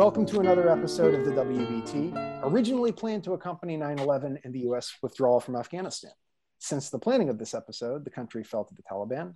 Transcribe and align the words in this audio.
Welcome 0.00 0.24
to 0.28 0.40
another 0.40 0.70
episode 0.70 1.12
of 1.12 1.26
the 1.26 1.32
WBT, 1.32 2.40
originally 2.42 2.90
planned 2.90 3.22
to 3.24 3.34
accompany 3.34 3.76
9 3.76 3.98
11 3.98 4.38
and 4.44 4.54
the 4.54 4.60
US 4.60 4.94
withdrawal 5.02 5.40
from 5.40 5.56
Afghanistan. 5.56 6.12
Since 6.58 6.88
the 6.88 6.98
planning 6.98 7.28
of 7.28 7.38
this 7.38 7.52
episode, 7.52 8.06
the 8.06 8.10
country 8.10 8.42
fell 8.42 8.64
to 8.64 8.74
the 8.74 8.82
Taliban, 8.82 9.34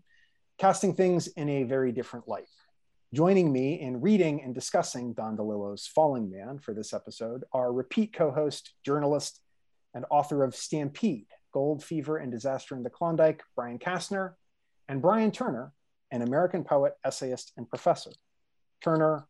casting 0.57 0.95
things 0.95 1.27
in 1.27 1.51
a 1.51 1.65
very 1.65 1.93
different 1.93 2.29
light. 2.29 2.49
Joining 3.13 3.53
me 3.53 3.79
in 3.79 4.01
reading 4.01 4.43
and 4.43 4.55
discussing 4.55 5.13
Don 5.13 5.37
DeLillo's 5.37 5.87
Falling 5.87 6.31
Man 6.31 6.59
for 6.59 6.73
this 6.73 6.95
episode 6.95 7.45
are 7.53 7.71
repeat 7.71 8.15
co 8.15 8.31
host, 8.31 8.73
journalist, 8.87 9.41
and 9.93 10.07
author 10.11 10.43
of 10.43 10.57
Stampede 10.57 11.27
Gold, 11.53 11.85
Fever, 11.85 12.17
and 12.17 12.33
Disaster 12.33 12.75
in 12.75 12.83
the 12.83 12.89
Klondike, 12.89 13.43
Brian 13.55 13.79
Castner, 13.79 14.33
and 14.89 15.03
Brian 15.03 15.31
Turner, 15.31 15.75
an 16.11 16.23
American 16.23 16.65
poet, 16.65 16.95
essayist, 17.05 17.53
and 17.59 17.69
professor. 17.69 18.13
Turner 18.83 19.27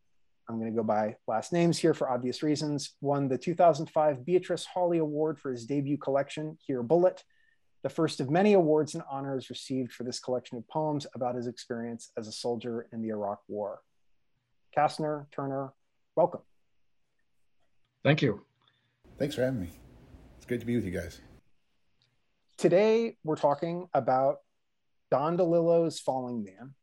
I'm 0.48 0.58
going 0.58 0.70
to 0.70 0.76
go 0.76 0.82
by 0.82 1.16
last 1.26 1.52
names 1.52 1.78
here 1.78 1.94
for 1.94 2.10
obvious 2.10 2.42
reasons, 2.42 2.96
won 3.00 3.28
the 3.28 3.38
2005 3.38 4.26
Beatrice 4.26 4.66
Hawley 4.66 4.98
Award 4.98 5.38
for 5.38 5.50
his 5.50 5.64
debut 5.64 5.96
collection, 5.96 6.58
Here 6.66 6.82
Bullet, 6.82 7.24
the 7.82 7.88
first 7.88 8.20
of 8.20 8.30
many 8.30 8.54
awards 8.54 8.94
and 8.94 9.04
honors 9.10 9.50
received 9.50 9.92
for 9.92 10.04
this 10.04 10.18
collection 10.18 10.58
of 10.58 10.66
poems 10.68 11.06
about 11.14 11.34
his 11.34 11.46
experience 11.46 12.10
as 12.16 12.28
a 12.28 12.32
soldier 12.32 12.88
in 12.92 13.02
the 13.02 13.08
Iraq 13.08 13.40
War. 13.48 13.80
Castner, 14.76 15.26
Turner, 15.30 15.72
welcome. 16.16 16.40
Thank 18.02 18.22
you. 18.22 18.42
Thanks 19.18 19.34
for 19.34 19.42
having 19.42 19.60
me. 19.60 19.70
It's 20.36 20.46
great 20.46 20.60
to 20.60 20.66
be 20.66 20.76
with 20.76 20.84
you 20.84 20.90
guys. 20.90 21.20
Today, 22.58 23.16
we're 23.24 23.36
talking 23.36 23.88
about 23.94 24.38
Don 25.10 25.36
DeLillo's 25.36 26.00
Falling 26.00 26.44
Man. 26.44 26.74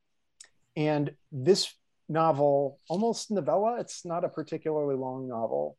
And 0.75 1.13
this 1.31 1.73
novel, 2.11 2.79
almost 2.89 3.31
novella, 3.31 3.79
it's 3.79 4.05
not 4.05 4.25
a 4.25 4.29
particularly 4.29 4.95
long 4.95 5.27
novel, 5.27 5.77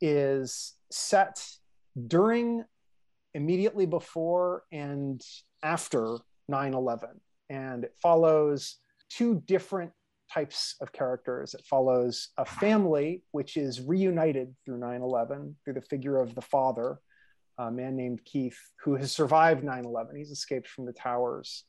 is 0.00 0.74
set 0.90 1.46
during, 2.08 2.64
immediately 3.34 3.86
before, 3.86 4.64
and 4.72 5.22
after 5.62 6.18
9 6.48 6.74
11. 6.74 7.08
And 7.48 7.84
it 7.84 7.94
follows 8.02 8.78
two 9.08 9.42
different 9.46 9.92
types 10.32 10.76
of 10.80 10.92
characters. 10.92 11.54
It 11.54 11.64
follows 11.64 12.30
a 12.36 12.44
family 12.44 13.22
which 13.32 13.56
is 13.56 13.80
reunited 13.80 14.54
through 14.64 14.78
9 14.78 15.02
11 15.02 15.56
through 15.64 15.74
the 15.74 15.82
figure 15.82 16.18
of 16.18 16.34
the 16.34 16.42
father, 16.42 16.98
a 17.58 17.70
man 17.70 17.96
named 17.96 18.24
Keith, 18.24 18.58
who 18.82 18.96
has 18.96 19.12
survived 19.12 19.62
9 19.62 19.84
11. 19.84 20.16
He's 20.16 20.30
escaped 20.30 20.68
from 20.68 20.86
the 20.86 20.92
towers. 20.92 21.64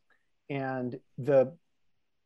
And 0.49 0.99
the 1.17 1.55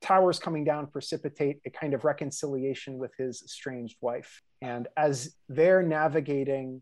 towers 0.01 0.39
coming 0.39 0.63
down 0.63 0.87
precipitate 0.87 1.59
a 1.65 1.69
kind 1.69 1.93
of 1.93 2.05
reconciliation 2.05 2.97
with 2.97 3.11
his 3.17 3.41
estranged 3.43 3.97
wife. 4.01 4.41
And 4.61 4.87
as 4.95 5.35
they're 5.49 5.83
navigating 5.83 6.81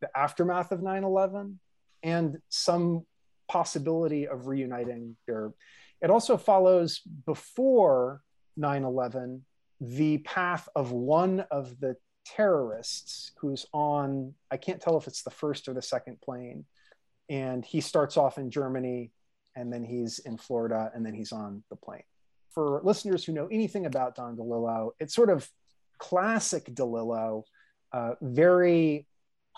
the 0.00 0.08
aftermath 0.16 0.72
of 0.72 0.82
9 0.82 1.04
11 1.04 1.58
and 2.02 2.38
some 2.48 3.06
possibility 3.48 4.26
of 4.26 4.46
reuniting 4.46 5.16
their, 5.26 5.52
it 6.00 6.10
also 6.10 6.36
follows 6.36 7.00
before 7.26 8.22
9 8.56 8.84
11 8.84 9.44
the 9.80 10.18
path 10.18 10.68
of 10.76 10.92
one 10.92 11.40
of 11.50 11.80
the 11.80 11.96
terrorists 12.26 13.32
who's 13.38 13.64
on, 13.72 14.34
I 14.50 14.58
can't 14.58 14.80
tell 14.80 14.98
if 14.98 15.06
it's 15.06 15.22
the 15.22 15.30
first 15.30 15.68
or 15.68 15.74
the 15.74 15.82
second 15.82 16.20
plane. 16.20 16.66
And 17.30 17.64
he 17.64 17.80
starts 17.80 18.18
off 18.18 18.36
in 18.36 18.50
Germany 18.50 19.12
and 19.56 19.72
then 19.72 19.82
he's 19.82 20.18
in 20.18 20.36
Florida 20.36 20.90
and 20.94 21.04
then 21.04 21.14
he's 21.14 21.32
on 21.32 21.62
the 21.70 21.76
plane 21.76 22.02
for 22.52 22.80
listeners 22.84 23.24
who 23.24 23.32
know 23.32 23.46
anything 23.46 23.86
about 23.86 24.16
Don 24.16 24.36
DeLillo, 24.36 24.90
it's 24.98 25.14
sort 25.14 25.30
of 25.30 25.48
classic 25.98 26.64
DeLillo, 26.66 27.44
uh, 27.92 28.12
very 28.20 29.06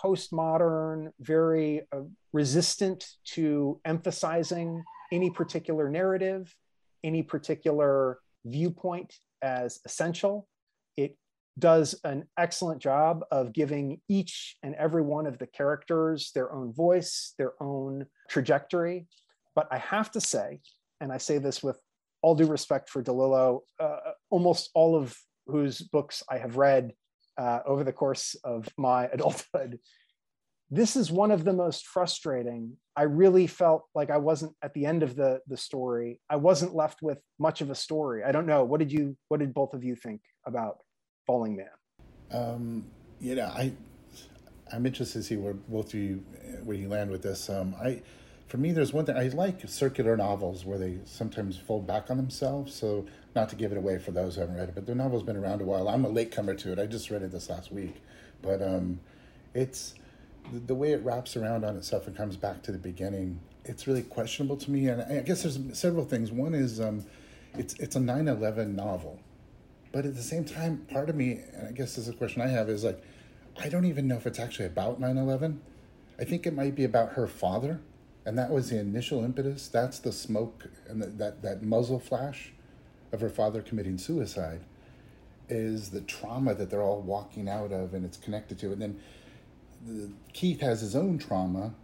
postmodern, 0.03 1.13
very 1.21 1.83
uh, 1.93 2.01
resistant 2.33 3.07
to 3.25 3.81
emphasizing 3.85 4.83
any 5.13 5.31
particular 5.31 5.89
narrative, 5.89 6.55
any 7.05 7.23
particular 7.23 8.19
viewpoint 8.45 9.15
as 9.43 9.81
essential. 9.85 10.49
It 10.97 11.17
does 11.59 11.95
an 12.05 12.25
excellent 12.39 12.81
job 12.81 13.25
of 13.31 13.53
giving 13.53 14.01
each 14.09 14.57
and 14.63 14.75
every 14.75 15.03
one 15.03 15.27
of 15.27 15.39
the 15.39 15.47
characters 15.47 16.33
their 16.35 16.53
own 16.53 16.73
voice, 16.73 17.35
their 17.39 17.53
own 17.61 18.07
trajectory. 18.29 19.07
But 19.55 19.69
I 19.71 19.79
have 19.79 20.11
to 20.13 20.21
say, 20.21 20.61
and 21.01 21.13
I 21.13 21.19
say 21.19 21.39
this 21.39 21.63
with 21.63 21.79
all 22.23 22.35
due 22.35 22.47
respect 22.47 22.89
for 22.89 23.03
DeLillo, 23.03 23.61
uh, 23.79 23.97
almost 24.31 24.71
all 24.75 24.97
of 24.97 25.17
whose 25.47 25.81
books 25.81 26.23
I 26.31 26.39
have 26.39 26.57
read 26.57 26.93
uh, 27.37 27.61
over 27.67 27.85
the 27.85 27.93
course 27.93 28.37
of 28.45 28.69
my 28.77 29.07
adulthood, 29.13 29.79
this 30.71 30.97
is 30.97 31.11
one 31.11 31.31
of 31.31 31.45
the 31.45 31.53
most 31.53 31.87
frustrating. 31.87 32.77
I 32.97 33.03
really 33.03 33.47
felt 33.47 33.85
like 33.95 34.11
I 34.11 34.17
wasn't 34.17 34.55
at 34.63 34.73
the 34.73 34.87
end 34.87 35.03
of 35.03 35.15
the 35.17 35.41
the 35.47 35.57
story. 35.57 36.19
I 36.31 36.37
wasn't 36.37 36.75
left 36.75 37.03
with 37.03 37.19
much 37.39 37.61
of 37.61 37.71
a 37.71 37.75
story. 37.75 38.25
I 38.25 38.33
don't 38.33 38.47
know. 38.47 38.65
What 38.65 38.79
did 38.79 38.91
you? 38.91 39.17
What 39.29 39.41
did 39.41 39.53
both 39.53 39.75
of 39.75 39.85
you 39.85 39.95
think 39.95 40.23
about 40.47 40.79
Falling 41.27 41.57
Man? 41.57 41.67
Um, 42.31 42.87
you 43.21 43.35
know, 43.35 43.47
I 43.47 43.73
I'm 44.73 44.87
interested 44.87 45.19
to 45.19 45.25
see 45.25 45.37
where 45.37 45.53
both 45.53 45.89
of 45.89 46.01
you 46.01 46.25
where 46.65 46.77
you 46.77 46.89
land 46.89 47.11
with 47.11 47.23
this. 47.23 47.51
Um, 47.51 47.75
I 47.83 48.01
for 48.53 48.59
me, 48.59 48.71
there's 48.73 48.93
one 48.93 49.07
thing 49.07 49.17
I 49.17 49.29
like 49.29 49.67
circular 49.67 50.15
novels 50.15 50.67
where 50.67 50.77
they 50.77 50.99
sometimes 51.07 51.57
fold 51.57 51.87
back 51.87 52.11
on 52.11 52.19
themselves. 52.19 52.75
So, 52.75 53.07
not 53.35 53.49
to 53.49 53.57
give 53.57 53.73
it 53.73 53.79
away 53.79 53.97
for 53.97 54.11
those 54.11 54.35
who 54.35 54.43
haven't 54.43 54.57
read 54.57 54.69
it, 54.69 54.75
but 54.75 54.85
the 54.85 54.95
novel's 54.95 55.23
been 55.23 55.39
around 55.39 55.63
a 55.63 55.65
while. 55.65 55.89
I'm 55.89 56.05
a 56.05 56.11
latecomer 56.11 56.53
to 56.57 56.73
it. 56.73 56.79
I 56.79 56.85
just 56.85 57.09
read 57.09 57.23
it 57.23 57.33
this 57.33 57.49
last 57.49 57.73
week, 57.73 58.03
but 58.43 58.61
um, 58.61 59.01
it's 59.55 59.95
the, 60.53 60.59
the 60.59 60.75
way 60.75 60.93
it 60.93 61.03
wraps 61.03 61.35
around 61.35 61.65
on 61.65 61.79
itself 61.79 62.07
and 62.07 62.15
comes 62.15 62.37
back 62.37 62.63
to 62.65 62.73
the 62.73 62.77
beginning. 62.77 63.41
It's 63.65 63.87
really 63.87 64.03
questionable 64.03 64.59
to 64.59 64.71
me, 64.71 64.87
and 64.89 65.01
I 65.01 65.23
guess 65.23 65.45
there's 65.45 65.59
several 65.73 66.05
things. 66.05 66.31
One 66.31 66.53
is 66.53 66.79
um, 66.79 67.07
it's 67.55 67.73
it's 67.81 67.97
a 67.97 68.01
9/11 68.01 68.75
novel, 68.75 69.19
but 69.93 70.05
at 70.05 70.15
the 70.15 70.23
same 70.23 70.45
time, 70.45 70.85
part 70.91 71.09
of 71.09 71.17
me, 71.17 71.41
and 71.55 71.69
I 71.69 71.73
guess 71.73 71.95
this 71.95 72.07
is 72.07 72.09
a 72.11 72.13
question 72.19 72.43
I 72.43 72.49
have, 72.49 72.69
is 72.69 72.85
like, 72.85 73.03
I 73.59 73.71
don't 73.71 73.87
even 73.87 74.07
know 74.07 74.17
if 74.17 74.27
it's 74.27 74.39
actually 74.39 74.67
about 74.67 75.01
9/11. 75.01 75.57
I 76.21 76.25
think 76.25 76.47
it 76.47 76.53
might 76.53 76.75
be 76.75 76.85
about 76.85 77.13
her 77.13 77.27
father 77.27 77.81
and 78.25 78.39
that 78.39 78.51
was 78.51 78.71
the 78.71 78.79
initial 78.79 79.25
impetus. 79.25 79.69
That's 79.69 79.99
the 79.99 80.13
smoke 80.13 80.67
and 80.89 81.03
the, 81.03 81.07
that 81.07 81.43
that 81.43 81.63
muzzle 81.63 82.01
flash 82.01 82.53
of 83.13 83.21
her 83.21 83.29
father 83.29 83.63
committing 83.63 83.99
suicide 83.99 84.61
is 85.49 85.91
the 85.91 86.01
trauma 86.01 86.55
that 86.55 86.71
they're 86.71 86.83
all 86.83 87.03
walking 87.03 87.49
out 87.49 87.73
of, 87.73 87.95
and 87.95 88.05
it's 88.05 88.17
connected 88.17 88.59
to. 88.61 88.73
And 88.73 88.81
then 88.81 89.01
the, 89.87 90.11
Keith 90.33 90.61
has 90.61 90.81
his 90.81 90.97
own 90.97 91.19
trauma. 91.19 91.75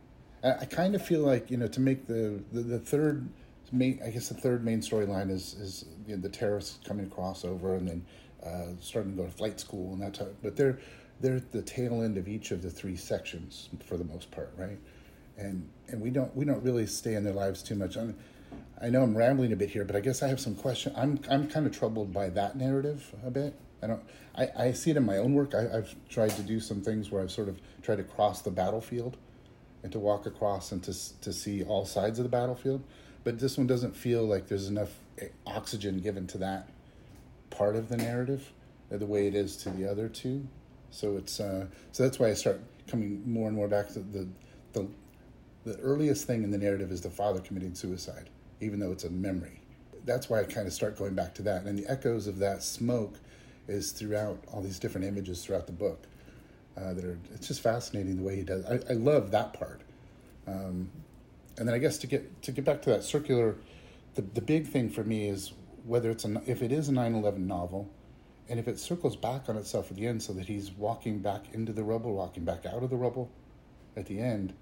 I, 0.42 0.52
I 0.52 0.64
kind 0.64 0.94
of 0.94 1.04
feel 1.04 1.20
like 1.20 1.50
you 1.50 1.56
know 1.56 1.68
to 1.68 1.80
make 1.80 2.06
the 2.06 2.42
the, 2.52 2.60
the 2.60 2.78
third 2.78 3.28
main, 3.72 4.00
I 4.04 4.10
guess 4.10 4.28
the 4.28 4.34
third 4.34 4.64
main 4.64 4.80
storyline 4.80 5.30
is 5.30 5.54
is 5.54 5.84
you 6.06 6.16
know, 6.16 6.22
the 6.22 6.28
terrorists 6.28 6.78
coming 6.86 7.06
across 7.06 7.44
over 7.44 7.74
and 7.74 7.88
then 7.88 8.06
uh, 8.44 8.72
starting 8.80 9.12
to 9.12 9.16
go 9.18 9.24
to 9.24 9.30
flight 9.30 9.60
school 9.60 9.92
and 9.92 10.02
that 10.02 10.14
type. 10.14 10.36
But 10.42 10.56
they're 10.56 10.78
they're 11.20 11.40
the 11.40 11.62
tail 11.62 12.02
end 12.02 12.16
of 12.16 12.28
each 12.28 12.52
of 12.52 12.62
the 12.62 12.70
three 12.70 12.96
sections 12.96 13.68
for 13.84 13.96
the 13.96 14.04
most 14.04 14.30
part, 14.30 14.52
right? 14.56 14.78
And 15.38 15.68
and 15.88 16.00
we 16.00 16.10
don't 16.10 16.34
we 16.36 16.44
don't 16.44 16.62
really 16.62 16.86
stay 16.86 17.14
in 17.14 17.24
their 17.24 17.32
lives 17.32 17.62
too 17.62 17.74
much. 17.74 17.96
I'm, 17.96 18.16
I 18.80 18.90
know 18.90 19.02
I'm 19.02 19.16
rambling 19.16 19.52
a 19.52 19.56
bit 19.56 19.70
here, 19.70 19.84
but 19.84 19.96
I 19.96 20.00
guess 20.00 20.22
I 20.22 20.28
have 20.28 20.40
some 20.40 20.54
question. 20.54 20.92
I'm 20.96 21.20
I'm 21.30 21.48
kind 21.48 21.66
of 21.66 21.76
troubled 21.76 22.12
by 22.12 22.28
that 22.30 22.56
narrative 22.56 23.14
a 23.24 23.30
bit. 23.30 23.54
I 23.82 23.86
don't. 23.86 24.02
I, 24.36 24.48
I 24.56 24.72
see 24.72 24.90
it 24.90 24.96
in 24.96 25.04
my 25.04 25.18
own 25.18 25.34
work. 25.34 25.54
I, 25.54 25.78
I've 25.78 25.94
tried 26.08 26.30
to 26.30 26.42
do 26.42 26.60
some 26.60 26.80
things 26.80 27.10
where 27.10 27.22
I've 27.22 27.30
sort 27.30 27.48
of 27.48 27.60
tried 27.82 27.96
to 27.96 28.04
cross 28.04 28.42
the 28.42 28.50
battlefield, 28.50 29.16
and 29.82 29.92
to 29.92 29.98
walk 29.98 30.26
across 30.26 30.72
and 30.72 30.82
to 30.84 31.20
to 31.20 31.32
see 31.32 31.62
all 31.64 31.84
sides 31.84 32.18
of 32.18 32.24
the 32.24 32.28
battlefield. 32.28 32.82
But 33.24 33.38
this 33.38 33.58
one 33.58 33.66
doesn't 33.66 33.96
feel 33.96 34.24
like 34.24 34.48
there's 34.48 34.68
enough 34.68 34.90
eh, 35.18 35.28
oxygen 35.46 36.00
given 36.00 36.26
to 36.28 36.38
that 36.38 36.68
part 37.50 37.76
of 37.76 37.88
the 37.88 37.96
narrative, 37.96 38.52
the 38.90 39.06
way 39.06 39.26
it 39.26 39.34
is 39.34 39.56
to 39.58 39.70
the 39.70 39.90
other 39.90 40.08
two. 40.08 40.46
So 40.90 41.16
it's 41.16 41.40
uh, 41.40 41.66
so 41.92 42.02
that's 42.02 42.18
why 42.18 42.28
I 42.28 42.34
start 42.34 42.60
coming 42.86 43.22
more 43.30 43.48
and 43.48 43.56
more 43.56 43.68
back 43.68 43.88
to 43.88 44.00
the 44.00 44.28
the 44.72 44.88
the 45.68 45.78
earliest 45.80 46.26
thing 46.26 46.42
in 46.42 46.50
the 46.50 46.58
narrative 46.58 46.90
is 46.90 47.02
the 47.02 47.10
father 47.10 47.40
committing 47.40 47.74
suicide, 47.74 48.30
even 48.60 48.80
though 48.80 48.90
it's 48.90 49.04
a 49.04 49.10
memory. 49.10 49.60
That's 50.04 50.30
why 50.30 50.40
I 50.40 50.44
kind 50.44 50.66
of 50.66 50.72
start 50.72 50.96
going 50.96 51.14
back 51.14 51.34
to 51.34 51.42
that. 51.42 51.64
And 51.64 51.78
the 51.78 51.86
echoes 51.86 52.26
of 52.26 52.38
that 52.38 52.62
smoke 52.62 53.16
is 53.66 53.92
throughout 53.92 54.42
all 54.50 54.62
these 54.62 54.78
different 54.78 55.06
images 55.06 55.44
throughout 55.44 55.66
the 55.66 55.72
book. 55.72 56.06
Uh, 56.76 56.94
that 56.94 57.04
are 57.04 57.18
it's 57.34 57.48
just 57.48 57.60
fascinating 57.60 58.16
the 58.16 58.22
way 58.22 58.36
he 58.36 58.42
does. 58.42 58.64
I, 58.64 58.92
I 58.92 58.94
love 58.94 59.32
that 59.32 59.52
part. 59.52 59.82
Um, 60.46 60.90
and 61.58 61.66
then 61.66 61.74
I 61.74 61.78
guess 61.78 61.98
to 61.98 62.06
get 62.06 62.40
to 62.42 62.52
get 62.52 62.64
back 62.64 62.82
to 62.82 62.90
that 62.90 63.02
circular, 63.02 63.56
the 64.14 64.22
the 64.22 64.40
big 64.40 64.68
thing 64.68 64.88
for 64.88 65.02
me 65.02 65.28
is 65.28 65.52
whether 65.84 66.08
it's 66.10 66.24
a 66.24 66.40
if 66.46 66.62
it 66.62 66.70
is 66.70 66.88
a 66.88 66.92
9/11 66.92 67.38
novel, 67.38 67.90
and 68.48 68.60
if 68.60 68.68
it 68.68 68.78
circles 68.78 69.16
back 69.16 69.48
on 69.48 69.56
itself 69.56 69.90
at 69.90 69.96
the 69.96 70.06
end, 70.06 70.22
so 70.22 70.32
that 70.34 70.46
he's 70.46 70.70
walking 70.70 71.18
back 71.18 71.52
into 71.52 71.72
the 71.72 71.82
rubble, 71.82 72.14
walking 72.14 72.44
back 72.44 72.64
out 72.64 72.84
of 72.84 72.90
the 72.90 72.96
rubble, 72.96 73.28
at 73.96 74.06
the 74.06 74.20
end 74.20 74.54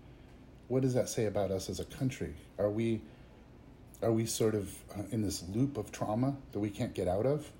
what 0.69 0.83
does 0.83 0.95
that 0.95 1.09
say 1.09 1.27
about 1.27 1.51
us 1.51 1.69
as 1.69 1.81
a 1.81 1.85
country? 1.85 2.35
Are 2.59 2.71
we 2.71 3.01
are 4.03 4.13
we 4.13 4.27
sort 4.27 4.55
of 4.55 4.75
uh, 4.97 5.03
in 5.11 5.23
this 5.23 5.43
loop 5.55 5.79
of 5.79 5.91
trauma 5.91 6.37
that 6.53 6.61
we 6.61 6.71
can't 6.71 6.95
get 6.95 7.09
out 7.09 7.27
of? 7.27 7.51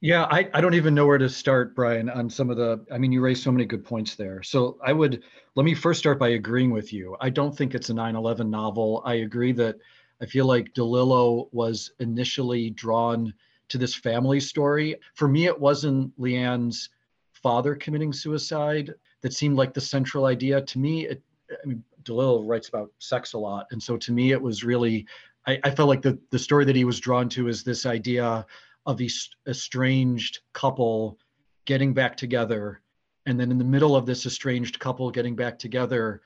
Yeah, 0.00 0.24
I, 0.24 0.48
I 0.52 0.60
don't 0.60 0.74
even 0.74 0.94
know 0.94 1.06
where 1.06 1.18
to 1.18 1.28
start, 1.28 1.74
Brian, 1.74 2.10
on 2.10 2.28
some 2.28 2.50
of 2.50 2.56
the, 2.58 2.84
I 2.92 2.98
mean, 2.98 3.10
you 3.10 3.22
raised 3.22 3.42
so 3.42 3.50
many 3.50 3.64
good 3.64 3.84
points 3.84 4.14
there. 4.14 4.42
So 4.42 4.76
I 4.84 4.92
would, 4.92 5.22
let 5.54 5.64
me 5.64 5.74
first 5.74 5.98
start 5.98 6.18
by 6.18 6.28
agreeing 6.30 6.70
with 6.70 6.92
you. 6.92 7.16
I 7.20 7.30
don't 7.30 7.56
think 7.56 7.74
it's 7.74 7.88
a 7.88 7.94
9 7.94 8.16
11 8.16 8.50
novel. 8.50 9.02
I 9.04 9.14
agree 9.14 9.52
that 9.52 9.76
I 10.20 10.26
feel 10.26 10.46
like 10.46 10.74
DeLillo 10.74 11.48
was 11.52 11.92
initially 12.00 12.70
drawn 12.70 13.32
to 13.68 13.78
this 13.78 13.94
family 13.94 14.40
story. 14.40 14.96
For 15.14 15.26
me, 15.26 15.46
it 15.46 15.58
wasn't 15.58 16.18
Lianne's 16.20 16.90
father 17.32 17.74
committing 17.74 18.12
suicide 18.12 18.92
that 19.22 19.32
seemed 19.32 19.56
like 19.56 19.72
the 19.72 19.80
central 19.80 20.26
idea. 20.26 20.60
To 20.60 20.78
me, 20.78 21.06
it, 21.06 21.22
I 21.50 21.66
mean, 21.66 21.82
DeLillo 22.02 22.46
writes 22.46 22.68
about 22.68 22.90
sex 22.98 23.32
a 23.32 23.38
lot. 23.38 23.66
And 23.70 23.82
so 23.82 23.96
to 23.96 24.12
me, 24.12 24.32
it 24.32 24.40
was 24.40 24.64
really, 24.64 25.06
I, 25.46 25.58
I 25.64 25.70
felt 25.70 25.88
like 25.88 26.02
the, 26.02 26.18
the 26.30 26.38
story 26.38 26.64
that 26.64 26.76
he 26.76 26.84
was 26.84 27.00
drawn 27.00 27.28
to 27.30 27.48
is 27.48 27.62
this 27.62 27.86
idea 27.86 28.46
of 28.86 28.96
these 28.96 29.30
estranged 29.46 30.40
couple 30.52 31.18
getting 31.64 31.92
back 31.92 32.16
together. 32.16 32.80
And 33.26 33.38
then 33.38 33.50
in 33.50 33.58
the 33.58 33.64
middle 33.64 33.96
of 33.96 34.06
this 34.06 34.26
estranged 34.26 34.78
couple 34.78 35.10
getting 35.10 35.34
back 35.34 35.58
together, 35.58 36.22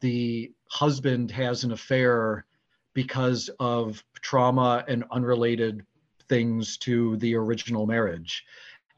the 0.00 0.52
husband 0.68 1.30
has 1.30 1.64
an 1.64 1.72
affair 1.72 2.46
because 2.94 3.50
of 3.58 4.04
trauma 4.20 4.84
and 4.86 5.04
unrelated 5.10 5.84
things 6.28 6.76
to 6.78 7.16
the 7.18 7.34
original 7.34 7.86
marriage 7.86 8.44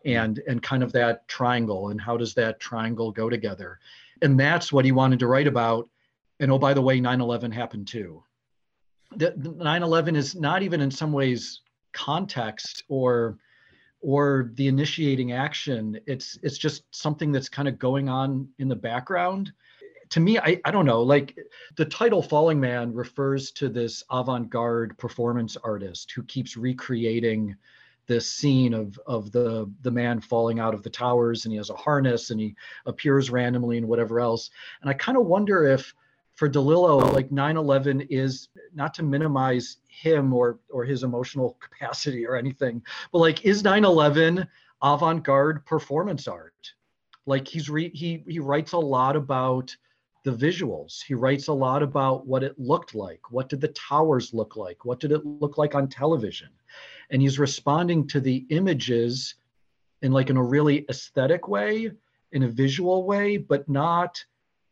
and 0.04 0.40
and 0.46 0.62
kind 0.62 0.82
of 0.82 0.92
that 0.92 1.26
triangle 1.26 1.88
and 1.88 2.00
how 2.00 2.16
does 2.16 2.34
that 2.34 2.60
triangle 2.60 3.10
go 3.10 3.28
together 3.28 3.78
and 4.22 4.38
that's 4.38 4.72
what 4.72 4.84
he 4.84 4.92
wanted 4.92 5.18
to 5.20 5.26
write 5.26 5.46
about. 5.46 5.88
And 6.40 6.50
oh 6.50 6.58
by 6.58 6.74
the 6.74 6.82
way 6.82 7.00
9-11 7.00 7.52
happened 7.52 7.86
too. 7.86 8.22
The, 9.16 9.32
9-11 9.32 10.16
is 10.16 10.34
not 10.34 10.62
even 10.62 10.80
in 10.80 10.90
some 10.90 11.12
ways 11.12 11.60
context 11.92 12.84
or 12.88 13.38
or 14.02 14.50
the 14.54 14.68
initiating 14.68 15.32
action. 15.32 15.98
It's 16.06 16.38
it's 16.42 16.58
just 16.58 16.84
something 16.94 17.32
that's 17.32 17.48
kind 17.48 17.66
of 17.66 17.78
going 17.78 18.08
on 18.08 18.48
in 18.58 18.68
the 18.68 18.76
background. 18.76 19.52
To 20.10 20.20
me 20.20 20.38
I, 20.38 20.60
I 20.64 20.70
don't 20.70 20.86
know 20.86 21.02
like 21.02 21.36
the 21.76 21.84
title 21.84 22.22
falling 22.22 22.60
man 22.60 22.92
refers 22.92 23.50
to 23.52 23.68
this 23.68 24.04
avant-garde 24.10 24.96
performance 24.98 25.56
artist 25.56 26.12
who 26.12 26.22
keeps 26.24 26.56
recreating 26.56 27.56
this 28.06 28.28
scene 28.28 28.74
of 28.74 28.98
of 29.06 29.32
the 29.32 29.70
the 29.82 29.90
man 29.90 30.20
falling 30.20 30.58
out 30.58 30.74
of 30.74 30.82
the 30.82 30.90
towers 30.90 31.44
and 31.44 31.52
he 31.52 31.56
has 31.56 31.70
a 31.70 31.76
harness 31.76 32.30
and 32.30 32.40
he 32.40 32.54
appears 32.86 33.30
randomly 33.30 33.78
and 33.78 33.88
whatever 33.88 34.20
else. 34.20 34.50
And 34.80 34.90
i 34.90 34.94
kind 34.94 35.18
of 35.18 35.26
wonder 35.26 35.64
if 35.64 35.94
for 36.34 36.48
delillo 36.48 37.12
like 37.12 37.30
9-11 37.30 38.06
is 38.10 38.48
not 38.74 38.92
to 38.94 39.02
minimize 39.02 39.78
him 39.88 40.32
or 40.32 40.58
or 40.70 40.84
his 40.84 41.02
emotional 41.02 41.56
capacity 41.60 42.26
or 42.26 42.36
anything 42.36 42.82
but 43.10 43.18
like 43.18 43.44
is 43.44 43.62
9-11 43.62 44.46
avant-garde 44.82 45.64
performance 45.64 46.28
art? 46.28 46.72
Like 47.26 47.48
he's 47.48 47.68
re- 47.68 47.90
he 47.94 48.22
he 48.26 48.38
writes 48.38 48.72
a 48.72 48.78
lot 48.78 49.16
about 49.16 49.74
the 50.26 50.32
visuals. 50.32 51.04
He 51.04 51.14
writes 51.14 51.46
a 51.46 51.52
lot 51.52 51.84
about 51.84 52.26
what 52.26 52.42
it 52.42 52.58
looked 52.58 52.96
like. 52.96 53.30
What 53.30 53.48
did 53.48 53.60
the 53.60 53.68
towers 53.68 54.34
look 54.34 54.56
like? 54.56 54.84
What 54.84 54.98
did 54.98 55.12
it 55.12 55.24
look 55.24 55.56
like 55.56 55.76
on 55.76 55.88
television? 55.88 56.48
And 57.10 57.22
he's 57.22 57.38
responding 57.38 58.08
to 58.08 58.18
the 58.18 58.44
images 58.48 59.36
in 60.02 60.10
like 60.10 60.28
in 60.28 60.36
a 60.36 60.42
really 60.42 60.84
aesthetic 60.90 61.46
way 61.46 61.92
in 62.32 62.42
a 62.42 62.48
visual 62.48 63.06
way 63.06 63.36
but 63.36 63.68
not 63.68 64.22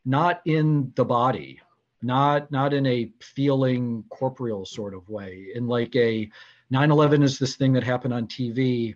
not 0.03 0.41
in 0.45 0.91
the 0.95 1.05
body 1.05 1.61
not 2.01 2.51
not 2.51 2.73
in 2.73 2.85
a 2.85 3.09
feeling 3.21 4.03
corporeal 4.09 4.65
sort 4.65 4.93
of 4.93 5.07
way. 5.09 5.47
In 5.55 5.67
like 5.67 5.95
a 5.95 6.29
9-11 6.73 7.23
is 7.23 7.39
this 7.39 7.55
thing 7.55 7.71
that 7.73 7.83
happened 7.83 8.13
on 8.13 8.27
tv 8.27 8.95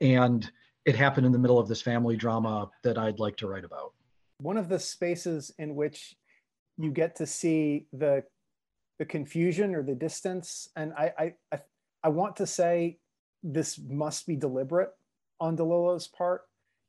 and 0.00 0.50
it 0.86 0.96
happened 0.96 1.26
in 1.26 1.32
the 1.32 1.38
middle 1.38 1.58
of 1.58 1.68
this 1.68 1.82
family 1.82 2.16
drama 2.16 2.70
that 2.82 2.96
i'd 2.96 3.18
like 3.18 3.36
to 3.36 3.48
write 3.48 3.64
about 3.64 3.92
one 4.38 4.56
of 4.56 4.68
the 4.68 4.78
spaces 4.78 5.52
in 5.58 5.74
which 5.74 6.14
you 6.78 6.90
get 6.90 7.16
to 7.16 7.26
see 7.26 7.86
the 7.92 8.22
the 8.98 9.04
confusion 9.04 9.74
or 9.74 9.82
the 9.82 9.94
distance. 9.94 10.68
And 10.76 10.92
i 10.94 11.34
i 11.52 11.60
i 12.02 12.08
want 12.08 12.36
to 12.36 12.46
say 12.46 12.98
this 13.42 13.78
must 13.78 14.26
be 14.26 14.36
deliberate 14.36 14.90
on 15.40 15.56
delillo's 15.56 16.08
part 16.08 16.42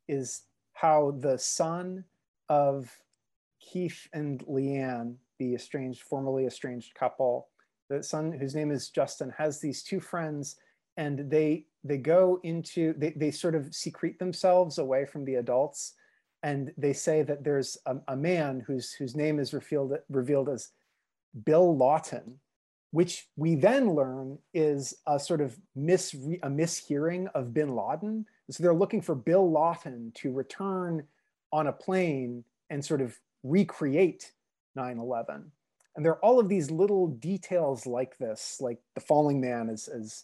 is 0.08 0.44
how 0.74 1.18
the 1.20 1.38
son 1.38 2.04
of 2.50 2.90
Keith 3.60 4.08
and 4.14 4.46
Lianne, 4.46 5.16
the 5.40 5.56
estranged, 5.56 6.02
formerly 6.02 6.46
estranged 6.46 6.94
couple, 6.96 7.50
the 7.90 8.02
son 8.04 8.32
whose 8.32 8.56
name 8.56 8.72
is 8.72 8.90
Justin, 8.90 9.34
has 9.38 9.60
these 9.60 9.84
two 9.84 10.00
friends, 10.00 10.56
and 10.96 11.30
they 11.30 11.66
they 11.84 11.98
go 11.98 12.40
into 12.44 12.94
they, 12.98 13.12
they 13.12 13.32
sort 13.32 13.56
of 13.56 13.74
secrete 13.74 14.20
themselves 14.20 14.78
away 14.78 15.06
from 15.06 15.26
the 15.26 15.36
adults, 15.36 15.94
and 16.44 16.72
they 16.78 16.94
say 16.94 17.24
that 17.24 17.44
there's 17.44 17.78
a, 17.86 17.98
a 18.08 18.16
man 18.16 18.64
whose 18.66 18.94
whose 18.94 19.16
name 19.16 19.40
is 19.40 19.54
revealed 19.54 19.94
revealed 20.10 20.50
as 20.50 20.70
Bill 21.46 21.76
Lawton, 21.76 22.40
which 22.92 23.28
we 23.36 23.56
then 23.56 23.94
learn 23.94 24.38
is 24.54 24.96
a 25.08 25.20
sort 25.20 25.42
of 25.42 25.58
mis 25.76 26.14
a 26.14 26.50
mishearing 26.50 27.28
of 27.34 27.54
Bin 27.54 27.76
Laden. 27.76 28.26
So 28.50 28.64
they're 28.64 28.74
looking 28.74 29.02
for 29.02 29.16
Bill 29.16 29.50
Lawton 29.50 30.12
to 30.16 30.32
return 30.32 31.04
on 31.52 31.68
a 31.68 31.74
plane 31.74 32.44
and 32.70 32.84
sort 32.84 33.02
of 33.02 33.18
recreate 33.44 34.32
9-11 34.78 35.46
and 35.98 36.06
there 36.06 36.14
are 36.14 36.24
all 36.24 36.40
of 36.40 36.48
these 36.48 36.72
little 36.72 37.08
details 37.08 37.86
like 37.86 38.18
this 38.20 38.58
like 38.62 38.80
the 38.96 39.02
falling 39.02 39.42
man 39.42 39.70
as, 39.70 39.90
as 39.90 40.24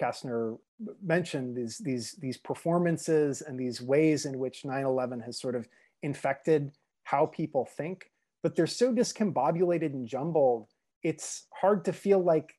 castner 0.00 0.58
mentioned 1.02 1.56
these, 1.56 1.78
these, 1.78 2.12
these 2.12 2.36
performances 2.36 3.42
and 3.42 3.58
these 3.58 3.80
ways 3.80 4.24
in 4.24 4.38
which 4.38 4.62
9-11 4.62 5.24
has 5.24 5.40
sort 5.40 5.54
of 5.54 5.68
infected 6.02 6.72
how 7.04 7.26
people 7.26 7.64
think 7.64 8.10
but 8.42 8.54
they're 8.54 8.66
so 8.66 8.92
discombobulated 8.92 9.92
and 9.92 10.06
jumbled 10.06 10.68
it's 11.02 11.46
hard 11.52 11.84
to 11.84 11.92
feel 11.92 12.22
like 12.22 12.54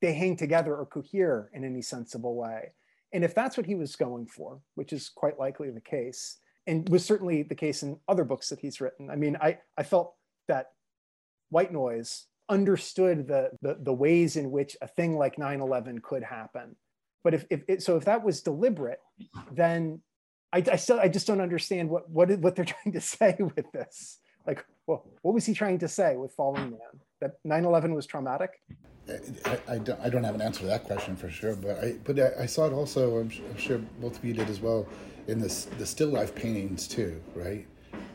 they 0.00 0.12
hang 0.12 0.36
together 0.36 0.74
or 0.74 0.84
cohere 0.86 1.50
in 1.54 1.64
any 1.64 1.80
sensible 1.80 2.34
way 2.34 2.72
and 3.14 3.24
if 3.24 3.34
that's 3.34 3.56
what 3.56 3.64
he 3.64 3.74
was 3.74 3.96
going 3.96 4.26
for 4.26 4.60
which 4.74 4.92
is 4.92 5.08
quite 5.08 5.38
likely 5.38 5.70
the 5.70 5.80
case 5.80 6.38
and 6.68 6.86
was 6.90 7.04
certainly 7.04 7.42
the 7.42 7.54
case 7.54 7.82
in 7.82 7.98
other 8.08 8.24
books 8.24 8.50
that 8.50 8.60
he's 8.60 8.80
written. 8.80 9.10
I 9.10 9.16
mean, 9.16 9.38
I, 9.40 9.58
I 9.76 9.82
felt 9.82 10.14
that 10.48 10.66
White 11.48 11.72
Noise 11.72 12.26
understood 12.48 13.26
the, 13.28 13.50
the, 13.62 13.78
the 13.80 13.92
ways 13.92 14.36
in 14.36 14.50
which 14.50 14.76
a 14.80 14.88
thing 14.88 15.16
like 15.16 15.36
9-11 15.36 16.02
could 16.02 16.22
happen. 16.22 16.76
But 17.24 17.34
if, 17.34 17.44
if 17.50 17.62
it, 17.68 17.82
so 17.82 17.96
if 17.96 18.04
that 18.04 18.24
was 18.24 18.42
deliberate, 18.42 19.00
then 19.52 20.00
I, 20.52 20.64
I 20.72 20.76
still 20.76 20.98
I 20.98 21.08
just 21.08 21.26
don't 21.26 21.40
understand 21.40 21.90
what 21.90 22.08
what 22.08 22.30
what 22.38 22.56
they're 22.56 22.64
trying 22.76 22.92
to 22.92 23.00
say 23.00 23.36
with 23.38 23.70
this. 23.72 24.18
Like, 24.46 24.64
well, 24.86 25.04
what 25.22 25.34
was 25.34 25.44
he 25.44 25.52
trying 25.52 25.78
to 25.80 25.88
say 25.88 26.16
with 26.16 26.32
Falling 26.32 26.70
Man? 26.70 27.00
That 27.20 27.32
9/11 27.44 27.94
was 27.94 28.06
traumatic? 28.06 28.50
I, 29.44 29.58
I, 29.68 29.78
don't, 29.78 30.00
I 30.00 30.10
don't 30.10 30.24
have 30.24 30.34
an 30.34 30.42
answer 30.42 30.60
to 30.60 30.66
that 30.66 30.84
question 30.84 31.16
for 31.16 31.30
sure, 31.30 31.56
but 31.56 31.82
I 31.82 31.96
but 32.04 32.18
I, 32.18 32.42
I 32.42 32.46
saw 32.46 32.66
it 32.66 32.72
also. 32.72 33.18
I'm, 33.18 33.30
I'm 33.50 33.56
sure 33.56 33.78
both 34.00 34.18
of 34.18 34.24
you 34.24 34.34
did 34.34 34.48
as 34.48 34.60
well 34.60 34.86
in 35.26 35.38
this 35.38 35.64
the 35.78 35.86
still 35.86 36.08
life 36.08 36.34
paintings 36.34 36.88
too, 36.88 37.20
right? 37.34 37.66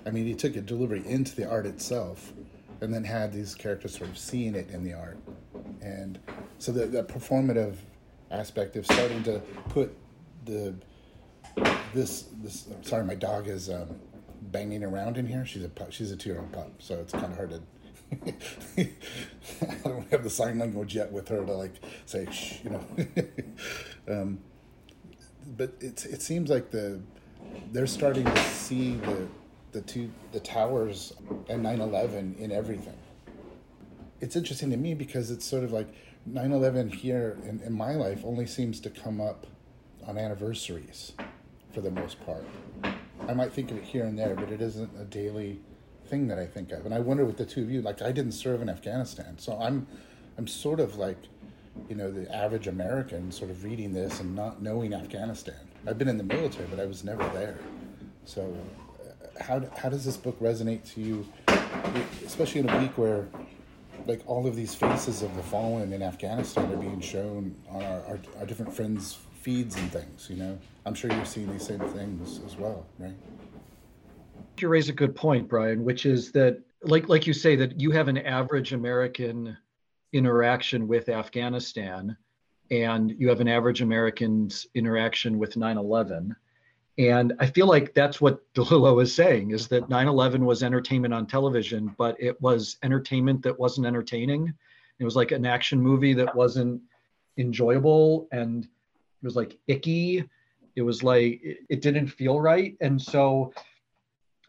I 0.05 0.11
mean, 0.11 0.25
he 0.25 0.33
took 0.33 0.55
a 0.55 0.61
delivery 0.61 1.03
into 1.05 1.35
the 1.35 1.49
art 1.49 1.65
itself 1.65 2.33
and 2.83 2.93
then 2.93 3.03
had 3.03 3.31
these 3.33 3.55
characters 3.55 3.97
sort 3.97 4.09
of 4.09 4.17
seeing 4.17 4.55
it 4.55 4.69
in 4.69 4.83
the 4.83 4.93
art. 4.93 5.17
And 5.81 6.19
so 6.59 6.71
the, 6.71 6.85
the 6.85 7.03
performative 7.03 7.75
aspect 8.31 8.75
of 8.75 8.85
starting 8.85 9.23
to 9.23 9.39
put 9.69 9.95
the 10.45 10.75
this 11.93 12.25
this 12.41 12.67
sorry 12.81 13.05
my 13.05 13.15
dog 13.15 13.47
is 13.47 13.69
um, 13.69 13.87
banging 14.41 14.83
around 14.83 15.17
in 15.17 15.27
here 15.27 15.45
she's 15.45 15.63
a 15.63 15.69
pup, 15.69 15.91
she's 15.91 16.11
a 16.11 16.17
two 16.17 16.29
year 16.29 16.39
old 16.39 16.51
pup 16.51 16.71
so 16.79 16.95
it's 16.95 17.13
kind 17.13 17.25
of 17.25 17.35
hard 17.35 17.51
to 17.51 17.61
I 19.61 19.87
don't 19.87 20.09
have 20.11 20.23
the 20.23 20.29
sign 20.29 20.57
language 20.59 20.95
yet 20.95 21.11
with 21.11 21.27
her 21.29 21.45
to 21.45 21.53
like 21.53 21.75
say 22.05 22.27
shh 22.31 22.63
you 22.63 22.71
know 22.71 22.85
um, 24.21 24.39
but 25.55 25.73
it 25.79 26.05
it 26.05 26.21
seems 26.21 26.49
like 26.49 26.71
the 26.71 26.99
they're 27.71 27.87
starting 27.87 28.25
to 28.25 28.43
see 28.49 28.95
the 28.95 29.27
the 29.73 29.81
two 29.81 30.11
the 30.31 30.39
towers 30.39 31.13
and 31.49 31.63
9/11 31.63 32.37
in 32.37 32.51
everything. 32.51 32.97
It's 34.21 34.35
interesting 34.35 34.71
to 34.71 34.77
me 34.77 34.93
because 34.93 35.31
it's 35.31 35.45
sort 35.45 35.63
of 35.63 35.71
like 35.71 35.87
9/11 36.29 36.93
here 36.93 37.37
in, 37.43 37.59
in 37.61 37.73
my 37.73 37.95
life 37.95 38.23
only 38.23 38.45
seems 38.45 38.79
to 38.81 38.89
come 38.89 39.19
up 39.19 39.45
on 40.07 40.17
anniversaries 40.17 41.13
for 41.73 41.81
the 41.81 41.91
most 41.91 42.23
part. 42.25 42.45
I 43.27 43.33
might 43.33 43.51
think 43.51 43.71
of 43.71 43.77
it 43.77 43.83
here 43.83 44.05
and 44.05 44.17
there, 44.17 44.35
but 44.35 44.51
it 44.51 44.61
isn't 44.61 44.91
a 44.99 45.05
daily 45.05 45.59
thing 46.05 46.27
that 46.27 46.39
I 46.39 46.45
think 46.45 46.71
of. 46.71 46.85
And 46.85 46.93
I 46.93 46.99
wonder 46.99 47.25
with 47.25 47.37
the 47.37 47.45
two 47.45 47.63
of 47.63 47.71
you, 47.71 47.81
like 47.81 48.01
I 48.01 48.11
didn't 48.11 48.33
serve 48.33 48.61
in 48.61 48.69
Afghanistan, 48.69 49.37
so 49.37 49.57
I'm 49.59 49.87
I'm 50.37 50.47
sort 50.47 50.79
of 50.79 50.97
like 50.97 51.17
you 51.89 51.95
know, 51.95 52.11
the 52.11 52.33
average 52.33 52.67
American 52.67 53.31
sort 53.31 53.51
of 53.51 53.63
reading 53.63 53.93
this 53.93 54.19
and 54.19 54.35
not 54.35 54.61
knowing 54.61 54.93
Afghanistan. 54.93 55.59
I've 55.87 55.97
been 55.97 56.07
in 56.07 56.17
the 56.17 56.23
military, 56.23 56.67
but 56.69 56.79
I 56.79 56.85
was 56.85 57.03
never 57.03 57.27
there. 57.29 57.57
So, 58.25 58.55
how, 59.39 59.61
how 59.77 59.89
does 59.89 60.05
this 60.05 60.17
book 60.17 60.39
resonate 60.39 60.83
to 60.93 61.01
you, 61.01 61.27
especially 62.25 62.61
in 62.61 62.69
a 62.69 62.79
week 62.79 62.97
where, 62.97 63.27
like, 64.05 64.21
all 64.27 64.47
of 64.47 64.55
these 64.55 64.75
faces 64.75 65.21
of 65.21 65.35
the 65.35 65.43
fallen 65.43 65.93
in 65.93 66.01
Afghanistan 66.01 66.71
are 66.71 66.77
being 66.77 67.01
shown 67.01 67.55
on 67.69 67.83
our, 67.83 68.01
our, 68.05 68.19
our 68.39 68.45
different 68.45 68.73
friends' 68.73 69.17
feeds 69.41 69.75
and 69.75 69.91
things. 69.91 70.29
You 70.29 70.37
know, 70.37 70.59
I'm 70.85 70.93
sure 70.93 71.11
you're 71.11 71.25
seeing 71.25 71.51
these 71.51 71.65
same 71.65 71.79
things 71.79 72.39
as 72.45 72.57
well, 72.57 72.85
right? 72.99 73.15
You 74.59 74.67
raise 74.69 74.87
a 74.87 74.93
good 74.93 75.15
point, 75.15 75.49
Brian, 75.49 75.83
which 75.83 76.05
is 76.05 76.31
that, 76.33 76.61
like 76.83 77.09
like 77.09 77.27
you 77.27 77.33
say, 77.33 77.55
that 77.55 77.79
you 77.79 77.91
have 77.91 78.07
an 78.07 78.17
average 78.17 78.71
American 78.71 79.57
interaction 80.13 80.87
with 80.87 81.09
Afghanistan, 81.09 82.15
and 82.71 83.11
you 83.11 83.29
have 83.29 83.41
an 83.41 83.47
average 83.47 83.81
American's 83.81 84.67
interaction 84.75 85.37
with 85.37 85.55
9/11. 85.55 86.35
And 86.97 87.33
I 87.39 87.47
feel 87.47 87.67
like 87.67 87.93
that's 87.93 88.21
what 88.21 88.41
DeLillo 88.53 89.01
is 89.01 89.13
saying 89.13 89.51
is 89.51 89.67
that 89.69 89.89
9 89.89 90.07
11 90.07 90.45
was 90.45 90.63
entertainment 90.63 91.13
on 91.13 91.25
television, 91.25 91.93
but 91.97 92.15
it 92.19 92.39
was 92.41 92.77
entertainment 92.83 93.41
that 93.43 93.59
wasn't 93.59 93.87
entertaining. 93.87 94.53
It 94.99 95.05
was 95.05 95.15
like 95.15 95.31
an 95.31 95.45
action 95.45 95.81
movie 95.81 96.13
that 96.13 96.35
wasn't 96.35 96.81
enjoyable 97.37 98.27
and 98.31 98.63
it 98.65 99.25
was 99.25 99.35
like 99.35 99.57
icky. 99.67 100.23
It 100.75 100.81
was 100.81 101.03
like, 101.03 101.41
it, 101.43 101.59
it 101.69 101.81
didn't 101.81 102.07
feel 102.07 102.39
right. 102.39 102.75
And 102.81 103.01
so 103.01 103.53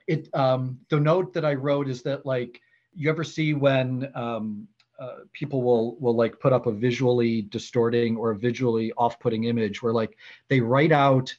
it, 0.07 0.29
um, 0.35 0.79
the 0.91 1.01
note 1.01 1.33
that 1.35 1.45
I 1.45 1.55
wrote 1.55 1.89
is 1.89 2.03
that 2.03 2.27
like, 2.27 2.61
you 2.95 3.11
ever 3.11 3.25
see 3.25 3.55
when 3.55 4.11
um, 4.15 4.69
uh, 4.99 5.25
people 5.33 5.63
will 5.63 5.97
will 5.97 6.15
like 6.15 6.39
put 6.39 6.53
up 6.53 6.67
a 6.67 6.73
visually 6.73 7.43
distorting 7.43 8.17
or 8.17 8.31
a 8.31 8.37
visually 8.37 8.93
off-putting 8.97 9.45
image 9.45 9.83
where 9.83 9.93
like 9.93 10.17
they 10.49 10.61
write 10.61 10.93
out 10.93 11.35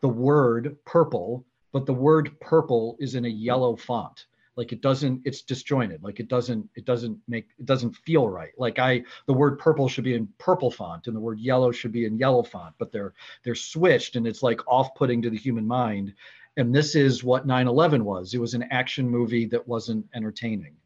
the 0.00 0.08
word 0.08 0.76
purple, 0.84 1.44
but 1.72 1.86
the 1.86 1.94
word 1.94 2.38
purple 2.40 2.96
is 2.98 3.14
in 3.14 3.24
a 3.24 3.28
yellow 3.28 3.76
font. 3.76 4.26
Like 4.56 4.72
it 4.72 4.80
doesn't, 4.80 5.20
it's 5.24 5.42
disjointed. 5.42 6.02
Like 6.02 6.18
it 6.18 6.28
doesn't, 6.28 6.68
it 6.74 6.86
doesn't 6.86 7.18
make, 7.28 7.48
it 7.58 7.66
doesn't 7.66 7.94
feel 7.96 8.28
right. 8.28 8.52
Like 8.56 8.78
I, 8.78 9.04
the 9.26 9.34
word 9.34 9.58
purple 9.58 9.86
should 9.86 10.04
be 10.04 10.14
in 10.14 10.28
purple 10.38 10.70
font 10.70 11.06
and 11.06 11.14
the 11.14 11.20
word 11.20 11.38
yellow 11.38 11.72
should 11.72 11.92
be 11.92 12.06
in 12.06 12.18
yellow 12.18 12.42
font, 12.42 12.74
but 12.78 12.90
they're, 12.90 13.12
they're 13.44 13.54
switched 13.54 14.16
and 14.16 14.26
it's 14.26 14.42
like 14.42 14.66
off 14.66 14.94
putting 14.94 15.20
to 15.22 15.30
the 15.30 15.36
human 15.36 15.66
mind. 15.66 16.14
And 16.56 16.74
this 16.74 16.94
is 16.94 17.22
what 17.22 17.46
9 17.46 17.68
11 17.68 18.02
was. 18.02 18.32
It 18.32 18.40
was 18.40 18.54
an 18.54 18.64
action 18.70 19.08
movie 19.08 19.44
that 19.46 19.68
wasn't 19.68 20.06
entertaining. 20.14 20.76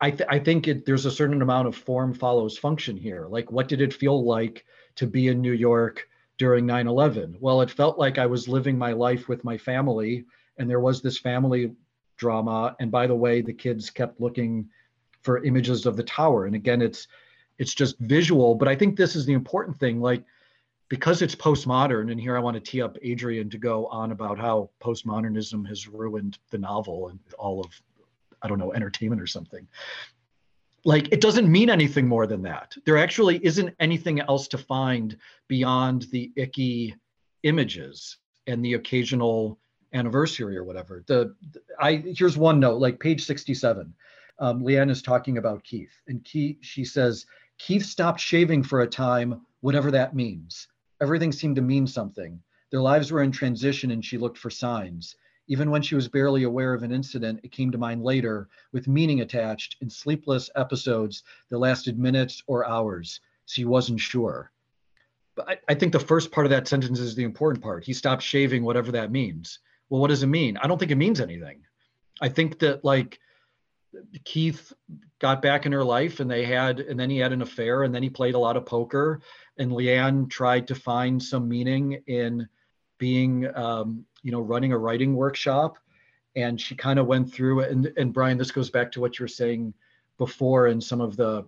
I, 0.00 0.10
th- 0.10 0.28
I 0.30 0.38
think 0.38 0.68
it, 0.68 0.86
there's 0.86 1.06
a 1.06 1.10
certain 1.10 1.42
amount 1.42 1.68
of 1.68 1.76
form 1.76 2.14
follows 2.14 2.56
function 2.56 2.96
here. 2.96 3.26
Like, 3.28 3.50
what 3.50 3.68
did 3.68 3.80
it 3.80 3.92
feel 3.92 4.24
like 4.24 4.64
to 4.96 5.06
be 5.06 5.28
in 5.28 5.40
New 5.40 5.52
York 5.52 6.08
during 6.38 6.66
9 6.66 6.86
11? 6.86 7.36
Well, 7.40 7.60
it 7.62 7.70
felt 7.70 7.98
like 7.98 8.18
I 8.18 8.26
was 8.26 8.48
living 8.48 8.76
my 8.76 8.92
life 8.92 9.28
with 9.28 9.44
my 9.44 9.56
family, 9.56 10.24
and 10.58 10.68
there 10.68 10.80
was 10.80 11.00
this 11.00 11.18
family 11.18 11.72
drama. 12.16 12.76
And 12.80 12.90
by 12.90 13.06
the 13.06 13.14
way, 13.14 13.40
the 13.40 13.52
kids 13.52 13.90
kept 13.90 14.20
looking 14.20 14.68
for 15.22 15.44
images 15.44 15.86
of 15.86 15.96
the 15.96 16.02
tower. 16.02 16.46
And 16.46 16.54
again, 16.54 16.82
it's 16.82 17.08
it's 17.58 17.74
just 17.74 17.98
visual. 18.00 18.54
But 18.54 18.68
I 18.68 18.74
think 18.74 18.96
this 18.96 19.14
is 19.14 19.26
the 19.26 19.32
important 19.32 19.78
thing. 19.78 20.00
Like, 20.00 20.24
because 20.88 21.22
it's 21.22 21.34
postmodern, 21.34 22.10
and 22.10 22.20
here 22.20 22.36
I 22.36 22.40
want 22.40 22.54
to 22.54 22.60
tee 22.60 22.82
up 22.82 22.96
Adrian 23.02 23.48
to 23.50 23.58
go 23.58 23.86
on 23.86 24.12
about 24.12 24.38
how 24.38 24.70
postmodernism 24.82 25.66
has 25.68 25.88
ruined 25.88 26.38
the 26.50 26.58
novel 26.58 27.08
and 27.08 27.18
all 27.38 27.60
of, 27.60 27.66
I 28.42 28.48
don't 28.48 28.58
know, 28.58 28.72
entertainment 28.72 29.22
or 29.22 29.26
something 29.26 29.66
like 30.84 31.12
it 31.12 31.20
doesn't 31.20 31.50
mean 31.50 31.70
anything 31.70 32.06
more 32.06 32.26
than 32.26 32.42
that. 32.42 32.74
There 32.84 32.98
actually 32.98 33.44
isn't 33.44 33.74
anything 33.80 34.20
else 34.20 34.48
to 34.48 34.58
find 34.58 35.16
beyond 35.48 36.02
the 36.12 36.30
icky 36.36 36.94
images 37.42 38.18
and 38.46 38.64
the 38.64 38.74
occasional 38.74 39.58
anniversary 39.94 40.56
or 40.56 40.64
whatever. 40.64 41.04
The 41.06 41.34
i 41.80 41.96
here's 42.16 42.36
one 42.36 42.60
note 42.60 42.80
like 42.80 43.00
page 43.00 43.24
67 43.24 43.94
um, 44.40 44.62
lianne 44.62 44.90
is 44.90 45.02
talking 45.02 45.38
about 45.38 45.64
keith 45.64 45.92
and 46.08 46.24
keith 46.24 46.58
she 46.60 46.84
says 46.84 47.26
keith 47.58 47.84
stopped 47.84 48.20
shaving 48.20 48.62
for 48.62 48.82
a 48.82 48.86
time 48.86 49.40
whatever 49.60 49.90
that 49.90 50.14
means. 50.14 50.68
Everything 51.00 51.32
seemed 51.32 51.56
to 51.56 51.62
mean 51.62 51.86
something. 51.86 52.38
Their 52.70 52.82
lives 52.82 53.10
were 53.10 53.22
in 53.22 53.32
transition 53.32 53.92
and 53.92 54.04
she 54.04 54.18
looked 54.18 54.36
for 54.38 54.50
signs 54.50 55.16
even 55.46 55.70
when 55.70 55.82
she 55.82 55.94
was 55.94 56.08
barely 56.08 56.44
aware 56.44 56.72
of 56.72 56.82
an 56.82 56.92
incident, 56.92 57.40
it 57.42 57.52
came 57.52 57.70
to 57.70 57.78
mind 57.78 58.02
later 58.02 58.48
with 58.72 58.88
meaning 58.88 59.20
attached 59.20 59.76
in 59.80 59.90
sleepless 59.90 60.50
episodes 60.56 61.22
that 61.50 61.58
lasted 61.58 61.98
minutes 61.98 62.42
or 62.46 62.66
hours. 62.66 63.20
She 63.46 63.64
wasn't 63.64 64.00
sure. 64.00 64.50
But 65.34 65.48
I, 65.48 65.58
I, 65.68 65.74
think 65.74 65.92
the 65.92 66.00
first 66.00 66.30
part 66.30 66.46
of 66.46 66.50
that 66.50 66.68
sentence 66.68 66.98
is 67.00 67.14
the 67.14 67.24
important 67.24 67.62
part. 67.62 67.84
He 67.84 67.92
stopped 67.92 68.22
shaving, 68.22 68.64
whatever 68.64 68.92
that 68.92 69.10
means. 69.10 69.58
Well, 69.90 70.00
what 70.00 70.08
does 70.08 70.22
it 70.22 70.28
mean? 70.28 70.56
I 70.56 70.66
don't 70.66 70.78
think 70.78 70.92
it 70.92 70.96
means 70.96 71.20
anything. 71.20 71.60
I 72.22 72.28
think 72.28 72.58
that 72.60 72.84
like 72.84 73.18
Keith 74.24 74.72
got 75.18 75.42
back 75.42 75.66
in 75.66 75.72
her 75.72 75.84
life 75.84 76.20
and 76.20 76.30
they 76.30 76.44
had, 76.44 76.80
and 76.80 76.98
then 76.98 77.10
he 77.10 77.18
had 77.18 77.32
an 77.32 77.42
affair 77.42 77.82
and 77.82 77.94
then 77.94 78.02
he 78.02 78.10
played 78.10 78.34
a 78.34 78.38
lot 78.38 78.56
of 78.56 78.64
poker 78.64 79.20
and 79.58 79.72
Lianne 79.72 80.30
tried 80.30 80.68
to 80.68 80.74
find 80.74 81.22
some 81.22 81.48
meaning 81.48 82.02
in 82.06 82.48
being 82.98 83.54
um, 83.56 84.04
you 84.22 84.32
know 84.32 84.40
running 84.40 84.72
a 84.72 84.78
writing 84.78 85.14
workshop. 85.14 85.78
And 86.36 86.60
she 86.60 86.74
kind 86.74 86.98
of 86.98 87.06
went 87.06 87.32
through 87.32 87.60
it 87.60 87.70
and, 87.70 87.92
and 87.96 88.12
brian 88.12 88.36
this 88.36 88.50
goes 88.50 88.68
back 88.68 88.90
to 88.90 89.00
what 89.00 89.16
you 89.16 89.22
were 89.22 89.28
saying 89.28 89.72
before 90.18 90.66
and 90.66 90.82
some 90.82 91.00
of 91.00 91.16
the 91.16 91.44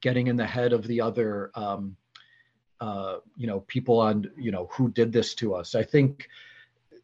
getting 0.00 0.26
in 0.26 0.36
the 0.36 0.44
head 0.44 0.72
of 0.72 0.86
the 0.88 1.00
other 1.00 1.50
um, 1.54 1.96
uh, 2.82 3.18
you 3.36 3.46
know 3.46 3.60
people 3.60 3.98
on 3.98 4.28
you 4.36 4.50
know 4.50 4.68
who 4.72 4.90
did 4.90 5.12
this 5.12 5.34
to 5.36 5.54
us. 5.54 5.74
I 5.74 5.84
think 5.84 6.28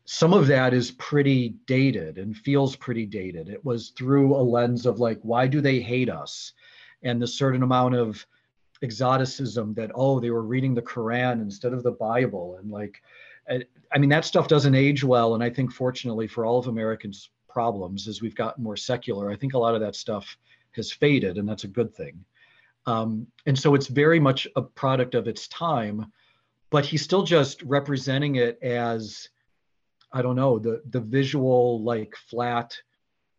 some 0.05 0.33
of 0.33 0.49
that 0.49 0.75
is 0.75 0.91
pretty 0.91 1.51
dated 1.67 2.19
and 2.19 2.37
feels 2.37 2.75
pretty 2.75 3.07
dated. 3.07 3.49
It 3.49 3.65
was 3.65 3.91
through 3.91 4.35
a 4.35 4.43
lens 4.43 4.87
of 4.87 4.99
like 4.99 5.21
why 5.23 5.47
do 5.47 5.61
they 5.61 5.81
hate 5.81 6.11
us? 6.11 6.53
And 7.03 7.23
the 7.23 7.29
certain 7.29 7.63
amount 7.63 7.95
of 7.95 8.27
exoticism 8.83 9.75
that 9.75 9.93
oh 9.95 10.19
they 10.19 10.31
were 10.31 10.43
reading 10.43 10.75
the 10.75 10.83
quran 10.83 11.41
instead 11.41 11.73
of 11.73 11.85
the 11.85 11.93
bible. 11.93 12.57
And 12.61 12.71
like 12.71 13.01
I 13.51 13.99
mean, 13.99 14.11
that 14.11 14.25
stuff 14.25 14.49
doesn't 14.49 14.75
age 14.75 15.03
well. 15.03 15.35
And 15.35 15.43
I 15.43 15.51
think, 15.51 15.73
fortunately, 15.73 16.27
for 16.27 16.45
all 16.45 16.59
of 16.59 16.67
Americans' 16.67 17.31
problems, 17.49 18.07
as 18.07 18.21
we've 18.21 18.35
gotten 18.35 18.63
more 18.63 18.77
secular, 18.77 19.31
I 19.31 19.37
think 19.37 19.55
a 19.55 19.59
lot 19.59 19.75
of 19.75 19.81
that 19.81 19.97
stuff 19.97 20.37
has 20.77 20.93
faded, 20.93 21.39
and 21.39 21.49
that's 21.49 21.65
a 21.65 21.69
good 21.69 21.95
thing. 21.95 22.25
Um, 22.87 23.27
and 23.47 23.59
so 23.59 23.75
it's 23.75 23.87
very 23.87 24.21
much 24.21 24.47
a 24.57 24.63
product 24.63 25.15
of 25.15 25.29
its 25.29 25.49
time, 25.49 26.13
but 26.71 26.85
he's 26.85 27.03
still 27.03 27.23
just 27.23 27.63
representing 27.63 28.37
it 28.37 28.59
as, 28.63 29.29
I 30.13 30.23
don't 30.23 30.37
know, 30.37 30.59
the 30.59 30.83
the 30.91 31.01
visual 31.01 31.83
like 31.83 32.15
flat. 32.31 32.77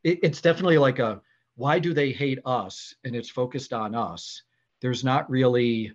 It, 0.04 0.20
it's 0.24 0.42
definitely 0.42 0.78
like 0.78 1.00
a 1.00 1.22
why 1.56 1.80
do 1.80 1.94
they 1.94 2.12
hate 2.12 2.40
us, 2.46 2.94
and 3.04 3.16
it's 3.16 3.30
focused 3.30 3.74
on 3.74 3.96
us. 3.96 4.44
There's 4.82 5.04
not 5.04 5.30
really 5.30 5.94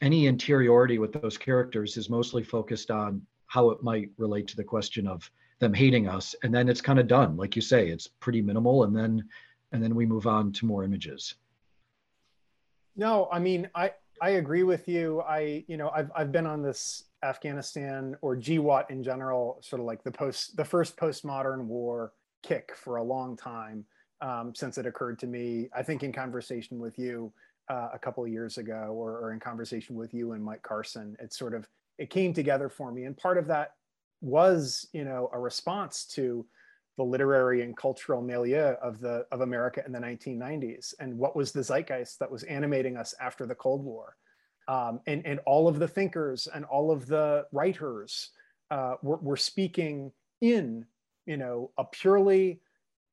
any 0.00 0.26
interiority 0.26 0.98
with 0.98 1.12
those 1.12 1.38
characters. 1.38 1.96
Is 1.96 2.10
mostly 2.10 2.42
focused 2.42 2.90
on 2.90 3.22
how 3.46 3.70
it 3.70 3.82
might 3.82 4.10
relate 4.18 4.46
to 4.48 4.56
the 4.56 4.64
question 4.64 5.06
of 5.06 5.30
them 5.58 5.72
hating 5.72 6.08
us 6.08 6.34
and 6.42 6.54
then 6.54 6.68
it's 6.68 6.80
kind 6.80 6.98
of 6.98 7.06
done. 7.06 7.36
Like 7.36 7.56
you 7.56 7.62
say 7.62 7.88
it's 7.88 8.06
pretty 8.06 8.42
minimal 8.42 8.84
and 8.84 8.94
then 8.94 9.24
and 9.72 9.82
then 9.82 9.94
we 9.94 10.06
move 10.06 10.26
on 10.26 10.52
to 10.52 10.66
more 10.66 10.84
images. 10.84 11.34
No 12.96 13.28
i 13.32 13.38
mean 13.38 13.68
i 13.74 13.92
i 14.20 14.30
agree 14.30 14.62
with 14.62 14.88
you. 14.88 15.22
I 15.22 15.64
you 15.66 15.76
know 15.76 15.90
i've, 15.90 16.10
I've 16.14 16.32
been 16.32 16.46
on 16.46 16.62
this 16.62 17.04
afghanistan 17.22 18.16
or 18.20 18.36
GWOT 18.36 18.90
in 18.90 19.02
general 19.02 19.58
sort 19.62 19.80
of 19.80 19.86
like 19.86 20.04
the 20.04 20.10
post 20.10 20.56
the 20.56 20.64
first 20.64 20.96
postmodern 20.96 21.64
war 21.64 22.12
kick 22.42 22.72
for 22.76 22.96
a 22.96 23.02
long 23.02 23.36
time 23.36 23.84
um, 24.20 24.54
since 24.54 24.78
it 24.78 24.86
occurred 24.86 25.18
to 25.18 25.26
me. 25.26 25.68
I 25.74 25.82
think 25.82 26.02
in 26.02 26.12
conversation 26.12 26.78
with 26.78 26.98
you 26.98 27.32
uh, 27.68 27.88
a 27.92 27.98
couple 27.98 28.24
of 28.24 28.30
years 28.30 28.58
ago 28.58 28.94
or, 28.94 29.18
or 29.18 29.32
in 29.32 29.40
conversation 29.40 29.96
with 29.96 30.14
you 30.14 30.32
and 30.32 30.44
mike 30.44 30.62
carson 30.62 31.16
it 31.20 31.32
sort 31.32 31.54
of 31.54 31.68
it 31.98 32.10
came 32.10 32.32
together 32.32 32.68
for 32.68 32.92
me. 32.92 33.04
And 33.04 33.16
part 33.16 33.38
of 33.38 33.46
that 33.48 33.72
was, 34.20 34.86
you 34.92 35.04
know, 35.04 35.30
a 35.32 35.38
response 35.38 36.06
to 36.14 36.46
the 36.96 37.04
literary 37.04 37.62
and 37.62 37.76
cultural 37.76 38.22
milieu 38.22 38.74
of 38.82 39.00
the 39.00 39.26
of 39.30 39.42
America 39.42 39.82
in 39.84 39.92
the 39.92 39.98
1990s 39.98 40.94
and 40.98 41.16
what 41.18 41.36
was 41.36 41.52
the 41.52 41.62
zeitgeist 41.62 42.18
that 42.18 42.30
was 42.30 42.42
animating 42.44 42.96
us 42.96 43.14
after 43.20 43.44
the 43.46 43.54
Cold 43.54 43.84
War. 43.84 44.16
Um, 44.68 45.00
and, 45.06 45.24
and 45.26 45.40
all 45.46 45.68
of 45.68 45.78
the 45.78 45.86
thinkers 45.86 46.48
and 46.52 46.64
all 46.64 46.90
of 46.90 47.06
the 47.06 47.46
writers 47.52 48.30
uh, 48.70 48.94
were, 49.02 49.18
were 49.18 49.36
speaking 49.36 50.10
in, 50.40 50.86
you 51.26 51.36
know, 51.36 51.70
a 51.78 51.84
purely 51.84 52.60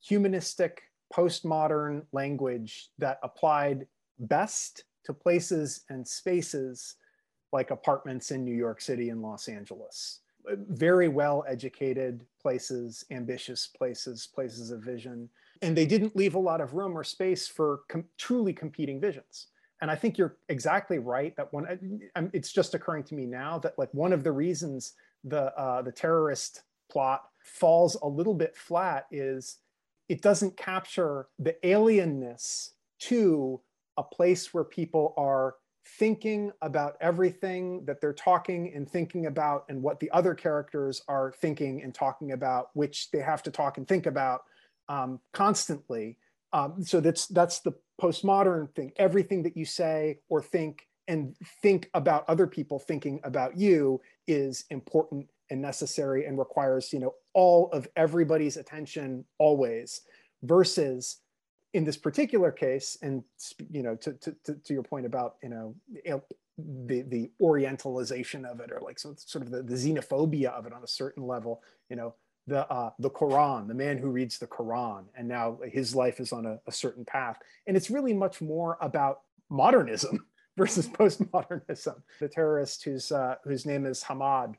humanistic 0.01 0.81
postmodern 1.13 2.05
language 2.11 2.89
that 2.97 3.19
applied 3.21 3.85
best 4.19 4.83
to 5.05 5.13
places 5.13 5.81
and 5.89 6.07
spaces 6.07 6.95
like 7.51 7.71
apartments 7.71 8.31
in 8.31 8.43
New 8.43 8.55
York 8.55 8.81
City 8.81 9.09
and 9.09 9.21
Los 9.21 9.47
Angeles. 9.47 10.19
Very 10.45 11.07
well 11.07 11.45
educated 11.47 12.25
places, 12.41 13.05
ambitious 13.11 13.67
places, 13.67 14.27
places 14.27 14.71
of 14.71 14.81
vision. 14.81 15.29
And 15.61 15.77
they 15.77 15.85
didn't 15.85 16.15
leave 16.15 16.35
a 16.35 16.39
lot 16.39 16.59
of 16.59 16.73
room 16.73 16.97
or 16.97 17.03
space 17.03 17.47
for 17.47 17.81
com- 17.87 18.05
truly 18.17 18.51
competing 18.51 18.99
visions. 18.99 19.47
And 19.81 19.91
I 19.91 19.95
think 19.95 20.17
you're 20.17 20.37
exactly 20.49 20.97
right 20.97 21.35
that 21.35 21.51
one, 21.53 21.67
it's 22.33 22.51
just 22.51 22.73
occurring 22.73 23.03
to 23.03 23.15
me 23.15 23.25
now 23.25 23.59
that 23.59 23.77
like 23.77 23.93
one 23.93 24.13
of 24.13 24.23
the 24.23 24.31
reasons 24.31 24.93
the, 25.23 25.57
uh, 25.57 25.81
the 25.81 25.91
terrorist 25.91 26.63
plot 26.89 27.23
falls 27.43 27.97
a 28.01 28.07
little 28.07 28.33
bit 28.33 28.55
flat 28.55 29.07
is 29.11 29.57
it 30.09 30.21
doesn't 30.21 30.55
capture 30.57 31.27
the 31.39 31.55
alienness 31.63 32.71
to 32.99 33.59
a 33.97 34.03
place 34.03 34.53
where 34.53 34.63
people 34.63 35.13
are 35.17 35.55
thinking 35.85 36.51
about 36.61 36.95
everything 37.01 37.83
that 37.85 37.99
they're 37.99 38.13
talking 38.13 38.71
and 38.73 38.89
thinking 38.89 39.25
about 39.25 39.65
and 39.69 39.81
what 39.81 39.99
the 39.99 40.09
other 40.11 40.33
characters 40.33 41.01
are 41.07 41.33
thinking 41.41 41.81
and 41.83 41.93
talking 41.93 42.31
about 42.31 42.69
which 42.73 43.11
they 43.11 43.19
have 43.19 43.43
to 43.43 43.51
talk 43.51 43.77
and 43.77 43.87
think 43.87 44.05
about 44.05 44.41
um, 44.89 45.19
constantly. 45.33 46.17
Um, 46.53 46.83
so 46.83 46.99
that's 46.99 47.27
that's 47.27 47.59
the 47.59 47.73
postmodern 48.01 48.73
thing. 48.75 48.91
Everything 48.97 49.43
that 49.43 49.57
you 49.57 49.65
say 49.65 50.19
or 50.29 50.41
think 50.41 50.87
and 51.07 51.35
think 51.61 51.89
about 51.93 52.23
other 52.29 52.47
people 52.47 52.79
thinking 52.79 53.19
about 53.23 53.57
you 53.57 53.99
is 54.27 54.63
important 54.69 55.27
and 55.49 55.61
necessary 55.61 56.25
and 56.25 56.37
requires 56.39 56.93
you 56.93 56.99
know 56.99 57.13
all 57.33 57.69
of 57.71 57.87
everybody's 57.95 58.55
attention 58.55 59.25
always 59.37 60.01
versus 60.43 61.17
in 61.73 61.83
this 61.83 61.97
particular 61.97 62.51
case 62.51 62.97
and 63.01 63.23
you 63.71 63.83
know 63.83 63.95
to, 63.95 64.13
to, 64.13 64.35
to 64.55 64.73
your 64.73 64.83
point 64.83 65.05
about 65.05 65.35
you 65.41 65.49
know 65.49 65.75
the 66.57 67.01
the 67.01 67.31
orientalization 67.41 68.45
of 68.45 68.59
it 68.59 68.71
or 68.71 68.79
like 68.81 68.99
so, 68.99 69.15
sort 69.17 69.43
of 69.43 69.51
the, 69.51 69.63
the 69.63 69.75
xenophobia 69.75 70.49
of 70.49 70.65
it 70.65 70.73
on 70.73 70.83
a 70.83 70.87
certain 70.87 71.25
level 71.25 71.61
you 71.89 71.95
know 71.95 72.13
the 72.47 72.69
uh, 72.69 72.91
the 72.99 73.09
Quran, 73.09 73.67
the 73.67 73.73
man 73.73 73.97
who 73.97 74.09
reads 74.09 74.37
the 74.37 74.47
Quran, 74.47 75.05
and 75.15 75.27
now 75.27 75.57
his 75.71 75.95
life 75.95 76.19
is 76.19 76.33
on 76.33 76.45
a, 76.45 76.59
a 76.67 76.71
certain 76.71 77.05
path. 77.05 77.37
And 77.67 77.77
it's 77.77 77.89
really 77.89 78.13
much 78.13 78.41
more 78.41 78.77
about 78.81 79.21
modernism 79.49 80.25
versus 80.57 80.87
postmodernism. 80.87 82.01
The 82.19 82.27
terrorist 82.27 82.83
whose 82.83 83.11
uh, 83.11 83.35
whose 83.43 83.65
name 83.65 83.85
is 83.85 84.03
Hammad 84.03 84.55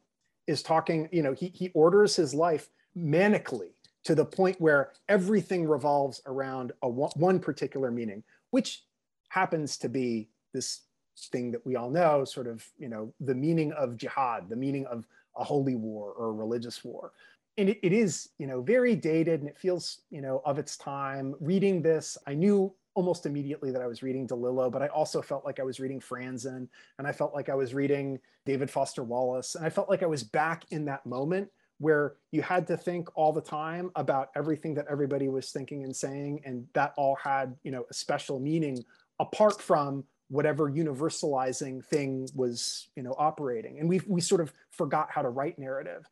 is 0.46 0.62
talking. 0.62 1.08
You 1.12 1.22
know, 1.22 1.32
he 1.32 1.52
he 1.54 1.70
orders 1.74 2.16
his 2.16 2.32
life 2.32 2.70
manically 2.96 3.72
to 4.04 4.14
the 4.14 4.24
point 4.24 4.60
where 4.60 4.90
everything 5.08 5.66
revolves 5.66 6.20
around 6.26 6.72
a 6.82 6.88
one 6.88 7.40
particular 7.40 7.90
meaning, 7.90 8.22
which 8.50 8.84
happens 9.28 9.76
to 9.78 9.88
be 9.88 10.28
this 10.52 10.82
thing 11.32 11.50
that 11.50 11.64
we 11.66 11.76
all 11.76 11.90
know, 11.90 12.24
sort 12.24 12.46
of, 12.46 12.66
you 12.78 12.88
know, 12.88 13.12
the 13.20 13.34
meaning 13.34 13.72
of 13.72 13.96
jihad, 13.96 14.48
the 14.48 14.56
meaning 14.56 14.84
of 14.86 15.06
a 15.36 15.44
holy 15.44 15.74
war 15.74 16.12
or 16.12 16.28
a 16.28 16.32
religious 16.32 16.84
war. 16.84 17.12
And 17.56 17.68
it, 17.68 17.78
it 17.82 17.92
is, 17.92 18.30
you 18.38 18.46
know, 18.46 18.60
very 18.60 18.96
dated 18.96 19.40
and 19.40 19.48
it 19.48 19.58
feels, 19.58 20.02
you 20.10 20.20
know, 20.20 20.42
of 20.44 20.58
its 20.58 20.76
time. 20.76 21.34
Reading 21.40 21.82
this, 21.82 22.18
I 22.26 22.34
knew 22.34 22.74
almost 22.94 23.26
immediately 23.26 23.70
that 23.70 23.82
I 23.82 23.86
was 23.86 24.02
reading 24.02 24.26
DeLillo, 24.26 24.70
but 24.70 24.82
I 24.82 24.88
also 24.88 25.22
felt 25.22 25.44
like 25.44 25.60
I 25.60 25.64
was 25.64 25.80
reading 25.80 26.00
Franzen 26.00 26.68
and 26.98 27.06
I 27.06 27.12
felt 27.12 27.34
like 27.34 27.48
I 27.48 27.54
was 27.54 27.74
reading 27.74 28.18
David 28.44 28.70
Foster 28.70 29.02
Wallace. 29.02 29.54
And 29.54 29.64
I 29.64 29.70
felt 29.70 29.88
like 29.88 30.02
I 30.02 30.06
was 30.06 30.22
back 30.22 30.64
in 30.70 30.84
that 30.86 31.04
moment 31.06 31.48
where 31.84 32.14
you 32.32 32.40
had 32.40 32.66
to 32.66 32.76
think 32.78 33.08
all 33.14 33.30
the 33.30 33.42
time 33.42 33.90
about 33.94 34.30
everything 34.34 34.72
that 34.74 34.86
everybody 34.90 35.28
was 35.28 35.50
thinking 35.50 35.84
and 35.84 35.94
saying. 35.94 36.40
And 36.46 36.66
that 36.72 36.94
all 36.96 37.16
had, 37.16 37.54
you 37.62 37.70
know, 37.70 37.84
a 37.90 37.94
special 37.94 38.40
meaning 38.40 38.82
apart 39.20 39.60
from 39.60 40.02
whatever 40.28 40.70
universalizing 40.70 41.84
thing 41.84 42.26
was, 42.34 42.88
you 42.96 43.02
know, 43.02 43.14
operating. 43.18 43.80
And 43.80 43.88
we 43.88 44.00
we 44.08 44.22
sort 44.22 44.40
of 44.40 44.50
forgot 44.70 45.08
how 45.10 45.20
to 45.20 45.28
write 45.28 45.58
narrative. 45.58 46.08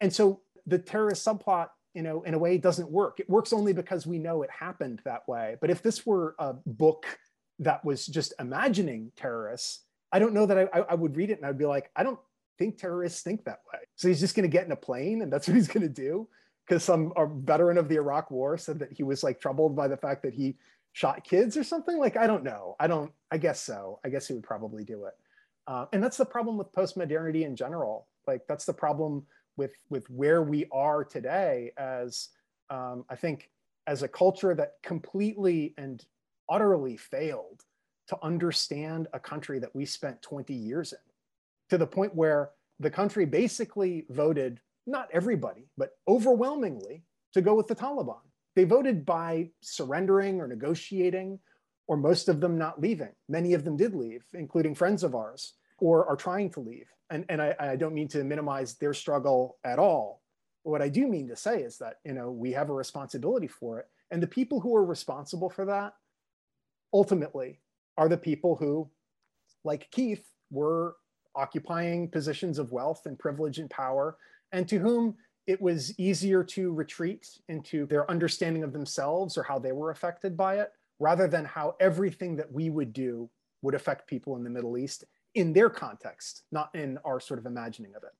And 0.00 0.12
so 0.12 0.40
the 0.66 0.78
terrorist 0.78 1.26
subplot 1.26 1.70
you 1.94 2.02
know, 2.02 2.22
in 2.22 2.34
a 2.34 2.38
way 2.38 2.58
doesn't 2.58 2.88
work. 2.88 3.18
It 3.18 3.28
works 3.28 3.52
only 3.52 3.72
because 3.72 4.06
we 4.06 4.20
know 4.20 4.42
it 4.42 4.50
happened 4.50 5.00
that 5.04 5.26
way. 5.26 5.56
But 5.60 5.70
if 5.70 5.82
this 5.82 6.06
were 6.06 6.36
a 6.38 6.54
book 6.64 7.06
that 7.58 7.84
was 7.84 8.06
just 8.06 8.34
imagining 8.38 9.10
terrorists, 9.16 9.80
I 10.12 10.20
don't 10.20 10.34
know 10.34 10.46
that 10.46 10.58
I, 10.58 10.80
I 10.80 10.94
would 10.94 11.16
read 11.16 11.30
it 11.30 11.38
and 11.38 11.46
I'd 11.46 11.58
be 11.58 11.66
like, 11.66 11.90
I 11.96 12.04
don't 12.04 12.20
think 12.58 12.78
terrorists 12.78 13.22
think 13.22 13.44
that 13.44 13.60
way. 13.72 13.80
So 13.96 14.08
he's 14.08 14.20
just 14.20 14.34
going 14.34 14.48
to 14.48 14.52
get 14.54 14.66
in 14.66 14.72
a 14.72 14.76
plane 14.76 15.22
and 15.22 15.32
that's 15.32 15.48
what 15.48 15.56
he's 15.56 15.68
going 15.68 15.86
to 15.86 15.88
do. 15.88 16.28
Because 16.66 16.84
some 16.84 17.12
veteran 17.44 17.78
of 17.78 17.88
the 17.88 17.96
Iraq 17.96 18.30
War 18.30 18.58
said 18.58 18.78
that 18.80 18.92
he 18.92 19.02
was 19.02 19.22
like 19.22 19.40
troubled 19.40 19.74
by 19.74 19.88
the 19.88 19.96
fact 19.96 20.22
that 20.24 20.34
he 20.34 20.56
shot 20.92 21.24
kids 21.24 21.56
or 21.56 21.64
something. 21.64 21.98
Like, 21.98 22.16
I 22.16 22.26
don't 22.26 22.44
know. 22.44 22.76
I 22.78 22.86
don't, 22.86 23.10
I 23.30 23.38
guess 23.38 23.60
so. 23.62 24.00
I 24.04 24.10
guess 24.10 24.28
he 24.28 24.34
would 24.34 24.42
probably 24.42 24.84
do 24.84 25.06
it. 25.06 25.14
Uh, 25.66 25.86
and 25.92 26.02
that's 26.02 26.18
the 26.18 26.26
problem 26.26 26.58
with 26.58 26.72
postmodernity 26.72 27.46
in 27.46 27.56
general. 27.56 28.06
Like, 28.26 28.42
that's 28.48 28.66
the 28.66 28.74
problem 28.74 29.24
with 29.56 29.72
with 29.90 30.08
where 30.08 30.42
we 30.42 30.66
are 30.72 31.04
today 31.04 31.72
as 31.76 32.28
um, 32.70 33.04
I 33.10 33.16
think 33.16 33.50
as 33.86 34.02
a 34.02 34.08
culture 34.08 34.54
that 34.54 34.74
completely 34.82 35.74
and 35.76 36.04
utterly 36.48 36.96
failed 36.96 37.62
to 38.08 38.18
understand 38.22 39.08
a 39.12 39.20
country 39.20 39.58
that 39.58 39.74
we 39.74 39.84
spent 39.84 40.22
20 40.22 40.54
years 40.54 40.92
in 40.92 40.98
to 41.70 41.78
the 41.78 41.86
point 41.86 42.14
where 42.14 42.50
the 42.80 42.90
country 42.90 43.24
basically 43.24 44.06
voted 44.10 44.60
not 44.86 45.08
everybody 45.12 45.68
but 45.76 45.90
overwhelmingly 46.06 47.04
to 47.34 47.42
go 47.42 47.54
with 47.54 47.66
the 47.66 47.76
Taliban. 47.76 48.20
They 48.56 48.64
voted 48.64 49.04
by 49.04 49.50
surrendering 49.60 50.40
or 50.40 50.48
negotiating 50.48 51.38
or 51.86 51.96
most 51.96 52.28
of 52.28 52.40
them 52.40 52.58
not 52.58 52.80
leaving. 52.80 53.12
Many 53.28 53.54
of 53.54 53.64
them 53.64 53.76
did 53.76 53.94
leave, 53.94 54.24
including 54.34 54.74
friends 54.74 55.02
of 55.02 55.14
ours, 55.14 55.54
or 55.78 56.06
are 56.06 56.16
trying 56.16 56.50
to 56.50 56.60
leave 56.60 56.86
and, 57.10 57.24
and 57.28 57.40
I, 57.40 57.54
I 57.58 57.76
don't 57.76 57.94
mean 57.94 58.08
to 58.08 58.24
minimize 58.24 58.74
their 58.74 58.94
struggle 58.94 59.58
at 59.64 59.78
all. 59.78 60.22
What 60.62 60.82
I 60.82 60.88
do 60.88 61.06
mean 61.06 61.28
to 61.28 61.36
say 61.36 61.62
is 61.62 61.78
that, 61.78 61.96
you 62.04 62.12
know, 62.12 62.30
we 62.30 62.52
have 62.52 62.68
a 62.68 62.74
responsibility 62.74 63.46
for 63.46 63.78
it. 63.80 63.86
And 64.10 64.22
the 64.22 64.26
people 64.26 64.60
who 64.60 64.74
are 64.76 64.84
responsible 64.84 65.50
for 65.50 65.64
that 65.66 65.94
ultimately 66.92 67.60
are 67.96 68.08
the 68.08 68.16
people 68.16 68.56
who, 68.56 68.90
like 69.64 69.90
Keith, 69.90 70.26
were 70.50 70.96
occupying 71.38 72.08
positions 72.08 72.58
of 72.58 72.72
wealth 72.72 73.06
and 73.06 73.18
privilege 73.18 73.58
and 73.58 73.70
power, 73.70 74.16
and 74.52 74.68
to 74.68 74.78
whom 74.78 75.14
it 75.46 75.60
was 75.62 75.98
easier 75.98 76.44
to 76.44 76.74
retreat 76.74 77.26
into 77.48 77.86
their 77.86 78.10
understanding 78.10 78.62
of 78.62 78.72
themselves 78.72 79.38
or 79.38 79.42
how 79.42 79.58
they 79.58 79.72
were 79.72 79.90
affected 79.90 80.36
by 80.36 80.58
it, 80.58 80.72
rather 80.98 81.26
than 81.28 81.44
how 81.44 81.74
everything 81.80 82.36
that 82.36 82.52
we 82.52 82.68
would 82.68 82.92
do 82.92 83.30
would 83.62 83.74
affect 83.74 84.06
people 84.06 84.36
in 84.36 84.44
the 84.44 84.50
Middle 84.50 84.76
East 84.76 85.04
in 85.34 85.52
their 85.52 85.70
context, 85.70 86.42
not 86.52 86.74
in 86.74 86.98
our 87.04 87.20
sort 87.20 87.38
of 87.38 87.46
imagining 87.46 87.94
of 87.94 88.02
it. 88.02 88.14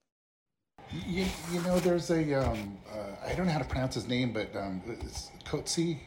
You, 1.07 1.27
you 1.53 1.61
know, 1.63 1.79
there's 1.81 2.11
a 2.11 2.35
um, 2.35 2.79
uh, 2.91 3.27
I 3.27 3.35
don't 3.35 3.47
know 3.47 3.53
how 3.53 3.59
to 3.59 3.65
pronounce 3.65 3.95
his 3.95 4.09
name, 4.09 4.33
but 4.33 4.55
um, 4.57 4.81
it's 4.87 5.31
Coetzee. 5.45 5.99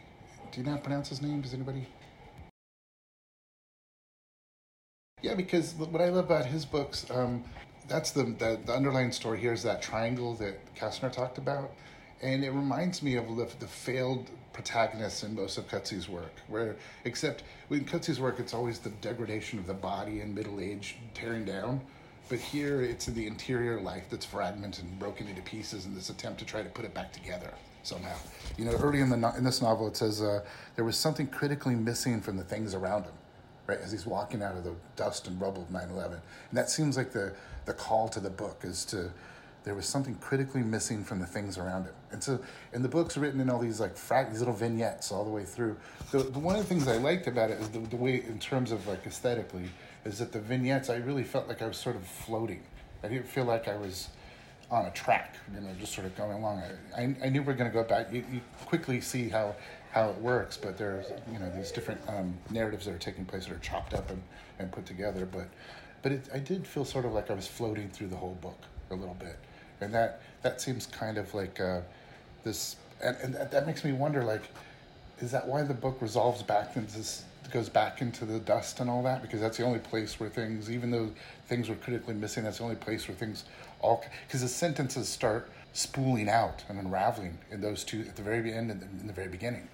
Do 0.52 0.60
you 0.60 0.63
know 0.65 0.71
how 0.71 0.78
to 0.78 0.84
pronounce 0.84 1.10
his 1.10 1.21
name? 1.21 1.41
Does 1.41 1.54
anybody? 1.54 1.86
Yeah, 5.21 5.36
because 5.36 5.75
what 5.75 6.01
I 6.01 6.10
love 6.10 6.25
about 6.25 6.45
his 6.45 6.65
books, 6.65 7.05
um, 7.12 7.43
that's 7.88 8.12
the, 8.12 8.23
the, 8.23 8.60
the 8.65 8.73
underlying 8.73 9.12
story 9.12 9.39
here 9.39 9.53
is 9.53 9.62
that 9.63 9.81
triangle 9.81 10.34
that 10.36 10.75
Castner 10.75 11.12
talked 11.12 11.38
about, 11.38 11.71
and 12.21 12.43
it 12.43 12.51
reminds 12.51 13.03
me 13.03 13.15
of 13.15 13.27
the, 13.36 13.47
the 13.60 13.67
failed 13.67 14.29
protagonists 14.51 15.23
in 15.23 15.36
most 15.36 15.57
of 15.57 15.67
Coetzee's 15.67 16.10
work. 16.10 16.34
Where, 16.47 16.75
except 17.05 17.43
in 17.69 17.86
Coetzee's 17.86 18.19
work, 18.19 18.39
it's 18.39 18.53
always 18.53 18.79
the 18.79 18.89
degradation 19.01 19.60
of 19.60 19.67
the 19.67 19.73
body 19.73 20.21
and 20.21 20.34
middle 20.34 20.60
age 20.60 20.97
tearing 21.13 21.45
down. 21.45 21.81
But 22.27 22.39
here, 22.39 22.81
it's 22.81 23.05
the 23.05 23.27
interior 23.27 23.79
life 23.81 24.05
that's 24.10 24.25
fragmented 24.25 24.86
and 24.86 24.97
broken 24.97 25.27
into 25.27 25.41
pieces 25.41 25.86
in 25.86 25.93
this 25.93 26.10
attempt 26.10 26.39
to 26.39 26.45
try 26.45 26.63
to 26.63 26.69
put 26.69 26.86
it 26.86 26.93
back 26.93 27.12
together 27.12 27.51
somehow. 27.84 28.15
You 28.57 28.65
know, 28.65 28.71
early 28.71 29.01
in 29.01 29.10
the 29.10 29.34
in 29.38 29.43
this 29.43 29.62
novel, 29.62 29.88
it 29.88 29.97
says 29.97 30.21
uh, 30.21 30.41
there 30.75 30.86
was 30.86 30.97
something 30.97 31.27
critically 31.27 31.75
missing 31.75 32.21
from 32.21 32.38
the 32.38 32.43
things 32.43 32.73
around 32.73 33.03
him, 33.03 33.13
right? 33.67 33.80
As 33.80 33.91
he's 33.91 34.06
walking 34.06 34.41
out 34.41 34.56
of 34.56 34.63
the 34.63 34.74
dust 34.95 35.28
and 35.28 35.39
rubble 35.39 35.63
of 35.63 35.69
9/11, 35.69 36.13
and 36.13 36.21
that 36.54 36.69
seems 36.69 36.97
like 36.97 37.12
the 37.12 37.34
the 37.65 37.74
call 37.74 38.10
to 38.10 38.19
the 38.19 38.30
book 38.30 38.62
is 38.63 38.86
to 38.86 39.12
there 39.63 39.76
was 39.76 39.86
something 39.86 40.15
critically 40.15 40.63
missing 40.63 41.04
from 41.04 41.19
the 41.19 41.26
things 41.26 41.58
around 41.58 41.86
it. 41.86 41.93
And 42.12 42.24
so, 42.24 42.39
and 42.74 42.84
the 42.84 42.89
book's 42.89 43.15
written 43.15 43.39
in 43.39 43.50
all 43.50 43.60
these 43.60 43.80
like 43.80 43.95
frag- 43.95 44.32
these 44.32 44.39
little 44.39 44.56
vignettes 44.56 45.12
all 45.12 45.24
the 45.24 45.30
way 45.30 45.43
through. 45.43 45.78
The, 46.12 46.19
the, 46.19 46.39
one 46.39 46.56
of 46.56 46.62
the 46.62 46.67
things 46.67 46.88
I 46.88 46.97
liked 46.97 47.28
about 47.28 47.52
it 47.52 47.60
is 47.60 47.69
the, 47.69 47.80
the 47.80 47.95
way, 47.95 48.15
in 48.15 48.39
terms 48.39 48.71
of 48.71 48.88
like 48.88 49.06
aesthetically, 49.06 49.69
is 50.04 50.17
that 50.17 50.32
the 50.32 50.39
vignettes 50.39 50.89
I 50.89 50.95
really 50.95 51.24
felt 51.24 51.47
like 51.47 51.62
I 51.62 51.67
was 51.67 51.78
sort 51.78 51.95
of 51.95 52.06
floating. 52.06 52.63
I 53.04 53.08
didn't 53.08 53.28
feel 53.28 53.45
like 53.45 53.67
I 53.67 53.76
was 53.76 54.10
on 54.71 54.86
a 54.86 54.91
track, 54.91 55.36
you 55.54 55.60
know, 55.60 55.69
just 55.80 55.93
sort 55.93 56.08
of 56.08 56.15
going 56.15 56.32
along. 56.32 56.63
I, 56.95 57.02
I, 57.02 57.15
I 57.26 57.30
knew 57.30 57.43
we 57.43 57.54
are 57.54 57.56
going 57.56 57.69
to 57.69 57.74
go 57.74 57.84
back. 57.84 58.12
You, 58.12 58.24
you 58.32 58.41
quickly 58.65 59.02
see 59.02 59.30
how 59.30 59.56
how 59.91 60.10
it 60.10 60.17
works, 60.17 60.58
but 60.58 60.77
there's 60.77 61.08
you 61.32 61.39
know 61.39 61.49
these 61.56 61.71
different 61.71 62.01
um, 62.08 62.34
narratives 62.49 62.86
that 62.86 62.93
are 62.93 62.99
taking 62.99 63.25
place 63.25 63.45
that 63.45 63.54
are 63.54 63.60
chopped 63.60 63.93
up 63.93 64.10
and, 64.10 64.21
and 64.60 64.71
put 64.71 64.86
together. 64.86 65.25
But 65.25 65.49
but 66.01 66.12
it, 66.12 66.30
I 66.34 66.39
did 66.39 66.65
feel 66.65 66.86
sort 66.86 67.06
of 67.06 67.13
like 67.13 67.30
I 67.30 67.34
was 67.34 67.47
floating 67.47 67.89
through 67.89 68.08
the 68.08 68.15
whole 68.15 68.38
book 68.41 68.60
a 68.89 68.95
little 68.95 69.15
bit 69.15 69.38
and 69.82 69.93
that 69.93 70.21
that 70.43 70.62
seems 70.62 70.86
kind 70.86 71.17
of 71.17 71.34
like 71.34 71.60
uh, 71.60 71.82
this, 72.43 72.77
and, 73.04 73.17
and 73.21 73.34
that 73.51 73.67
makes 73.67 73.84
me 73.84 73.91
wonder, 73.91 74.23
like, 74.23 74.43
is 75.19 75.32
that 75.32 75.47
why 75.47 75.62
the 75.63 75.73
book 75.73 75.97
resolves 76.01 76.41
back 76.41 76.75
into 76.75 76.97
this, 76.97 77.25
goes 77.51 77.69
back 77.69 78.01
into 78.01 78.25
the 78.25 78.39
dust 78.39 78.80
and 78.80 78.89
all 78.89 79.04
that? 79.04 79.21
Because 79.21 79.39
that's 79.39 79.58
the 79.58 79.63
only 79.63 79.80
place 79.80 80.19
where 80.19 80.30
things, 80.30 80.71
even 80.71 80.89
though 80.89 81.12
things 81.47 81.69
were 81.69 81.75
critically 81.75 82.15
missing, 82.15 82.43
that's 82.43 82.58
the 82.58 82.63
only 82.63 82.75
place 82.75 83.08
where 83.08 83.17
things 83.17 83.43
all, 83.82 84.04
because 84.25 84.41
the 84.41 84.47
sentences 84.47 85.08
start 85.08 85.51
spooling 85.73 86.30
out 86.30 86.63
and 86.69 86.80
unraveling 86.80 87.38
in 87.51 87.62
those 87.62 87.84
two 87.84 88.01
at 88.01 88.15
the 88.15 88.21
very 88.21 88.54
end 88.54 88.71
and 88.71 88.82
in 88.99 89.08
the 89.08 89.13
very 89.13 89.30
beginning. 89.30 89.67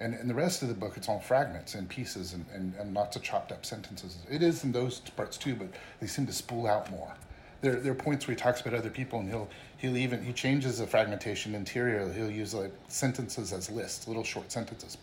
And 0.00 0.14
in 0.14 0.28
the 0.28 0.34
rest 0.34 0.62
of 0.62 0.68
the 0.68 0.74
book, 0.74 0.96
it's 0.96 1.08
all 1.08 1.20
fragments 1.20 1.74
and 1.74 1.88
pieces 1.88 2.34
and, 2.34 2.46
and, 2.54 2.74
and 2.76 2.94
lots 2.94 3.16
of 3.16 3.22
chopped 3.22 3.52
up 3.52 3.66
sentences. 3.66 4.18
It 4.30 4.42
is 4.42 4.64
in 4.64 4.72
those 4.72 5.00
parts 5.00 5.38
too, 5.38 5.56
but 5.56 5.68
they 6.00 6.06
seem 6.08 6.26
to 6.26 6.32
spool 6.32 6.66
out 6.66 6.90
more 6.90 7.14
there, 7.62 7.76
there 7.76 7.92
are 7.92 7.96
points 7.96 8.26
where 8.28 8.36
he 8.36 8.40
talks 8.40 8.60
about 8.60 8.74
other 8.74 8.90
people 8.90 9.20
and 9.20 9.28
he'll 9.28 9.48
he'll 9.78 9.96
even 9.96 10.22
he 10.22 10.32
changes 10.32 10.78
the 10.78 10.86
fragmentation 10.86 11.54
interior 11.54 12.12
he'll 12.12 12.30
use 12.30 12.54
like 12.54 12.72
sentences 12.88 13.52
as 13.52 13.70
lists 13.70 14.06
little 14.08 14.24
short 14.24 14.52
sentences 14.52 14.96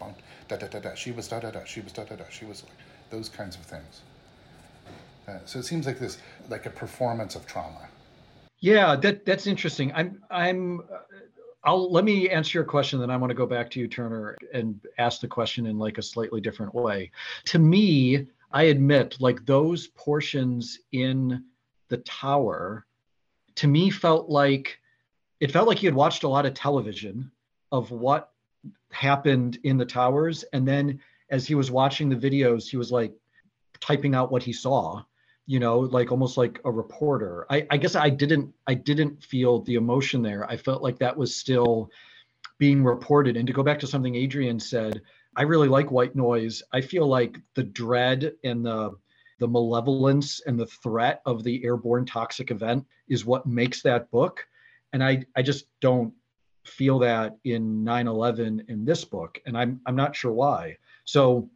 da 0.48 0.58
da 0.58 0.68
da 0.68 0.80
da 0.80 0.96
she 0.96 1.12
was 1.12 1.28
da 1.28 1.40
da 1.40 1.52
da 1.52 1.64
she 1.66 1.82
was 1.82 1.94
da 1.94 2.04
da 2.06 2.16
da 2.16 2.26
she 2.30 2.46
was 2.46 2.64
like 2.64 2.74
those 3.10 3.30
kinds 3.30 3.56
of 3.56 3.64
things 3.64 4.04
Uh, 5.28 5.40
so 5.46 5.60
it 5.60 5.66
seems 5.66 5.86
like 5.88 6.00
this, 6.00 6.18
like 6.50 6.66
a 6.66 6.70
performance 6.70 7.36
of 7.36 7.46
trauma. 7.48 7.90
Yeah, 8.60 8.96
that 8.98 9.26
that's 9.26 9.48
interesting. 9.48 9.92
I'm 9.94 10.22
I'm. 10.30 10.82
I'll 11.66 11.92
let 11.92 12.04
me 12.04 12.30
answer 12.30 12.58
your 12.58 12.66
question. 12.66 13.00
Then 13.00 13.10
I 13.10 13.18
want 13.18 13.32
to 13.32 13.36
go 13.36 13.46
back 13.46 13.70
to 13.72 13.80
you, 13.80 13.88
Turner, 13.88 14.38
and 14.54 14.80
ask 14.98 15.22
the 15.22 15.28
question 15.28 15.66
in 15.66 15.80
like 15.80 15.98
a 15.98 16.02
slightly 16.02 16.42
different 16.42 16.76
way. 16.76 17.12
To 17.46 17.60
me, 17.60 18.28
I 18.52 18.64
admit, 18.64 19.18
like 19.20 19.46
those 19.46 19.88
portions 19.88 20.80
in 20.92 21.44
the 21.90 21.98
tower, 21.98 22.86
to 23.56 23.68
me 23.68 23.90
felt 23.90 24.30
like 24.30 24.80
it 25.40 25.52
felt 25.52 25.68
like 25.68 25.78
he 25.80 25.86
had 25.88 25.96
watched 25.96 26.24
a 26.24 26.28
lot 26.28 26.46
of 26.46 26.54
television 26.54 27.32
of 27.72 27.92
what 27.92 28.32
happened 28.92 29.60
in 29.64 29.78
the 29.78 29.86
towers, 29.86 30.44
and 30.54 30.68
then 30.68 31.00
as 31.30 31.48
he 31.48 31.56
was 31.56 31.72
watching 31.72 32.10
the 32.10 32.16
videos, 32.16 32.70
he 32.70 32.78
was 32.78 32.92
like 32.92 33.14
typing 33.80 34.16
out 34.16 34.32
what 34.32 34.44
he 34.44 34.54
saw 34.54 35.04
you 35.46 35.60
know 35.60 35.80
like 35.80 36.12
almost 36.12 36.38
like 36.38 36.60
a 36.66 36.72
reporter. 36.72 37.46
I, 37.50 37.68
I 37.70 37.78
guess 37.78 37.96
i 37.96 38.10
didn't 38.10 38.54
i 38.68 38.74
didn't 38.74 39.24
feel 39.24 39.62
the 39.62 39.76
emotion 39.76 40.22
there. 40.22 40.50
I 40.50 40.58
felt 40.58 40.82
like 40.82 41.00
that 41.00 41.18
was 41.18 41.36
still 41.36 41.90
being 42.60 42.84
reported. 42.84 43.36
And 43.36 43.48
to 43.48 43.54
go 43.54 43.64
back 43.64 43.80
to 43.80 43.88
something 43.88 44.16
adrian 44.16 44.60
said 44.60 45.02
i 45.36 45.42
really 45.42 45.68
like 45.68 45.92
white 45.92 46.16
noise. 46.16 46.64
I 46.72 46.82
feel 46.82 47.08
like 47.08 47.38
the 47.56 47.64
dread 47.64 48.34
and 48.44 48.66
the 48.66 48.92
the 49.40 49.48
malevolence 49.48 50.42
and 50.46 50.58
the 50.58 50.68
threat 50.68 51.22
of 51.26 51.44
the 51.44 51.64
airborne 51.66 52.06
toxic 52.06 52.52
event 52.52 52.86
is 53.10 53.26
what 53.26 53.46
makes 53.46 53.82
that 53.82 54.10
book. 54.12 54.46
And 54.94 55.04
i 55.04 55.24
i 55.36 55.42
just 55.42 55.66
don't 55.82 56.14
feel 56.66 57.00
that 57.00 57.36
in 57.44 57.84
9-11 57.84 58.70
in 58.70 58.86
this 58.86 59.04
book. 59.04 59.40
And 59.46 59.58
i'm 59.58 59.82
i'm 59.86 59.98
not 59.98 60.16
sure 60.16 60.32
why. 60.32 60.78
So 61.04 61.50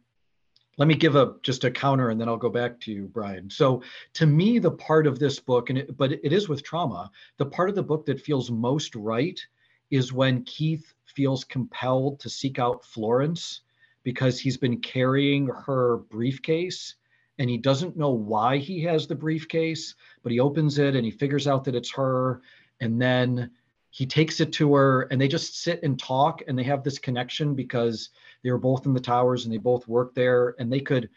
let 0.78 0.88
me 0.88 0.94
give 0.94 1.16
a 1.16 1.34
just 1.42 1.64
a 1.64 1.70
counter 1.70 2.10
and 2.10 2.20
then 2.20 2.28
I'll 2.28 2.36
go 2.36 2.48
back 2.48 2.80
to 2.80 2.92
you, 2.92 3.10
Brian. 3.12 3.50
So 3.50 3.82
to 4.14 4.26
me, 4.26 4.58
the 4.58 4.70
part 4.70 5.06
of 5.06 5.18
this 5.18 5.38
book, 5.40 5.70
and 5.70 5.78
it, 5.78 5.96
but 5.96 6.12
it 6.12 6.32
is 6.32 6.48
with 6.48 6.62
trauma, 6.62 7.10
the 7.36 7.46
part 7.46 7.68
of 7.68 7.74
the 7.74 7.82
book 7.82 8.06
that 8.06 8.20
feels 8.20 8.50
most 8.50 8.94
right 8.94 9.38
is 9.90 10.12
when 10.12 10.44
Keith 10.44 10.94
feels 11.04 11.44
compelled 11.44 12.20
to 12.20 12.30
seek 12.30 12.58
out 12.58 12.84
Florence 12.84 13.62
because 14.04 14.38
he's 14.38 14.56
been 14.56 14.80
carrying 14.80 15.48
her 15.48 15.98
briefcase 16.10 16.94
and 17.38 17.50
he 17.50 17.58
doesn't 17.58 17.96
know 17.96 18.10
why 18.10 18.58
he 18.58 18.82
has 18.82 19.06
the 19.06 19.14
briefcase, 19.14 19.94
but 20.22 20.32
he 20.32 20.40
opens 20.40 20.78
it 20.78 20.94
and 20.94 21.04
he 21.04 21.10
figures 21.10 21.46
out 21.48 21.64
that 21.64 21.74
it's 21.74 21.92
her. 21.92 22.40
And 22.80 23.00
then 23.00 23.50
he 23.90 24.06
takes 24.06 24.40
it 24.40 24.52
to 24.52 24.74
her 24.74 25.02
and 25.02 25.20
they 25.20 25.28
just 25.28 25.62
sit 25.62 25.82
and 25.82 25.98
talk 25.98 26.42
and 26.46 26.58
they 26.58 26.62
have 26.62 26.82
this 26.82 26.98
connection 26.98 27.54
because 27.54 28.10
they 28.42 28.50
were 28.50 28.58
both 28.58 28.86
in 28.86 28.92
the 28.92 29.00
towers 29.00 29.44
and 29.44 29.52
they 29.52 29.58
both 29.58 29.88
worked 29.88 30.14
there 30.14 30.54
and 30.58 30.72
they 30.72 30.80
could 30.80 31.08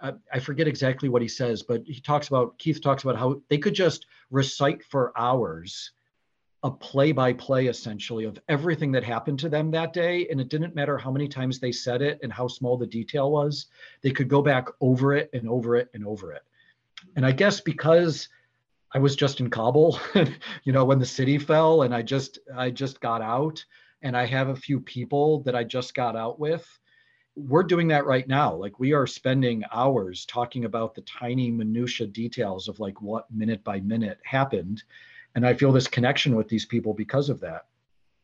uh, 0.00 0.12
i 0.32 0.38
forget 0.38 0.68
exactly 0.68 1.08
what 1.08 1.22
he 1.22 1.28
says 1.28 1.62
but 1.62 1.82
he 1.86 2.00
talks 2.00 2.28
about 2.28 2.58
keith 2.58 2.82
talks 2.82 3.04
about 3.04 3.16
how 3.16 3.40
they 3.48 3.58
could 3.58 3.74
just 3.74 4.06
recite 4.30 4.82
for 4.84 5.12
hours 5.16 5.92
a 6.62 6.70
play 6.70 7.12
by 7.12 7.32
play 7.32 7.66
essentially 7.66 8.24
of 8.24 8.38
everything 8.48 8.90
that 8.90 9.04
happened 9.04 9.38
to 9.38 9.48
them 9.48 9.70
that 9.70 9.92
day 9.92 10.26
and 10.30 10.40
it 10.40 10.48
didn't 10.48 10.74
matter 10.74 10.98
how 10.98 11.10
many 11.10 11.28
times 11.28 11.60
they 11.60 11.70
said 11.70 12.02
it 12.02 12.18
and 12.22 12.32
how 12.32 12.48
small 12.48 12.76
the 12.76 12.86
detail 12.86 13.30
was 13.30 13.66
they 14.02 14.10
could 14.10 14.28
go 14.28 14.42
back 14.42 14.66
over 14.80 15.14
it 15.14 15.30
and 15.32 15.48
over 15.48 15.76
it 15.76 15.88
and 15.94 16.04
over 16.06 16.32
it. 16.32 16.42
And 17.14 17.24
i 17.24 17.30
guess 17.30 17.60
because 17.60 18.28
I 18.92 18.98
was 18.98 19.16
just 19.16 19.40
in 19.40 19.50
Kabul, 19.50 19.98
you 20.64 20.72
know, 20.72 20.84
when 20.84 20.98
the 20.98 21.06
city 21.06 21.38
fell, 21.38 21.82
and 21.82 21.94
I 21.94 22.02
just 22.02 22.38
I 22.54 22.70
just 22.70 23.00
got 23.00 23.20
out, 23.22 23.64
and 24.02 24.16
I 24.16 24.26
have 24.26 24.48
a 24.48 24.56
few 24.56 24.80
people 24.80 25.40
that 25.40 25.56
I 25.56 25.64
just 25.64 25.94
got 25.94 26.16
out 26.16 26.38
with. 26.38 26.66
We're 27.34 27.64
doing 27.64 27.88
that 27.88 28.06
right 28.06 28.26
now. 28.26 28.54
Like 28.54 28.78
we 28.78 28.92
are 28.92 29.06
spending 29.06 29.62
hours 29.72 30.24
talking 30.24 30.64
about 30.64 30.94
the 30.94 31.02
tiny 31.02 31.50
minutia 31.50 32.06
details 32.06 32.68
of 32.68 32.80
like 32.80 33.02
what 33.02 33.30
minute 33.30 33.62
by 33.64 33.80
minute 33.80 34.18
happened, 34.24 34.82
and 35.34 35.46
I 35.46 35.54
feel 35.54 35.72
this 35.72 35.88
connection 35.88 36.36
with 36.36 36.48
these 36.48 36.64
people 36.64 36.94
because 36.94 37.28
of 37.28 37.40
that. 37.40 37.66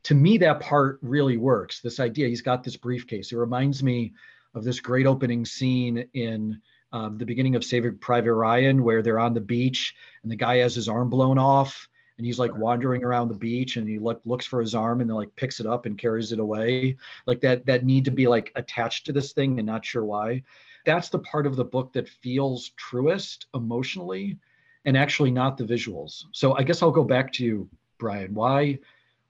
To 0.05 0.15
me, 0.15 0.39
that 0.39 0.61
part 0.61 0.99
really 1.03 1.37
works. 1.37 1.81
This 1.81 2.01
idea, 2.01 2.29
he's 2.29 2.43
got 2.43 2.65
this 2.65 2.77
briefcase. 2.77 3.31
It 3.31 3.37
reminds 3.37 3.83
me 3.83 4.15
of 4.55 4.65
this 4.65 4.81
great 4.81 5.07
opening 5.07 5.45
scene 5.45 6.09
in 6.15 6.61
um, 6.93 7.19
the 7.19 7.27
beginning 7.27 7.55
of 7.55 7.65
Saving 7.65 7.99
Private 7.99 8.35
Ryan, 8.35 8.83
where 8.83 9.03
they're 9.03 9.19
on 9.19 9.35
the 9.35 9.41
beach 9.41 9.95
and 10.23 10.31
the 10.31 10.37
guy 10.37 10.59
has 10.59 10.75
his 10.75 10.89
arm 10.89 11.09
blown 11.09 11.39
off 11.39 11.89
and 12.19 12.27
he's 12.27 12.39
like 12.39 12.57
wandering 12.57 13.03
around 13.03 13.29
the 13.29 13.35
beach 13.35 13.77
and 13.77 13.89
he 13.89 13.99
look, 13.99 14.21
looks 14.25 14.47
for 14.47 14.61
his 14.61 14.75
arm 14.75 15.01
and 15.01 15.09
then 15.09 15.17
like 15.17 15.35
picks 15.35 15.61
it 15.61 15.67
up 15.67 15.87
and 15.87 15.99
carries 15.99 16.33
it 16.33 16.39
away. 16.39 16.97
Like 17.27 17.41
that 17.41 17.67
that 17.67 17.85
need 17.85 18.05
to 18.05 18.11
be 18.11 18.27
like 18.27 18.53
attached 18.55 19.07
to 19.07 19.13
this 19.13 19.33
thing 19.33 19.59
and 19.59 19.67
not 19.67 19.85
sure 19.85 20.05
why. 20.05 20.43
That's 20.85 21.09
the 21.09 21.19
part 21.21 21.47
of 21.47 21.57
the 21.57 21.65
book 21.65 21.93
that 21.95 22.09
feels 22.09 22.71
truest 22.77 23.47
emotionally 23.55 24.39
and 24.85 24.97
actually 24.97 25.31
not 25.31 25.57
the 25.57 25.65
visuals. 25.65 26.25
So 26.33 26.57
I 26.57 26.63
guess 26.63 26.83
I'll 26.83 26.91
go 26.91 27.05
back 27.05 27.33
to 27.35 27.45
you, 27.45 27.69
Brian. 27.99 28.35
Why 28.35 28.79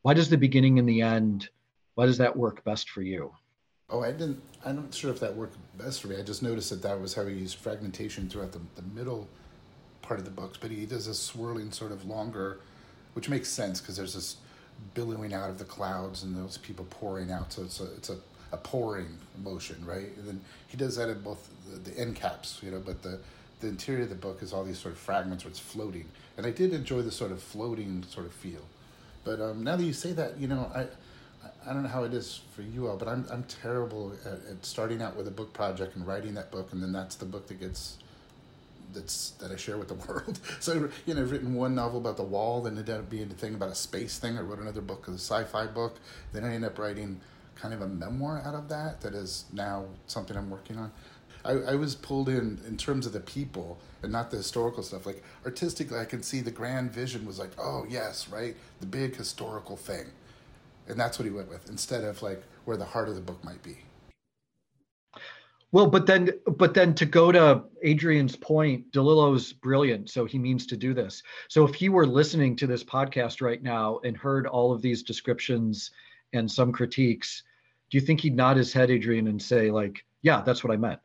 why 0.03 0.15
does 0.15 0.29
the 0.29 0.37
beginning 0.37 0.79
and 0.79 0.89
the 0.89 1.03
end 1.03 1.49
why 1.95 2.07
does 2.07 2.19
that 2.19 2.37
work 2.37 2.65
best 2.65 2.91
for 2.91 3.03
you? 3.03 3.33
Oh, 3.91 4.03
I 4.03 4.13
didn't. 4.13 4.41
I'm 4.65 4.77
not 4.77 4.95
sure 4.95 5.11
if 5.11 5.21
that 5.21 5.37
worked 5.37 5.57
best 5.77 6.01
for 6.01 6.09
me. 6.09 6.17
I 6.17 6.23
just 6.23 6.43
noticed 6.43 6.71
that 6.71 6.83
that 6.83 7.01
was 7.01 7.15
how 7.15 7.27
he 7.27 7.35
used 7.35 7.59
fragmentation 7.59 8.29
throughout 8.29 8.53
the, 8.53 8.61
the 8.77 8.83
middle 8.95 9.29
part 10.01 10.19
of 10.19 10.25
the 10.25 10.31
books, 10.31 10.59
but 10.61 10.71
he 10.71 10.87
does 10.87 11.07
a 11.07 11.15
swirling 11.15 11.71
sort 11.71 11.93
of 11.93 12.05
longer, 12.07 12.61
which 13.15 13.29
makes 13.29 13.49
sense 13.49 13.81
because 13.81 13.97
there's 13.97 14.15
this 14.15 14.37
billowing 14.95 15.33
out 15.35 15.51
of 15.51 15.59
the 15.59 15.65
clouds 15.65 16.23
and 16.23 16.37
those 16.37 16.59
people 16.59 16.87
pouring 16.91 17.31
out. 17.31 17.53
So 17.53 17.63
it's 17.63 17.81
a 17.81 17.85
it's 17.95 18.11
a, 18.11 18.17
a 18.53 18.57
pouring 18.57 19.19
motion, 19.43 19.85
right? 19.85 20.17
And 20.17 20.27
then 20.27 20.41
he 20.69 20.77
does 20.77 20.97
that 20.97 21.09
in 21.09 21.21
both 21.21 21.51
the, 21.71 21.91
the 21.91 21.99
end 21.99 22.17
caps, 22.17 22.61
you 22.63 22.71
know, 22.71 22.81
but 22.81 23.03
the 23.03 23.19
the 23.61 23.69
interior 23.69 24.03
of 24.03 24.09
the 24.09 24.15
book 24.17 24.43
is 24.43 24.53
all 24.53 24.65
these 24.65 24.79
sort 24.79 24.93
of 24.95 24.99
fragments 24.99 25.45
where 25.45 25.51
it's 25.51 25.61
floating. 25.61 26.07
And 26.37 26.47
I 26.47 26.51
did 26.51 26.73
enjoy 26.73 27.03
the 27.03 27.13
sort 27.13 27.31
of 27.31 27.43
floating 27.43 28.05
sort 28.09 28.27
of 28.27 28.33
feel. 28.33 28.63
But 29.25 29.41
um, 29.41 29.63
now 29.63 29.77
that 29.77 29.85
you 29.85 29.93
say 29.93 30.13
that, 30.15 30.39
you 30.39 30.49
know, 30.49 30.71
I 30.75 30.87
I 31.67 31.73
don't 31.73 31.83
know 31.83 31.89
how 31.89 32.05
it 32.05 32.15
is 32.15 32.41
for 32.55 32.63
you 32.63 32.89
all, 32.89 32.97
but 32.97 33.09
I'm 33.09 33.27
I'm 33.31 33.45
terrible 33.45 34.13
at, 34.25 34.33
at, 34.51 34.65
starting 34.65 35.01
out 35.01 35.17
with 35.17 35.29
a 35.29 35.31
book 35.31 35.53
project 35.53 35.97
and 35.97 36.07
writing 36.07 36.35
that 36.35 36.51
book, 36.51 36.73
and 36.73 36.83
then 36.83 36.93
that's 36.93 37.17
the 37.17 37.25
book 37.25 37.47
that 37.49 37.61
gets 37.61 37.99
that's 38.93 39.31
that 39.33 39.51
I 39.51 39.57
share 39.57 39.79
with 39.79 39.89
the 39.89 39.95
world. 40.07 40.41
So 40.61 40.91
you 41.07 41.15
know, 41.15 41.23
I've 41.23 41.31
written 41.31 41.55
one 41.55 41.75
novel 41.75 41.99
about 41.99 42.17
the 42.17 42.25
wall, 42.25 42.63
then 42.63 42.75
it 42.75 42.81
ended 42.81 42.97
up 42.97 43.11
being 43.11 43.31
a 43.31 43.35
thing 43.35 43.55
about 43.55 43.71
a 43.71 43.75
space 43.75 44.19
thing. 44.19 44.37
I 44.37 44.41
wrote 44.41 44.59
another 44.59 44.81
book, 44.81 45.07
a 45.09 45.13
sci-fi 45.13 45.67
book. 45.67 45.99
Then 46.33 46.45
I 46.45 46.55
ended 46.55 46.71
up 46.71 46.79
writing 46.79 47.21
kind 47.55 47.73
of 47.75 47.83
a 47.83 47.89
memoir 47.89 48.43
out 48.45 48.55
of 48.55 48.69
that. 48.71 49.01
That 49.03 49.15
is 49.15 49.45
now 49.53 49.87
something 50.07 50.37
I'm 50.37 50.51
working 50.51 50.79
on. 50.79 50.91
I, 51.45 51.53
I 51.53 51.75
was 51.75 51.95
pulled 51.95 52.29
in 52.29 52.61
in 52.67 52.77
terms 52.77 53.07
of 53.07 53.13
the 53.13 53.21
people 53.21 53.79
and 54.03 54.13
not 54.13 54.31
the 54.31 54.37
historical 54.37 54.83
stuff. 54.83 55.07
Like 55.07 55.23
artistically, 55.45 55.99
I 55.99 56.05
can 56.05 56.23
see 56.23 56.41
the 56.41 56.51
grand 56.51 56.93
vision 56.93 57.25
was 57.25 57.39
like, 57.39 57.51
oh 57.59 57.87
yes, 57.89 58.29
right, 58.29 58.57
the 58.81 58.87
big 58.87 59.17
historical 59.17 59.77
thing 59.77 60.07
and 60.89 60.99
that's 60.99 61.19
what 61.19 61.25
he 61.25 61.31
went 61.31 61.49
with 61.49 61.69
instead 61.69 62.05
of 62.05 62.23
like 62.23 62.43
where 62.65 62.77
the 62.77 62.85
heart 62.85 63.09
of 63.09 63.15
the 63.15 63.21
book 63.21 63.43
might 63.45 63.63
be. 63.63 63.79
Well 65.73 65.87
but 65.87 66.07
then 66.07 66.31
but 66.59 66.75
then 66.75 66.95
to 66.95 67.07
go 67.07 67.33
to 67.33 67.65
adrian's 67.83 68.37
point 68.37 68.93
delillo's 68.93 69.53
brilliant 69.53 70.11
so 70.11 70.27
he 70.27 70.39
means 70.39 70.67
to 70.67 70.77
do 70.77 70.93
this. 70.93 71.23
So 71.49 71.67
if 71.67 71.75
he 71.75 71.89
were 71.89 72.07
listening 72.07 72.57
to 72.57 72.67
this 72.67 72.85
podcast 72.85 73.41
right 73.41 73.63
now 73.63 74.01
and 74.05 74.17
heard 74.17 74.47
all 74.47 74.73
of 74.73 74.83
these 74.83 75.03
descriptions 75.03 75.91
and 76.35 76.51
some 76.51 76.73
critiques 76.73 77.43
do 77.91 77.99
you 77.99 78.03
think 78.03 78.21
he'd 78.21 78.37
nod 78.37 78.57
his 78.57 78.73
head 78.73 78.91
adrian 78.91 79.29
and 79.29 79.41
say 79.41 79.71
like 79.71 80.05
yeah 80.23 80.43
that's 80.43 80.63
what 80.65 80.73
i 80.73 80.77
meant. 80.77 81.01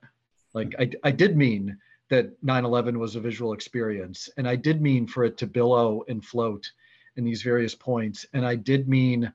Like 0.54 0.76
i, 0.80 0.90
I 1.04 1.12
did 1.12 1.38
mean 1.38 1.78
that 2.10 2.42
9-11 2.42 2.98
was 2.98 3.16
a 3.16 3.22
visual 3.22 3.54
experience 3.54 4.30
and 4.38 4.48
i 4.48 4.56
did 4.56 4.82
mean 4.82 5.08
for 5.08 5.24
it 5.24 5.38
to 5.38 5.48
billow 5.48 6.04
and 6.08 6.24
float 6.24 6.70
in 7.16 7.24
these 7.24 7.42
various 7.42 7.76
points 7.76 8.26
and 8.34 8.46
i 8.46 8.56
did 8.56 8.88
mean 8.88 9.32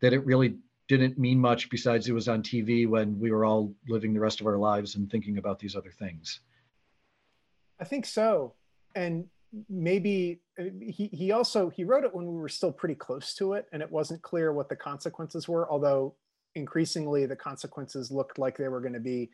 that 0.00 0.12
it 0.12 0.24
really 0.24 0.56
didn't 0.88 1.18
mean 1.18 1.38
much 1.38 1.70
besides 1.70 2.08
it 2.08 2.12
was 2.12 2.28
on 2.28 2.42
TV 2.42 2.88
when 2.88 3.18
we 3.18 3.30
were 3.30 3.44
all 3.44 3.72
living 3.88 4.12
the 4.12 4.20
rest 4.20 4.40
of 4.40 4.46
our 4.46 4.58
lives 4.58 4.96
and 4.96 5.10
thinking 5.10 5.38
about 5.38 5.58
these 5.58 5.76
other 5.76 5.92
things. 5.92 6.40
I 7.80 7.84
think 7.84 8.04
so. 8.06 8.54
And 8.94 9.26
maybe 9.68 10.40
uh, 10.58 10.64
he, 10.80 11.08
he 11.12 11.32
also 11.32 11.70
he 11.70 11.84
wrote 11.84 12.04
it 12.04 12.14
when 12.14 12.26
we 12.26 12.38
were 12.38 12.48
still 12.48 12.72
pretty 12.72 12.94
close 12.94 13.34
to 13.34 13.54
it 13.54 13.66
and 13.72 13.82
it 13.82 13.90
wasn't 13.90 14.20
clear 14.22 14.52
what 14.52 14.68
the 14.68 14.76
consequences 14.76 15.48
were 15.48 15.68
although 15.70 16.14
increasingly 16.54 17.26
the 17.26 17.34
consequences 17.34 18.10
looked 18.12 18.38
like 18.38 18.56
they 18.56 18.68
were 18.68 18.80
going 18.80 18.92
to 18.92 19.00
be 19.00 19.28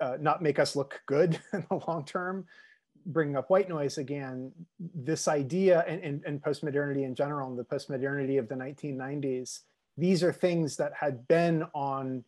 uh, 0.00 0.16
not 0.20 0.42
make 0.42 0.58
us 0.58 0.74
look 0.74 1.00
good 1.06 1.38
in 1.52 1.64
the 1.70 1.80
long 1.86 2.04
term 2.04 2.44
bringing 3.06 3.36
up 3.36 3.48
white 3.50 3.68
noise 3.68 3.98
again 3.98 4.50
this 4.94 5.28
idea 5.28 5.84
and, 5.86 6.02
and, 6.02 6.22
and 6.26 6.42
postmodernity 6.42 7.04
in 7.04 7.14
general 7.14 7.48
and 7.48 7.58
the 7.58 7.64
postmodernity 7.64 8.38
of 8.38 8.48
the 8.48 8.54
1990s 8.54 9.60
these 10.00 10.22
are 10.22 10.32
things 10.32 10.76
that 10.76 10.92
had 10.98 11.26
been 11.28 11.64
on 11.74 12.24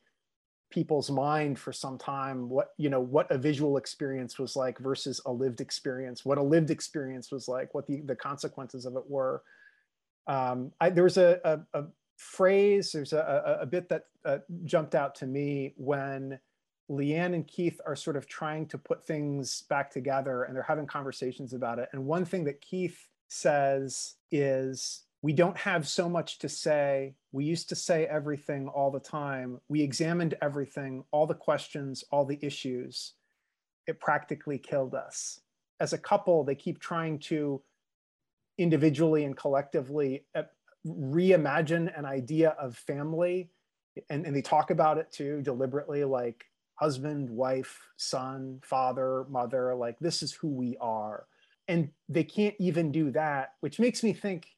people's 0.70 1.10
mind 1.10 1.58
for 1.58 1.72
some 1.72 1.98
time 1.98 2.48
what 2.48 2.70
you 2.78 2.88
know 2.88 3.00
what 3.00 3.30
a 3.30 3.36
visual 3.36 3.76
experience 3.76 4.38
was 4.38 4.56
like 4.56 4.78
versus 4.78 5.20
a 5.26 5.32
lived 5.32 5.60
experience 5.60 6.24
what 6.24 6.38
a 6.38 6.42
lived 6.42 6.70
experience 6.70 7.30
was 7.30 7.46
like 7.46 7.74
what 7.74 7.86
the, 7.86 8.00
the 8.02 8.16
consequences 8.16 8.86
of 8.86 8.96
it 8.96 9.02
were 9.06 9.42
um, 10.28 10.72
I, 10.80 10.88
there 10.90 11.04
was 11.04 11.18
a, 11.18 11.40
a, 11.44 11.80
a 11.80 11.84
phrase 12.16 12.92
there's 12.92 13.12
a, 13.12 13.58
a, 13.60 13.66
bit 13.66 13.88
that 13.88 14.04
uh, 14.24 14.38
jumped 14.64 14.94
out 14.94 15.16
to 15.16 15.26
me 15.26 15.74
when 15.76 16.38
Lianne 16.90 17.34
and 17.34 17.46
Keith 17.46 17.80
are 17.86 17.96
sort 17.96 18.16
of 18.16 18.26
trying 18.26 18.66
to 18.66 18.78
put 18.78 19.04
things 19.04 19.62
back 19.68 19.90
together 19.90 20.44
and 20.44 20.54
they're 20.54 20.62
having 20.62 20.86
conversations 20.86 21.52
about 21.52 21.78
it. 21.78 21.88
And 21.92 22.04
one 22.04 22.24
thing 22.24 22.44
that 22.44 22.60
Keith 22.60 23.08
says 23.28 24.14
is, 24.30 25.04
We 25.22 25.32
don't 25.32 25.56
have 25.56 25.86
so 25.86 26.08
much 26.08 26.38
to 26.38 26.48
say. 26.48 27.14
We 27.30 27.44
used 27.44 27.68
to 27.68 27.76
say 27.76 28.06
everything 28.06 28.68
all 28.68 28.90
the 28.90 29.00
time. 29.00 29.60
We 29.68 29.80
examined 29.80 30.34
everything, 30.42 31.04
all 31.12 31.26
the 31.26 31.34
questions, 31.34 32.02
all 32.10 32.24
the 32.24 32.38
issues. 32.42 33.14
It 33.86 34.00
practically 34.00 34.58
killed 34.58 34.94
us. 34.94 35.40
As 35.78 35.92
a 35.92 35.98
couple, 35.98 36.42
they 36.44 36.56
keep 36.56 36.80
trying 36.80 37.20
to 37.20 37.62
individually 38.58 39.24
and 39.24 39.36
collectively 39.36 40.24
uh, 40.34 40.42
reimagine 40.86 41.96
an 41.96 42.04
idea 42.04 42.50
of 42.50 42.76
family 42.76 43.50
and, 44.10 44.26
and 44.26 44.34
they 44.34 44.42
talk 44.42 44.70
about 44.70 44.98
it 44.98 45.10
too 45.10 45.40
deliberately 45.42 46.04
like 46.04 46.44
husband 46.74 47.30
wife 47.30 47.80
son 47.96 48.58
father 48.62 49.24
mother 49.28 49.74
like 49.74 49.98
this 50.00 50.22
is 50.22 50.32
who 50.32 50.48
we 50.48 50.76
are 50.80 51.26
and 51.68 51.90
they 52.08 52.24
can't 52.24 52.56
even 52.58 52.90
do 52.90 53.10
that 53.10 53.54
which 53.60 53.78
makes 53.78 54.02
me 54.02 54.12
think 54.12 54.48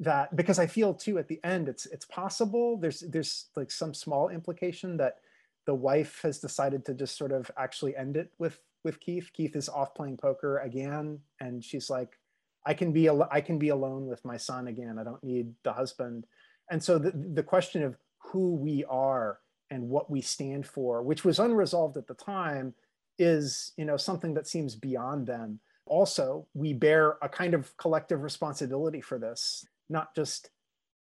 that 0.00 0.34
because 0.34 0.58
i 0.58 0.66
feel 0.66 0.92
too 0.92 1.18
at 1.18 1.28
the 1.28 1.40
end 1.44 1.68
it's 1.68 1.86
it's 1.86 2.04
possible 2.06 2.76
there's 2.76 3.00
there's 3.00 3.46
like 3.54 3.70
some 3.70 3.94
small 3.94 4.28
implication 4.28 4.96
that 4.96 5.18
the 5.66 5.74
wife 5.74 6.20
has 6.22 6.38
decided 6.38 6.84
to 6.84 6.92
just 6.94 7.16
sort 7.16 7.32
of 7.32 7.50
actually 7.56 7.96
end 7.96 8.16
it 8.16 8.32
with 8.38 8.60
with 8.82 8.98
keith 9.00 9.30
keith 9.32 9.54
is 9.54 9.68
off 9.68 9.94
playing 9.94 10.16
poker 10.16 10.58
again 10.58 11.20
and 11.40 11.62
she's 11.62 11.88
like 11.88 12.18
I 12.66 12.74
can 12.74 12.92
be 12.92 13.08
al- 13.08 13.28
I 13.30 13.40
can 13.40 13.58
be 13.58 13.68
alone 13.68 14.06
with 14.06 14.24
my 14.24 14.36
son 14.36 14.68
again. 14.68 14.98
I 14.98 15.04
don't 15.04 15.22
need 15.22 15.52
the 15.62 15.72
husband. 15.72 16.26
And 16.70 16.82
so 16.82 16.98
the, 16.98 17.10
the 17.10 17.42
question 17.42 17.82
of 17.82 17.96
who 18.18 18.54
we 18.54 18.84
are 18.84 19.40
and 19.70 19.88
what 19.88 20.10
we 20.10 20.20
stand 20.20 20.66
for, 20.66 21.02
which 21.02 21.24
was 21.24 21.38
unresolved 21.38 21.96
at 21.96 22.06
the 22.06 22.14
time, 22.14 22.74
is 23.18 23.72
you 23.76 23.84
know 23.84 23.96
something 23.96 24.34
that 24.34 24.46
seems 24.46 24.74
beyond 24.74 25.26
them. 25.26 25.60
Also, 25.86 26.46
we 26.54 26.72
bear 26.72 27.16
a 27.20 27.28
kind 27.28 27.52
of 27.52 27.76
collective 27.76 28.22
responsibility 28.22 29.02
for 29.02 29.18
this, 29.18 29.66
not 29.88 30.14
just 30.14 30.50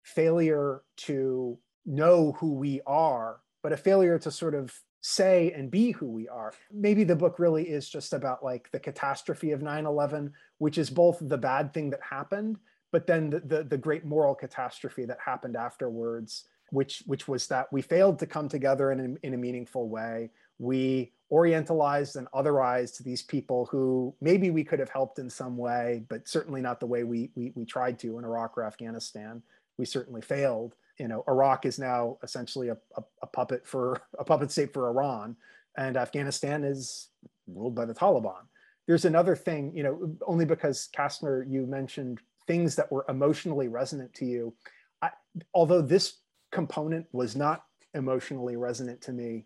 failure 0.02 0.82
to 0.96 1.58
know 1.86 2.32
who 2.32 2.54
we 2.54 2.80
are, 2.86 3.40
but 3.62 3.72
a 3.72 3.76
failure 3.76 4.18
to 4.18 4.30
sort 4.30 4.54
of 4.54 4.72
say 5.00 5.52
and 5.52 5.70
be 5.70 5.90
who 5.90 6.06
we 6.06 6.28
are. 6.28 6.52
Maybe 6.72 7.04
the 7.04 7.16
book 7.16 7.38
really 7.38 7.64
is 7.64 7.88
just 7.88 8.12
about 8.12 8.44
like 8.44 8.70
the 8.70 8.78
catastrophe 8.78 9.50
of 9.50 9.60
9/11, 9.60 10.32
which 10.58 10.78
is 10.78 10.90
both 10.90 11.18
the 11.20 11.38
bad 11.38 11.74
thing 11.74 11.90
that 11.90 12.00
happened, 12.08 12.58
but 12.92 13.06
then 13.06 13.30
the, 13.30 13.40
the, 13.40 13.64
the 13.64 13.78
great 13.78 14.04
moral 14.04 14.34
catastrophe 14.34 15.04
that 15.06 15.18
happened 15.24 15.56
afterwards, 15.56 16.44
which 16.70 17.02
which 17.06 17.26
was 17.26 17.48
that 17.48 17.72
we 17.72 17.82
failed 17.82 18.18
to 18.20 18.26
come 18.26 18.48
together 18.48 18.92
in 18.92 19.00
a, 19.00 19.26
in 19.26 19.34
a 19.34 19.38
meaningful 19.38 19.88
way. 19.88 20.30
We 20.58 21.12
orientalized 21.32 22.16
and 22.16 22.30
otherized 22.32 22.96
to 22.96 23.02
these 23.02 23.22
people 23.22 23.66
who 23.66 24.14
maybe 24.20 24.50
we 24.50 24.62
could 24.62 24.78
have 24.78 24.90
helped 24.90 25.18
in 25.18 25.30
some 25.30 25.56
way, 25.56 26.04
but 26.08 26.28
certainly 26.28 26.60
not 26.60 26.78
the 26.78 26.86
way 26.86 27.04
we, 27.04 27.30
we, 27.34 27.52
we 27.54 27.64
tried 27.64 27.98
to 27.98 28.18
in 28.18 28.24
Iraq 28.24 28.58
or 28.58 28.64
Afghanistan. 28.64 29.42
We 29.78 29.86
certainly 29.86 30.20
failed 30.20 30.74
you 30.98 31.08
know, 31.08 31.24
Iraq 31.28 31.66
is 31.66 31.78
now 31.78 32.18
essentially 32.22 32.68
a, 32.68 32.76
a, 32.96 33.02
a, 33.22 33.26
puppet 33.26 33.66
for 33.66 34.00
a 34.18 34.24
puppet 34.24 34.50
state 34.50 34.72
for 34.72 34.88
Iran, 34.88 35.36
and 35.76 35.96
Afghanistan 35.96 36.64
is 36.64 37.08
ruled 37.46 37.74
by 37.74 37.84
the 37.84 37.94
Taliban. 37.94 38.42
There's 38.86 39.04
another 39.04 39.36
thing, 39.36 39.72
you 39.74 39.82
know, 39.82 40.16
only 40.26 40.44
because 40.44 40.88
Castner, 40.96 41.44
you 41.50 41.66
mentioned 41.66 42.20
things 42.46 42.74
that 42.76 42.90
were 42.90 43.04
emotionally 43.08 43.68
resonant 43.68 44.12
to 44.14 44.24
you. 44.24 44.54
I, 45.00 45.10
although 45.54 45.82
this 45.82 46.18
component 46.50 47.06
was 47.12 47.36
not 47.36 47.64
emotionally 47.94 48.56
resonant 48.56 49.00
to 49.02 49.12
me, 49.12 49.44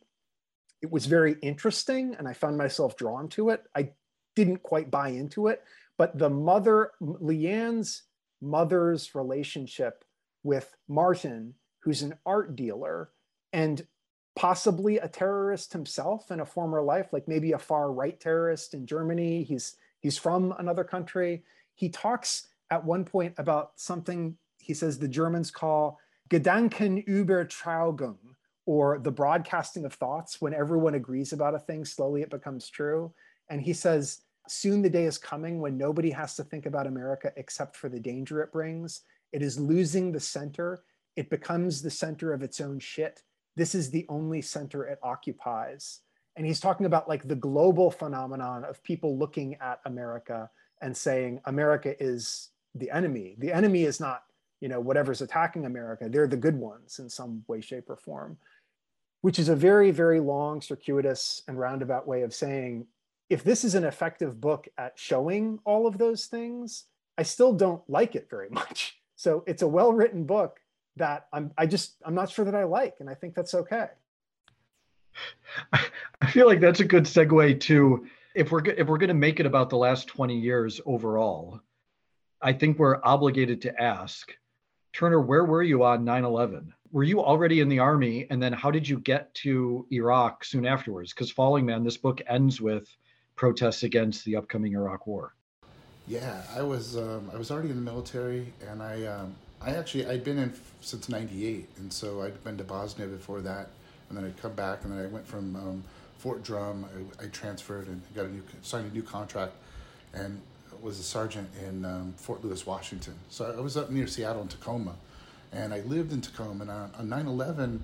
it 0.83 0.91
was 0.91 1.07
very 1.07 1.37
interesting, 1.43 2.15
and 2.19 2.29
I 2.29 2.33
found 2.33 2.59
myself 2.59 2.97
drawn 2.97 3.29
to 3.31 3.51
it. 3.51 3.65
I 3.75 3.91
didn't 4.35 4.63
quite 4.63 4.91
buy 4.91 5.09
into 5.09 5.49
it, 5.49 5.63
but 5.97 6.19
the 6.19 6.31
mother, 6.31 6.93
Lianne's 7.01 8.03
mother's 8.41 9.15
relationship 9.15 10.05
with 10.43 10.77
Martin, 10.89 11.55
who's 11.81 12.03
an 12.03 12.15
art 12.27 12.55
dealer 12.55 13.11
and 13.53 13.87
possibly 14.37 14.99
a 14.99 15.09
terrorist 15.09 15.73
himself 15.73 16.31
in 16.31 16.41
a 16.41 16.47
former 16.47 16.83
life, 16.83 17.13
like 17.13 17.27
maybe 17.27 17.53
a 17.53 17.59
far 17.59 17.91
right 17.91 18.21
terrorist 18.21 18.75
in 18.75 18.87
Germany. 18.87 19.43
He's 19.43 19.77
he's 20.01 20.19
from 20.19 20.55
another 20.59 20.85
country. 20.85 21.43
He 21.75 21.89
talks 21.89 22.49
at 22.71 22.85
one 22.85 23.05
point 23.05 23.35
about 23.39 23.73
something 23.77 24.37
he 24.59 24.75
says 24.75 24.99
the 24.99 25.09
Germans 25.09 25.51
call 25.51 25.99
Gedankenübertragung, 26.29 28.17
or 28.67 28.99
the 28.99 29.11
broadcasting 29.11 29.85
of 29.85 29.95
thoughts. 29.95 30.41
When 30.41 30.53
everyone 30.53 30.95
agrees 30.95 31.33
about 31.33 31.55
a 31.55 31.59
thing, 31.59 31.85
slowly 31.85 32.23
it 32.23 32.31
becomes 32.31 32.69
true. 32.69 33.13
And 33.49 33.63
he 33.63 33.73
says, 33.73 34.23
soon 34.49 34.83
the 34.83 34.91
day 34.91 35.05
is 35.05 35.19
coming 35.19 35.61
when 35.61 35.79
nobody 35.79 36.11
has 36.11 36.37
to 36.37 36.45
think 36.45 36.67
about 36.67 36.87
America 36.87 37.33
except 37.37 37.77
for 37.77 37.89
the 37.89 38.01
danger 38.01 38.43
it 38.43 38.53
brings. 38.53 39.03
It 39.33 39.43
is 39.43 39.59
losing 39.59 40.13
the 40.13 40.21
center. 40.21 40.83
It 41.17 41.31
becomes 41.31 41.81
the 41.81 41.91
center 41.91 42.33
of 42.33 42.43
its 42.43 42.61
own 42.61 42.79
shit. 42.79 43.23
This 43.57 43.75
is 43.75 43.91
the 43.91 44.05
only 44.09 44.43
center 44.43 44.85
it 44.85 44.99
occupies. 45.03 46.01
And 46.37 46.47
he's 46.47 46.61
talking 46.61 46.87
about 46.87 47.09
like 47.09 47.27
the 47.27 47.35
global 47.35 47.91
phenomenon 47.91 48.65
of 48.65 48.83
people 48.83 49.17
looking 49.17 49.55
at 49.57 49.81
America 49.87 50.51
and 50.83 50.95
saying 50.95 51.41
America 51.47 51.95
is 52.03 52.51
the 52.75 52.91
enemy. 52.91 53.37
The 53.39 53.53
enemy 53.53 53.85
is 53.85 53.99
not, 54.01 54.25
you 54.61 54.69
know, 54.69 54.81
whatever's 54.81 55.23
attacking 55.23 55.65
America. 55.65 56.09
They're 56.11 56.27
the 56.27 56.37
good 56.37 56.57
ones 56.57 56.99
in 56.99 57.09
some 57.09 57.43
way, 57.49 57.63
shape, 57.63 57.89
or 57.89 57.97
form, 57.97 58.37
which 59.27 59.41
is 59.41 59.49
a 59.49 59.57
very, 59.57 59.91
very 59.91 60.21
long, 60.21 60.63
circuitous, 60.63 61.43
and 61.49 61.59
roundabout 61.59 62.07
way 62.07 62.23
of 62.23 62.33
saying 62.33 62.87
if 63.29 63.43
this 63.43 63.65
is 63.65 63.75
an 63.75 63.83
effective 63.83 64.41
book 64.41 64.69
at 64.79 64.97
showing 64.97 65.59
all 65.65 65.89
of 65.89 65.99
those 65.99 66.27
things, 66.27 66.85
I 67.19 67.25
still 67.25 67.53
don't 67.53 67.83
like 67.91 68.15
it 68.15 68.31
very 68.31 68.49
much. 68.51 69.01
So 69.17 69.43
it's 69.49 69.63
a 69.63 69.67
well-written 69.67 70.27
book 70.27 70.61
that 70.95 71.27
I'm 71.33 71.51
I 71.59 71.67
just 71.67 71.97
I'm 72.05 72.15
not 72.15 72.31
sure 72.31 72.45
that 72.45 72.55
I 72.55 72.63
like, 72.63 72.99
and 73.01 73.11
I 73.11 73.15
think 73.15 73.35
that's 73.35 73.53
okay. 73.55 73.89
I 75.73 76.31
feel 76.31 76.47
like 76.47 76.61
that's 76.61 76.79
a 76.79 76.85
good 76.85 77.03
segue 77.03 77.59
to 77.63 78.07
if 78.37 78.53
we're 78.53 78.65
if 78.65 78.87
we're 78.87 78.97
going 78.97 79.09
to 79.09 79.15
make 79.15 79.41
it 79.41 79.47
about 79.47 79.71
the 79.71 79.77
last 79.77 80.07
20 80.07 80.39
years 80.39 80.81
overall. 80.87 81.61
I 82.41 82.53
think 82.53 82.79
we're 82.79 83.01
obligated 83.03 83.61
to 83.63 83.83
ask 83.83 84.33
Turner, 84.93 85.21
where 85.21 85.45
were 85.45 85.65
you 85.65 85.83
on 85.83 86.05
9/11? 86.05 86.75
Were 86.93 87.05
you 87.05 87.23
already 87.23 87.61
in 87.61 87.69
the 87.69 87.79
army, 87.79 88.27
and 88.31 88.43
then 88.43 88.53
how 88.53 88.71
did 88.71 88.89
you 88.89 88.99
get 88.99 89.33
to 89.35 89.87
Iraq 89.91 90.45
soon 90.45 90.67
afterwards? 90.67 91.13
Because 91.13 91.31
Falling 91.31 91.67
Man, 91.67 91.85
this 91.85 91.97
book 91.97 92.21
ends 92.29 92.61
with 92.61 92.89
protests 93.35 93.83
against 93.83 94.25
the 94.25 94.37
upcoming 94.37 94.75
Iraq 94.75 95.07
War. 95.07 95.35
Yeah, 96.07 96.43
I 96.55 96.63
was 96.63 96.97
um, 96.97 97.31
I 97.33 97.37
was 97.37 97.51
already 97.51 97.71
in 97.71 97.77
the 97.77 97.91
military, 97.91 98.53
and 98.69 98.83
I 98.83 99.05
um, 99.07 99.35
I 99.61 99.71
actually 99.71 100.07
I'd 100.07 100.25
been 100.25 100.39
in 100.39 100.53
since 100.81 101.09
'98, 101.09 101.69
and 101.79 101.93
so 101.93 102.23
I'd 102.23 102.43
been 102.45 102.57
to 102.59 102.65
Bosnia 102.65 103.07
before 103.07 103.41
that, 103.41 103.71
and 104.09 104.17
then 104.17 104.25
I'd 104.25 104.41
come 104.41 104.55
back, 104.55 104.85
and 104.85 104.93
then 104.93 105.05
I 105.05 105.09
went 105.09 105.27
from 105.27 105.57
um, 105.57 105.85
Fort 106.19 106.43
Drum. 106.43 106.87
I, 107.21 107.25
I, 107.25 107.29
transferred 107.29 107.89
and 107.89 108.01
got 108.15 108.27
a 108.27 108.29
new 108.29 108.43
signed 108.63 108.91
a 108.91 108.95
new 108.95 109.03
contract, 109.03 109.55
and 110.15 110.41
was 110.81 110.99
a 111.01 111.03
sergeant 111.03 111.49
in 111.67 111.85
um, 111.85 112.15
Fort 112.17 112.45
Lewis, 112.45 112.67
Washington. 112.67 113.15
So 113.29 113.55
I 113.57 113.61
was 113.61 113.77
up 113.77 113.91
near 113.91 114.07
Seattle 114.07 114.43
and 114.43 114.51
Tacoma, 114.51 114.95
and 115.53 115.73
I 115.73 115.81
lived 115.81 116.13
in 116.13 116.21
Tacoma. 116.21 116.63
And 116.63 116.71
on, 116.71 116.91
on 116.99 117.25
9/11, 117.25 117.81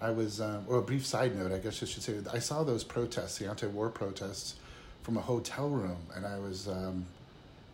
I 0.00 0.10
was 0.10 0.40
um, 0.40 0.64
or 0.66 0.78
a 0.78 0.82
brief 0.82 1.06
side 1.06 1.36
note, 1.36 1.52
I 1.52 1.58
guess 1.58 1.82
I 1.82 1.86
should 1.86 2.02
say, 2.02 2.14
I 2.32 2.38
saw 2.38 2.62
those 2.62 2.84
protests, 2.84 3.38
the 3.38 3.48
anti-war 3.48 3.90
protests, 3.90 4.54
from 5.02 5.16
a 5.16 5.20
hotel 5.20 5.68
room, 5.68 5.98
and 6.14 6.26
I 6.26 6.38
was 6.38 6.68
um, 6.68 7.06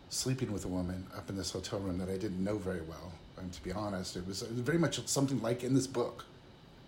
sleeping 0.09 0.51
with 0.51 0.65
a 0.65 0.67
woman 0.67 1.05
up 1.15 1.29
in 1.29 1.37
this 1.37 1.51
hotel 1.51 1.79
room 1.79 1.97
that 1.99 2.09
I 2.09 2.17
didn't 2.17 2.43
know 2.43 2.57
very 2.57 2.81
well. 2.81 3.11
And 3.37 3.51
to 3.53 3.63
be 3.63 3.71
honest, 3.71 4.15
it 4.15 4.25
was 4.25 4.41
very 4.41 4.77
much 4.77 5.05
something 5.07 5.41
like 5.41 5.63
in 5.63 5.73
this 5.73 5.87
book. 5.87 6.25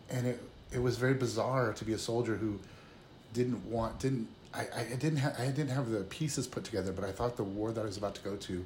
And 0.10 0.26
it, 0.26 0.42
it 0.72 0.82
was 0.82 0.98
very 0.98 1.14
bizarre 1.14 1.74
to 1.74 1.86
be 1.86 1.94
a 1.94 1.98
soldier 1.98 2.36
who 2.36 2.60
didn't 3.34 3.64
want, 3.70 4.00
didn't, 4.00 4.28
I, 4.54 4.66
I 4.76 4.96
didn't 4.96 5.18
have, 5.18 5.40
I 5.40 5.46
didn't 5.46 5.70
have 5.70 5.90
the 5.90 6.02
pieces 6.02 6.48
put 6.48 6.64
together, 6.64 6.92
but 6.92 7.04
I 7.04 7.12
thought 7.12 7.38
the 7.38 7.44
war 7.44 7.72
that 7.72 7.82
I 7.82 7.86
was 7.86 7.98
about 7.98 8.16
to 8.16 8.22
go 8.22 8.36
to 8.36 8.66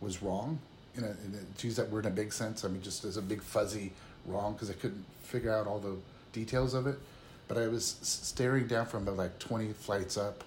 was 0.00 0.22
wrong. 0.22 0.58
In 0.98 1.04
a, 1.04 1.06
in 1.06 1.34
a, 1.34 1.58
to 1.58 1.66
use 1.66 1.76
that 1.76 1.88
word 1.90 2.04
in 2.06 2.12
a 2.12 2.14
big 2.14 2.32
sense, 2.32 2.64
I 2.64 2.68
mean, 2.68 2.82
just 2.82 3.04
as 3.04 3.16
a 3.16 3.22
big 3.22 3.40
fuzzy 3.40 3.92
wrong 4.26 4.52
because 4.52 4.68
I 4.68 4.74
couldn't 4.74 5.04
figure 5.22 5.52
out 5.52 5.66
all 5.66 5.78
the 5.78 5.96
details 6.32 6.74
of 6.74 6.86
it. 6.86 6.98
But 7.46 7.56
I 7.56 7.68
was 7.68 7.96
staring 8.02 8.66
down 8.66 8.86
from 8.86 9.04
about 9.04 9.16
like 9.16 9.38
20 9.38 9.72
flights 9.72 10.18
up 10.18 10.44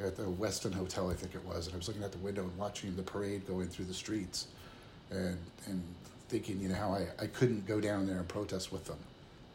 at 0.00 0.16
the 0.16 0.24
Westin 0.24 0.74
Hotel, 0.74 1.10
I 1.10 1.14
think 1.14 1.34
it 1.34 1.44
was, 1.44 1.66
and 1.66 1.74
I 1.74 1.76
was 1.76 1.86
looking 1.86 2.02
out 2.02 2.12
the 2.12 2.18
window 2.18 2.42
and 2.42 2.56
watching 2.56 2.96
the 2.96 3.02
parade 3.02 3.46
going 3.46 3.68
through 3.68 3.84
the 3.84 3.94
streets, 3.94 4.46
and 5.10 5.36
and 5.66 5.82
thinking, 6.28 6.60
you 6.60 6.68
know, 6.68 6.74
how 6.74 6.94
I, 6.94 7.06
I 7.20 7.26
couldn't 7.26 7.66
go 7.66 7.80
down 7.80 8.06
there 8.06 8.18
and 8.18 8.26
protest 8.26 8.72
with 8.72 8.86
them, 8.86 8.98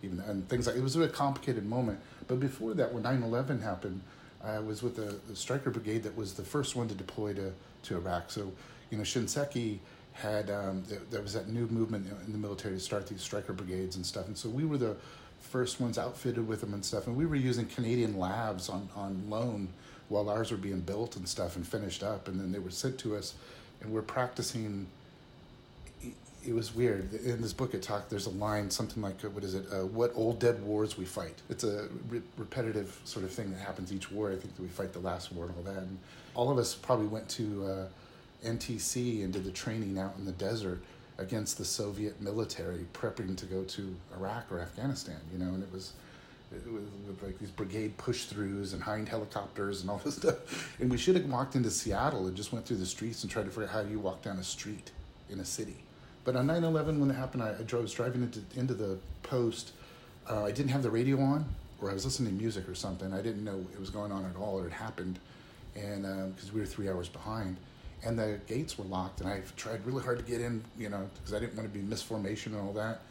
even 0.04 0.20
and 0.22 0.48
things 0.48 0.68
like 0.68 0.76
it 0.76 0.84
was 0.84 0.96
a 0.96 1.08
complicated 1.08 1.66
moment. 1.66 2.00
But 2.28 2.40
before 2.40 2.74
that, 2.76 2.94
when 2.94 3.04
9/11 3.04 3.64
happened, 3.64 4.02
I 4.44 4.60
was 4.60 4.84
with 4.84 4.96
the, 4.96 5.20
the 5.28 5.36
Stryker 5.36 5.72
Brigade 5.72 6.04
that 6.04 6.16
was 6.16 6.34
the 6.34 6.44
first 6.44 6.76
one 6.76 6.88
to 6.90 6.96
deploy 6.96 7.34
to 7.34 7.52
to 7.84 7.96
Iraq. 7.96 8.32
So, 8.32 8.52
you 8.92 8.98
know, 8.98 9.04
Shinseki 9.04 9.80
had 10.16 10.50
um, 10.50 10.84
there, 10.88 11.02
there 11.12 11.22
was 11.22 11.34
that 11.34 11.50
new 11.50 11.68
movement 11.68 12.08
in 12.26 12.32
the 12.32 12.38
military 12.38 12.76
to 12.76 12.80
start 12.80 13.08
these 13.08 13.22
Stryker 13.22 13.54
brigades 13.54 13.96
and 13.98 14.06
stuff, 14.06 14.28
and 14.28 14.38
so 14.38 14.50
we 14.50 14.66
were 14.66 14.78
the 14.78 14.96
first 15.40 15.80
ones 15.80 15.98
outfitted 15.98 16.48
with 16.48 16.62
them 16.62 16.74
and 16.74 16.84
stuff. 16.84 17.08
And 17.08 17.16
we 17.16 17.26
were 17.26 17.36
using 17.36 17.66
Canadian 17.68 18.16
LAVs 18.16 18.70
on, 18.70 18.90
on 18.96 19.30
loan 19.30 19.70
while 20.10 20.30
ours 20.30 20.52
were 20.52 20.58
being 20.58 20.82
built 20.82 21.16
and 21.16 21.28
stuff 21.28 21.56
and 21.56 21.66
finished 21.66 22.04
up. 22.04 22.28
And 22.28 22.40
then 22.40 22.52
they 22.52 22.60
were 22.60 22.72
sent 22.72 22.98
to 23.00 23.16
us, 23.16 23.36
and 23.82 23.92
we're 23.92 24.02
practicing. 24.02 24.88
It 26.48 26.54
was 26.54 26.76
weird. 26.76 27.12
In 27.14 27.42
this 27.42 27.54
book, 27.54 27.74
it 27.74 27.82
talked. 27.82 28.10
There's 28.10 28.28
a 28.28 28.32
line, 28.32 28.70
something 28.70 29.02
like, 29.02 29.22
"What 29.22 29.44
is 29.44 29.56
it? 29.56 29.66
Uh, 29.72 29.86
what 29.86 30.12
old 30.16 30.40
dead 30.40 30.62
wars 30.64 30.98
we 30.98 31.06
fight?" 31.06 31.42
It's 31.50 31.64
a 31.64 31.88
re- 32.08 32.22
repetitive 32.38 33.00
sort 33.04 33.26
of 33.26 33.32
thing 33.32 33.52
that 33.52 33.60
happens 33.60 33.92
each 33.92 34.12
war. 34.12 34.32
I 34.32 34.36
think 34.36 34.56
that 34.56 34.62
we 34.62 34.68
fight 34.68 34.94
the 34.94 35.00
last 35.00 35.32
war 35.32 35.46
and 35.46 35.56
all 35.56 35.74
that. 35.74 35.82
And 35.82 35.98
all 36.36 36.52
of 36.52 36.58
us 36.58 36.76
probably 36.76 37.08
went 37.08 37.28
to 37.30 37.66
uh, 37.66 37.86
NTC 38.44 39.24
and 39.24 39.34
did 39.34 39.44
the 39.44 39.52
training 39.52 39.98
out 39.98 40.14
in 40.18 40.26
the 40.26 40.32
desert 40.32 40.82
against 41.18 41.58
the 41.58 41.66
Soviet 41.66 42.22
military 42.22 42.86
prepping 42.94 43.38
to 43.38 43.46
go 43.46 43.64
to 43.64 43.96
Iraq 44.18 44.52
or 44.52 44.60
Afghanistan, 44.60 45.20
you 45.32 45.40
know, 45.40 45.54
and 45.54 45.64
it 45.64 45.72
was 45.72 45.94
it 46.52 46.72
was 46.72 46.84
like 47.24 47.40
these 47.40 47.50
brigade 47.50 47.98
push 47.98 48.28
throughs 48.28 48.74
and 48.74 48.82
Hind 48.82 49.10
helicopters 49.10 49.82
and 49.82 49.90
all 49.90 49.98
this 50.04 50.16
stuff. 50.22 50.80
And 50.80 50.90
we 50.90 50.98
should 50.98 51.16
have 51.16 51.26
walked 51.26 51.56
into 51.56 51.70
Seattle 51.70 52.28
and 52.28 52.36
just 52.36 52.54
went 52.54 52.66
through 52.66 52.78
the 52.78 52.86
streets 52.86 53.24
and 53.24 53.32
tried 53.32 53.46
to 53.46 53.50
figure 53.50 53.64
out 53.64 53.70
how 53.70 53.82
you 53.82 54.00
walk 54.00 54.22
down 54.22 54.38
a 54.38 54.44
street 54.44 54.92
in 55.30 55.40
a 55.40 55.46
city. 55.46 55.78
But 56.24 56.36
on 56.36 56.48
9 56.48 56.64
11, 56.64 57.00
when 57.00 57.10
it 57.10 57.16
happened, 57.16 57.44
I, 57.44 57.56
I 57.60 57.64
drove, 57.64 57.84
was 57.84 57.94
driving 57.94 58.24
into, 58.24 58.42
into 58.60 58.74
the 58.74 58.98
post. 59.24 59.72
Uh, 60.30 60.44
I 60.44 60.52
didn't 60.52 60.70
have 60.70 60.84
the 60.84 60.90
radio 60.90 61.20
on, 61.20 61.46
or 61.82 61.92
I 61.92 61.94
was 61.94 62.06
listening 62.06 62.36
to 62.36 62.42
music 62.42 62.70
or 62.70 62.76
something. 62.76 63.12
I 63.14 63.22
didn't 63.22 63.44
know 63.44 63.66
it 63.74 63.80
was 63.80 63.90
going 63.90 64.12
on 64.12 64.26
at 64.26 64.36
all 64.36 64.60
or 64.60 64.68
it 64.68 64.74
happened. 64.74 65.20
And 65.76 66.04
because 66.36 66.50
uh, 66.50 66.54
we 66.54 66.62
were 66.62 66.66
three 66.66 66.90
hours 66.90 67.10
behind 67.10 67.58
and 68.06 68.18
the 68.18 68.40
gates 68.48 68.78
were 68.78 68.86
locked 68.86 69.20
and 69.20 69.30
i 69.30 69.42
tried 69.58 69.86
really 69.86 70.04
hard 70.04 70.18
to 70.18 70.24
get 70.24 70.40
in 70.40 70.64
you 70.78 70.90
know 70.90 71.10
because 71.16 71.34
i 71.34 71.40
didn't 71.40 71.56
want 71.56 71.72
to 71.72 71.78
be 71.78 71.84
misformation 71.84 72.54
and 72.54 72.62
all 72.62 72.74
that. 72.74 73.02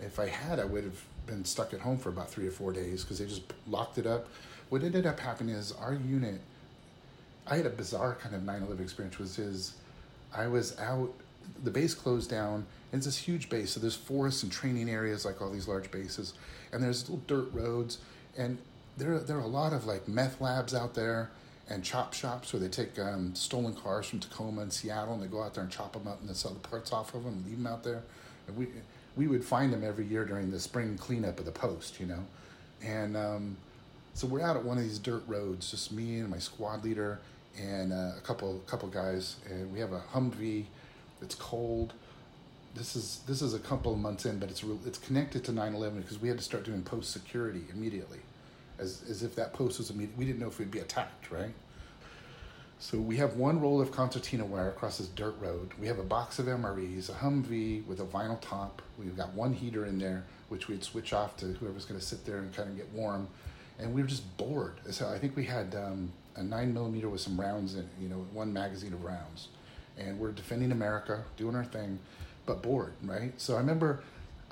If 0.00 0.18
i 0.18 0.26
had 0.26 0.58
i 0.58 0.64
would 0.64 0.84
have 0.84 1.00
been 1.26 1.44
stuck 1.44 1.72
at 1.72 1.80
home 1.80 1.98
for 1.98 2.08
about 2.08 2.28
three 2.28 2.46
or 2.46 2.50
four 2.50 2.72
days 2.72 3.04
because 3.04 3.20
they 3.20 3.26
just 3.26 3.42
locked 3.68 3.96
it 3.96 4.06
up. 4.06 4.26
What 4.70 4.82
ended 4.82 5.06
up 5.06 5.20
happening 5.20 5.54
is 5.54 5.72
our 5.72 5.94
unit 5.94 6.40
i 7.46 7.56
had 7.56 7.66
a 7.66 7.70
bizarre 7.70 8.16
kind 8.16 8.34
of 8.34 8.42
9-11 8.42 8.80
experience 8.80 9.18
which 9.18 9.38
is 9.38 9.74
i 10.34 10.46
was 10.46 10.78
out 10.78 11.12
the 11.64 11.70
base 11.70 11.94
closed 11.94 12.30
down 12.30 12.66
and 12.92 12.98
it's 12.98 13.06
this 13.06 13.18
huge 13.18 13.48
base 13.48 13.72
so 13.72 13.80
there's 13.80 13.96
forests 13.96 14.42
and 14.42 14.52
training 14.52 14.88
areas 14.88 15.24
like 15.24 15.40
all 15.42 15.50
these 15.50 15.68
large 15.68 15.90
bases 15.90 16.34
and 16.72 16.82
there's 16.82 17.08
little 17.08 17.22
dirt 17.26 17.52
roads 17.52 17.98
and 18.36 18.58
there, 18.96 19.18
there 19.18 19.36
are 19.36 19.40
a 19.40 19.46
lot 19.46 19.72
of 19.72 19.86
like 19.86 20.06
meth 20.08 20.40
labs 20.40 20.74
out 20.74 20.94
there 20.94 21.30
and 21.68 21.84
chop 21.84 22.12
shops 22.12 22.52
where 22.52 22.60
they 22.60 22.68
take 22.68 22.98
um, 22.98 23.34
stolen 23.34 23.74
cars 23.74 24.06
from 24.06 24.20
Tacoma 24.20 24.62
and 24.62 24.72
Seattle 24.72 25.14
and 25.14 25.22
they 25.22 25.26
go 25.26 25.42
out 25.42 25.54
there 25.54 25.62
and 25.62 25.72
chop 25.72 25.92
them 25.92 26.06
up 26.06 26.20
and 26.20 26.28
then 26.28 26.34
sell 26.34 26.52
the 26.52 26.68
parts 26.68 26.92
off 26.92 27.14
of 27.14 27.24
them 27.24 27.34
and 27.34 27.46
leave 27.46 27.56
them 27.56 27.66
out 27.66 27.84
there. 27.84 28.02
And 28.46 28.56
we 28.56 28.66
we 29.14 29.26
would 29.26 29.44
find 29.44 29.72
them 29.72 29.84
every 29.84 30.06
year 30.06 30.24
during 30.24 30.50
the 30.50 30.58
spring 30.58 30.96
cleanup 30.96 31.38
of 31.38 31.44
the 31.44 31.52
post, 31.52 32.00
you 32.00 32.06
know, 32.06 32.24
and 32.82 33.16
um, 33.16 33.56
so 34.14 34.26
we're 34.26 34.40
out 34.40 34.56
at 34.56 34.64
one 34.64 34.78
of 34.78 34.84
these 34.84 34.98
dirt 34.98 35.22
roads, 35.26 35.70
just 35.70 35.92
me 35.92 36.18
and 36.18 36.28
my 36.30 36.38
squad 36.38 36.84
leader 36.84 37.20
and 37.58 37.92
uh, 37.92 38.12
a 38.16 38.20
couple 38.22 38.58
couple 38.66 38.88
guys, 38.88 39.36
and 39.48 39.72
we 39.72 39.78
have 39.78 39.92
a 39.92 40.00
Humvee. 40.12 40.64
It's 41.20 41.34
cold. 41.34 41.92
This 42.74 42.96
is 42.96 43.20
this 43.26 43.42
is 43.42 43.54
a 43.54 43.58
couple 43.58 43.92
of 43.92 43.98
months 43.98 44.24
in, 44.24 44.38
but 44.38 44.50
it's 44.50 44.64
real, 44.64 44.78
it's 44.86 44.98
connected 44.98 45.44
to 45.44 45.52
9/11 45.52 45.98
because 45.98 46.20
we 46.20 46.28
had 46.28 46.38
to 46.38 46.44
start 46.44 46.64
doing 46.64 46.82
post 46.82 47.12
security 47.12 47.64
immediately 47.72 48.18
as, 48.78 49.02
as 49.08 49.22
if 49.22 49.34
that 49.36 49.52
post 49.52 49.78
was 49.78 49.90
immediate. 49.90 50.16
We 50.16 50.24
didn't 50.24 50.40
know 50.40 50.48
if 50.48 50.58
we'd 50.58 50.70
be 50.70 50.80
attacked, 50.80 51.30
right? 51.30 51.54
So 52.82 52.98
we 52.98 53.16
have 53.18 53.36
one 53.36 53.60
roll 53.60 53.80
of 53.80 53.92
concertina 53.92 54.44
wire 54.44 54.68
across 54.68 54.98
this 54.98 55.06
dirt 55.06 55.36
road. 55.40 55.70
We 55.80 55.86
have 55.86 56.00
a 56.00 56.04
box 56.04 56.40
of 56.40 56.46
MREs, 56.46 57.08
a 57.08 57.12
Humvee 57.12 57.86
with 57.86 58.00
a 58.00 58.04
vinyl 58.04 58.40
top. 58.40 58.82
We've 58.98 59.16
got 59.16 59.32
one 59.34 59.52
heater 59.52 59.86
in 59.86 59.98
there, 60.00 60.24
which 60.48 60.66
we'd 60.66 60.82
switch 60.82 61.12
off 61.12 61.36
to 61.36 61.46
whoever's 61.46 61.84
going 61.84 62.00
to 62.00 62.04
sit 62.04 62.26
there 62.26 62.38
and 62.38 62.52
kind 62.52 62.68
of 62.68 62.76
get 62.76 62.90
warm. 62.92 63.28
And 63.78 63.94
we 63.94 64.02
were 64.02 64.08
just 64.08 64.36
bored. 64.36 64.74
So 64.90 65.08
I 65.08 65.16
think 65.18 65.36
we 65.36 65.44
had 65.44 65.76
um, 65.76 66.10
a 66.34 66.42
nine 66.42 66.74
millimeter 66.74 67.08
with 67.08 67.20
some 67.20 67.40
rounds 67.40 67.76
in, 67.76 67.88
you 68.00 68.08
know, 68.08 68.26
one 68.32 68.52
magazine 68.52 68.92
of 68.92 69.04
rounds. 69.04 69.46
And 69.96 70.18
we're 70.18 70.32
defending 70.32 70.72
America, 70.72 71.22
doing 71.36 71.54
our 71.54 71.64
thing, 71.64 72.00
but 72.46 72.62
bored, 72.62 72.94
right? 73.04 73.32
So 73.40 73.54
I 73.54 73.58
remember 73.58 74.02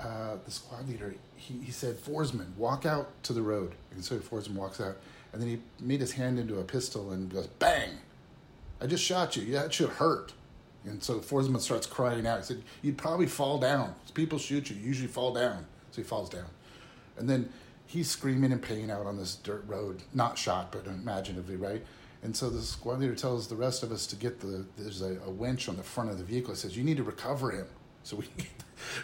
uh, 0.03 0.37
the 0.43 0.51
squad 0.51 0.87
leader, 0.87 1.13
he, 1.35 1.55
he 1.59 1.71
said, 1.71 1.95
Forsman, 1.95 2.55
walk 2.57 2.85
out 2.85 3.11
to 3.23 3.33
the 3.33 3.41
road. 3.41 3.73
And 3.91 4.03
so 4.03 4.17
Forsman 4.17 4.55
walks 4.55 4.81
out. 4.81 4.97
And 5.33 5.41
then 5.41 5.49
he 5.49 5.59
made 5.79 6.01
his 6.01 6.11
hand 6.11 6.39
into 6.39 6.59
a 6.59 6.63
pistol 6.63 7.11
and 7.11 7.31
goes, 7.31 7.47
bang! 7.47 7.91
I 8.81 8.87
just 8.87 9.03
shot 9.03 9.35
you. 9.35 9.43
Yeah, 9.43 9.63
it 9.63 9.73
should 9.73 9.89
hurt. 9.89 10.33
And 10.85 11.03
so 11.03 11.19
Forsman 11.19 11.59
starts 11.59 11.85
crying 11.85 12.25
out. 12.25 12.39
He 12.39 12.45
said, 12.45 12.63
You'd 12.81 12.97
probably 12.97 13.27
fall 13.27 13.59
down. 13.59 13.93
People 14.13 14.39
shoot 14.39 14.69
you, 14.69 14.75
you 14.75 14.87
usually 14.87 15.07
fall 15.07 15.33
down. 15.33 15.65
So 15.91 16.01
he 16.01 16.07
falls 16.07 16.29
down. 16.29 16.47
And 17.17 17.29
then 17.29 17.49
he's 17.85 18.09
screaming 18.09 18.51
in 18.51 18.59
pain 18.59 18.89
out 18.89 19.05
on 19.05 19.17
this 19.17 19.35
dirt 19.35 19.63
road, 19.67 20.01
not 20.13 20.37
shot, 20.37 20.71
but 20.71 20.87
imaginatively, 20.87 21.55
right? 21.55 21.83
And 22.23 22.35
so 22.35 22.49
the 22.49 22.61
squad 22.61 22.99
leader 22.99 23.15
tells 23.15 23.47
the 23.47 23.55
rest 23.55 23.83
of 23.83 23.91
us 23.91 24.07
to 24.07 24.15
get 24.15 24.39
the, 24.39 24.65
there's 24.77 25.01
a, 25.01 25.19
a 25.25 25.29
winch 25.29 25.67
on 25.69 25.75
the 25.75 25.83
front 25.83 26.09
of 26.09 26.17
the 26.17 26.23
vehicle. 26.23 26.53
He 26.53 26.59
says, 26.59 26.75
You 26.75 26.83
need 26.83 26.97
to 26.97 27.03
recover 27.03 27.51
him. 27.51 27.67
So 28.03 28.17
we 28.17 28.25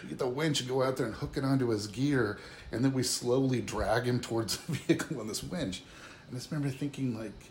we 0.02 0.10
get 0.10 0.18
the 0.18 0.28
winch 0.28 0.60
and 0.60 0.68
go 0.68 0.82
out 0.82 0.96
there 0.96 1.06
and 1.06 1.14
hook 1.14 1.36
it 1.36 1.44
onto 1.44 1.68
his 1.68 1.86
gear, 1.86 2.38
and 2.72 2.84
then 2.84 2.92
we 2.92 3.02
slowly 3.02 3.60
drag 3.60 4.04
him 4.04 4.20
towards 4.20 4.56
the 4.66 4.72
vehicle 4.72 5.20
on 5.20 5.28
this 5.28 5.42
winch. 5.42 5.82
And 6.26 6.36
I 6.36 6.38
just 6.38 6.50
remember 6.50 6.74
thinking, 6.74 7.18
like, 7.18 7.50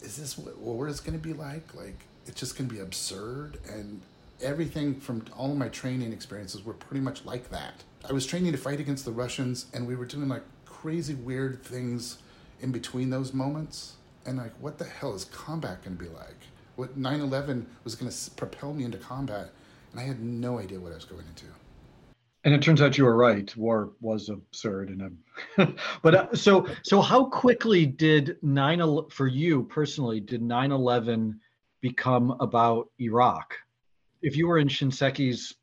is 0.00 0.16
this 0.16 0.38
what 0.38 0.58
war 0.58 0.88
is 0.88 1.00
going 1.00 1.18
to 1.18 1.22
be 1.22 1.32
like? 1.32 1.74
Like, 1.74 2.04
it's 2.26 2.38
just 2.38 2.56
going 2.56 2.68
to 2.68 2.74
be 2.74 2.80
absurd. 2.80 3.58
And 3.68 4.00
everything 4.40 4.98
from 5.00 5.24
all 5.36 5.52
of 5.52 5.58
my 5.58 5.68
training 5.68 6.12
experiences 6.12 6.64
were 6.64 6.74
pretty 6.74 7.00
much 7.00 7.24
like 7.24 7.50
that. 7.50 7.84
I 8.08 8.12
was 8.12 8.26
training 8.26 8.52
to 8.52 8.58
fight 8.58 8.80
against 8.80 9.04
the 9.04 9.12
Russians, 9.12 9.66
and 9.72 9.86
we 9.86 9.94
were 9.94 10.06
doing 10.06 10.28
like 10.28 10.42
crazy, 10.64 11.14
weird 11.14 11.62
things 11.62 12.18
in 12.60 12.72
between 12.72 13.10
those 13.10 13.32
moments. 13.32 13.94
And 14.24 14.38
like, 14.38 14.52
what 14.60 14.78
the 14.78 14.84
hell 14.84 15.14
is 15.14 15.24
combat 15.26 15.84
going 15.84 15.96
to 15.96 16.02
be 16.02 16.08
like? 16.08 16.36
What 16.76 16.96
9 16.96 17.20
11 17.20 17.66
was 17.84 17.94
going 17.94 18.10
to 18.10 18.30
propel 18.32 18.72
me 18.72 18.84
into 18.84 18.98
combat 18.98 19.50
and 19.92 20.00
I 20.00 20.04
had 20.04 20.22
no 20.22 20.58
idea 20.58 20.80
what 20.80 20.92
I 20.92 20.96
was 20.96 21.04
going 21.04 21.24
into. 21.26 21.46
And 22.44 22.52
it 22.52 22.60
turns 22.60 22.82
out 22.82 22.98
you 22.98 23.04
were 23.04 23.16
right. 23.16 23.54
War 23.56 23.92
was 24.00 24.28
absurd, 24.28 24.88
and 24.88 25.76
but 26.02 26.14
uh, 26.14 26.34
so 26.34 26.66
so 26.82 27.00
how 27.00 27.26
quickly 27.26 27.86
did 27.86 28.36
nine 28.42 28.82
for 29.10 29.28
you 29.28 29.62
personally 29.64 30.18
did 30.18 30.42
9/11 30.42 31.34
become 31.80 32.36
about 32.40 32.88
Iraq? 32.98 33.54
If 34.22 34.36
you 34.36 34.48
were 34.48 34.58
in 34.58 34.66
Shinseki's 34.66 35.54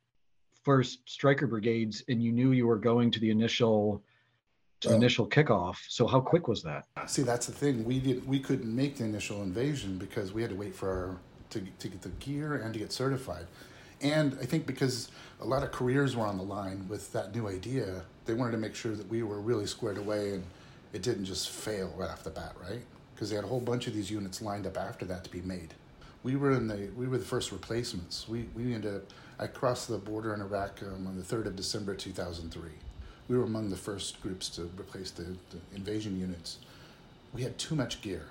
first 0.64 1.00
Stryker 1.06 1.48
brigades 1.48 2.04
and 2.08 2.24
you 2.24 2.32
knew 2.32 2.52
you 2.52 2.68
were 2.68 2.78
going 2.78 3.12
to 3.12 3.20
the 3.20 3.30
initial 3.30 4.02
to 4.80 4.90
the 4.90 4.96
initial 4.96 5.28
kickoff, 5.28 5.80
so 5.90 6.08
how 6.08 6.22
quick 6.22 6.48
was 6.48 6.64
that? 6.64 6.86
See, 7.08 7.24
that's 7.24 7.46
the 7.46 7.52
thing. 7.52 7.84
We 7.84 8.00
did 8.00 8.26
we 8.26 8.40
couldn't 8.40 8.74
make 8.74 8.96
the 8.96 9.04
initial 9.04 9.42
invasion 9.42 9.98
because 9.98 10.32
we 10.32 10.42
had 10.42 10.52
to 10.52 10.58
wait 10.58 10.74
for 10.74 10.90
our 10.90 11.18
to 11.50 11.60
to 11.60 11.88
get 11.90 12.02
the 12.02 12.10
gear 12.10 12.56
and 12.56 12.74
to 12.74 12.80
get 12.80 12.94
certified. 12.94 13.48
And 14.02 14.38
I 14.42 14.46
think 14.46 14.66
because 14.66 15.10
a 15.42 15.46
lot 15.46 15.64
of 15.64 15.72
careers 15.72 16.16
were 16.16 16.26
on 16.26 16.38
the 16.38 16.44
line 16.44 16.88
with 16.88 17.12
that 17.14 17.36
new 17.36 17.48
idea, 17.48 18.04
they 18.26 18.34
wanted 18.34 18.52
to 18.52 18.58
make 18.58 18.76
sure 18.76 18.96
that 18.96 19.10
we 19.10 19.24
were 19.24 19.40
really 19.40 19.66
squared 19.66 19.98
away 19.98 20.34
and 20.34 20.44
it 20.94 21.02
didn't 21.02 21.26
just 21.26 21.50
fail 21.50 21.94
right 21.98 22.10
off 22.10 22.24
the 22.24 22.30
bat, 22.30 22.56
right? 22.62 22.82
Because 23.14 23.30
they 23.30 23.36
had 23.36 23.46
a 23.46 23.48
whole 23.48 23.60
bunch 23.60 23.88
of 23.88 23.94
these 23.94 24.10
units 24.10 24.42
lined 24.42 24.66
up 24.66 24.78
after 24.78 25.06
that 25.06 25.24
to 25.26 25.30
be 25.30 25.42
made. 25.42 25.74
We 26.24 26.36
were 26.36 26.52
in 26.52 26.68
the 26.68 26.90
we 26.98 27.08
were 27.08 27.18
the 27.18 27.26
first 27.26 27.52
replacements. 27.52 28.28
We 28.28 28.48
we 28.56 28.74
ended 28.74 28.96
up 28.96 29.04
I 29.40 29.48
crossed 29.48 29.88
the 29.88 29.98
border 29.98 30.34
in 30.34 30.42
Iraq 30.42 30.82
um, 30.84 31.08
on 31.08 31.16
the 31.16 31.24
third 31.24 31.48
of 31.48 31.56
December 31.56 31.96
two 31.96 32.12
thousand 32.12 32.52
three. 32.52 32.78
We 33.28 33.38
were 33.38 33.44
among 33.44 33.70
the 33.70 33.78
first 33.78 34.22
groups 34.22 34.50
to 34.50 34.64
replace 34.78 35.12
the, 35.12 35.24
the 35.24 35.60
invasion 35.76 36.20
units. 36.20 36.58
We 37.34 37.44
had 37.44 37.58
too 37.58 37.76
much 37.76 38.02
gear 38.02 38.26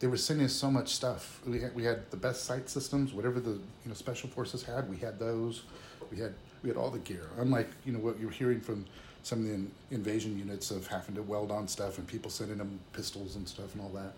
they 0.00 0.06
were 0.06 0.16
sending 0.16 0.46
us 0.46 0.52
so 0.52 0.70
much 0.70 0.90
stuff. 0.90 1.40
We 1.46 1.60
had, 1.60 1.74
we 1.74 1.84
had 1.84 2.10
the 2.10 2.16
best 2.16 2.44
sight 2.44 2.68
systems, 2.68 3.12
whatever 3.12 3.40
the 3.40 3.50
you 3.50 3.86
know 3.86 3.94
special 3.94 4.28
forces 4.28 4.62
had. 4.62 4.88
We 4.88 4.96
had 4.96 5.18
those. 5.18 5.62
We 6.10 6.18
had 6.18 6.34
we 6.62 6.68
had 6.68 6.76
all 6.76 6.90
the 6.90 6.98
gear. 6.98 7.28
Unlike 7.38 7.68
you 7.84 7.92
know 7.92 7.98
what 7.98 8.20
you're 8.20 8.30
hearing 8.30 8.60
from 8.60 8.86
some 9.22 9.40
of 9.40 9.46
the 9.46 9.54
in, 9.54 9.70
invasion 9.90 10.38
units 10.38 10.70
of 10.70 10.86
having 10.86 11.14
to 11.16 11.22
weld 11.22 11.50
on 11.50 11.66
stuff 11.66 11.98
and 11.98 12.06
people 12.06 12.30
sending 12.30 12.58
them 12.58 12.78
pistols 12.92 13.36
and 13.36 13.48
stuff 13.48 13.74
and 13.74 13.82
all 13.82 13.90
that. 13.90 14.12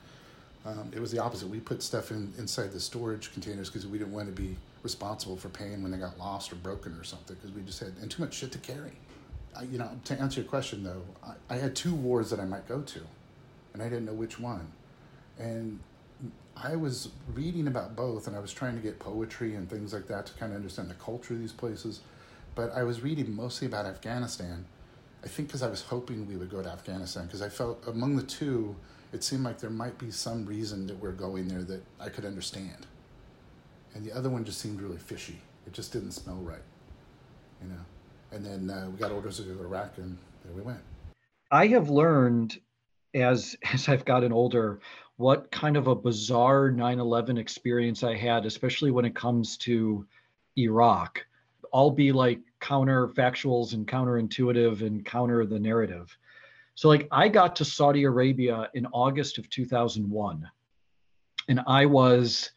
Um, 0.66 0.91
it 0.95 1.01
was 1.01 1.11
the 1.11 1.18
opposite. 1.18 1.49
We 1.49 1.59
put 1.59 1.83
stuff 1.83 2.11
in 2.11 2.33
inside 2.37 2.72
the 2.72 2.81
storage 2.81 3.33
containers 3.33 3.70
because 3.70 3.87
we 3.87 3.97
didn't 3.97 4.12
want 4.12 4.35
to 4.35 4.43
be 4.43 4.57
responsible 4.83 5.37
for 5.37 5.49
paying 5.49 5.83
when 5.83 5.91
they 5.91 5.99
got 5.99 6.18
lost 6.18 6.53
or 6.53 6.57
broken 6.57 6.93
or 6.99 7.05
something 7.05 7.37
because 7.37 7.55
we 7.55 7.62
just 7.62 7.81
had 7.81 7.93
and 8.03 8.11
too 8.11 8.22
much 8.22 8.35
shit 8.35 8.53
to 8.53 8.59
carry. 8.59 8.93
I, 9.57 9.62
you 9.62 9.78
know, 9.78 9.91
to 10.05 10.20
answer 10.20 10.43
your 10.43 10.49
question 10.49 10.85
though, 10.85 11.03
I, 11.26 11.55
I 11.55 11.57
had 11.57 11.74
two 11.74 11.95
wars 11.95 12.28
that 12.31 12.39
I 12.39 12.45
might 12.45 12.68
go 12.68 12.83
to, 12.83 13.01
and 13.72 13.83
I 13.83 13.87
didn't 13.89 14.05
know 14.05 14.12
which 14.12 14.39
one 14.39 14.70
and 15.41 15.80
I 16.57 16.76
was 16.76 17.09
reading 17.32 17.66
about 17.66 17.97
both, 17.97 18.26
and 18.26 18.36
I 18.36 18.41
was 18.41 18.53
trying 18.53 18.76
to 18.76 18.82
get 18.82 18.99
poetry 18.99 19.55
and 19.55 19.68
things 19.68 19.95
like 19.95 20.07
that 20.09 20.26
to 20.26 20.34
kind 20.34 20.53
of 20.53 20.57
understand 20.57 20.91
the 20.91 20.95
culture 20.95 21.34
of 21.34 21.41
these 21.41 21.53
places. 21.53 22.01
But 22.55 22.72
I 22.74 22.82
was 22.82 23.01
reading 23.01 23.34
mostly 23.34 23.66
about 23.66 23.86
Afghanistan. 23.86 24.66
I 25.24 25.28
think 25.28 25.49
because 25.49 25.62
I 25.62 25.68
was 25.68 25.82
hoping 25.82 26.26
we 26.26 26.36
would 26.36 26.51
go 26.51 26.62
to 26.62 26.68
Afghanistan, 26.68 27.24
because 27.24 27.41
I 27.41 27.49
felt 27.49 27.82
among 27.86 28.16
the 28.16 28.22
two, 28.22 28.76
it 29.12 29.24
seemed 29.24 29.45
like 29.45 29.59
there 29.59 29.70
might 29.70 29.99
be 29.99 30.11
some 30.11 30.45
reason 30.45 30.86
that 30.88 30.99
we're 30.99 31.12
going 31.12 31.49
there 31.49 31.62
that 31.62 31.82
I 31.99 32.11
could 32.11 32.26
understand. 32.26 32.86
And 33.95 34.05
the 34.05 34.12
other 34.12 34.28
one 34.28 34.45
just 34.45 34.61
seemed 34.61 34.80
really 34.80 34.99
fishy. 34.99 35.41
It 35.66 35.72
just 35.72 35.93
didn't 35.93 36.12
smell 36.12 36.36
right, 36.36 36.62
you 37.62 37.68
know. 37.68 37.80
And 38.32 38.45
then 38.45 38.70
uh, 38.70 38.91
we 38.91 38.99
got 38.99 39.11
orders 39.11 39.38
to 39.38 39.43
go 39.45 39.55
to 39.55 39.64
Iraq, 39.64 39.97
and 39.97 40.18
there 40.45 40.55
we 40.55 40.62
went. 40.62 40.80
I 41.51 41.66
have 41.68 41.88
learned 41.88 42.61
as 43.14 43.57
as 43.72 43.88
I've 43.88 44.05
gotten 44.05 44.32
older 44.32 44.80
what 45.21 45.51
kind 45.51 45.77
of 45.77 45.87
a 45.87 45.95
bizarre 45.95 46.71
9/11 46.71 47.39
experience 47.39 48.03
I 48.03 48.14
had, 48.14 48.47
especially 48.47 48.91
when 48.91 49.05
it 49.05 49.14
comes 49.14 49.59
to 49.59 50.07
Iraq. 50.57 51.27
I'll 51.75 51.91
be 51.91 52.11
like 52.11 52.41
counterfactuals 52.62 53.75
and 53.75 53.87
counterintuitive 53.87 54.81
and 54.81 55.05
counter 55.05 55.45
the 55.45 55.61
narrative. 55.61 56.16
So 56.75 56.89
like 56.89 57.07
I 57.11 57.29
got 57.29 57.55
to 57.57 57.66
Saudi 57.66 58.05
Arabia 58.05 58.71
in 58.73 58.87
August 58.87 59.37
of 59.37 59.51
2001 59.51 60.51
and 61.49 61.61
I 61.66 61.85
was 61.85 62.51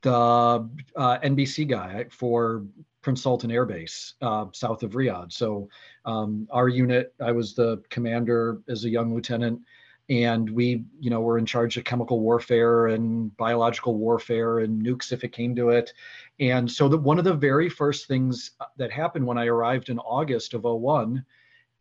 the 0.00 0.14
uh, 0.14 1.18
NBC 1.18 1.68
guy 1.68 2.06
for 2.10 2.64
Prince 3.02 3.22
Sultan 3.22 3.50
Air 3.50 3.66
Base 3.66 4.14
uh, 4.22 4.46
south 4.52 4.82
of 4.82 4.92
Riyadh. 4.92 5.32
So 5.32 5.68
um, 6.06 6.48
our 6.50 6.68
unit, 6.68 7.14
I 7.20 7.32
was 7.32 7.54
the 7.54 7.82
commander 7.90 8.62
as 8.68 8.84
a 8.84 8.88
young 8.88 9.14
lieutenant, 9.14 9.60
and 10.08 10.48
we, 10.48 10.84
you 11.00 11.10
know, 11.10 11.20
were 11.20 11.38
in 11.38 11.46
charge 11.46 11.76
of 11.76 11.84
chemical 11.84 12.20
warfare 12.20 12.88
and 12.88 13.36
biological 13.36 13.96
warfare 13.96 14.60
and 14.60 14.84
nukes 14.84 15.12
if 15.12 15.24
it 15.24 15.32
came 15.32 15.54
to 15.56 15.70
it. 15.70 15.92
And 16.38 16.70
so 16.70 16.88
that 16.88 16.98
one 16.98 17.18
of 17.18 17.24
the 17.24 17.34
very 17.34 17.68
first 17.68 18.06
things 18.06 18.52
uh, 18.60 18.66
that 18.76 18.92
happened 18.92 19.26
when 19.26 19.38
I 19.38 19.46
arrived 19.46 19.88
in 19.88 19.98
August 19.98 20.54
of 20.54 20.62
01, 20.62 21.24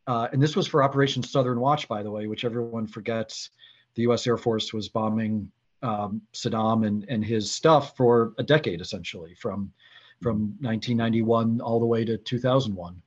uh, 0.07 0.27
and 0.31 0.41
this 0.41 0.55
was 0.55 0.67
for 0.67 0.83
Operation 0.83 1.21
Southern 1.21 1.59
Watch, 1.59 1.87
by 1.87 2.01
the 2.01 2.11
way, 2.11 2.27
which 2.27 2.45
everyone 2.45 2.87
forgets. 2.87 3.51
The 3.95 4.03
U.S. 4.03 4.25
Air 4.27 4.37
Force 4.37 4.73
was 4.73 4.89
bombing 4.89 5.51
um, 5.81 6.21
Saddam 6.33 6.85
and, 6.85 7.05
and 7.07 7.23
his 7.23 7.51
stuff 7.51 7.95
for 7.95 8.33
a 8.37 8.43
decade, 8.43 8.81
essentially, 8.81 9.35
from 9.35 9.71
from 10.21 10.55
1991 10.61 11.59
all 11.61 11.79
the 11.79 11.85
way 11.85 12.05
to 12.05 12.17
2001. 12.17 13.01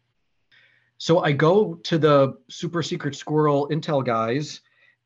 So 0.98 1.20
I 1.20 1.32
go 1.32 1.74
to 1.74 1.98
the 1.98 2.34
super 2.48 2.82
secret 2.82 3.14
squirrel 3.14 3.68
intel 3.70 4.04
guys, 4.04 4.60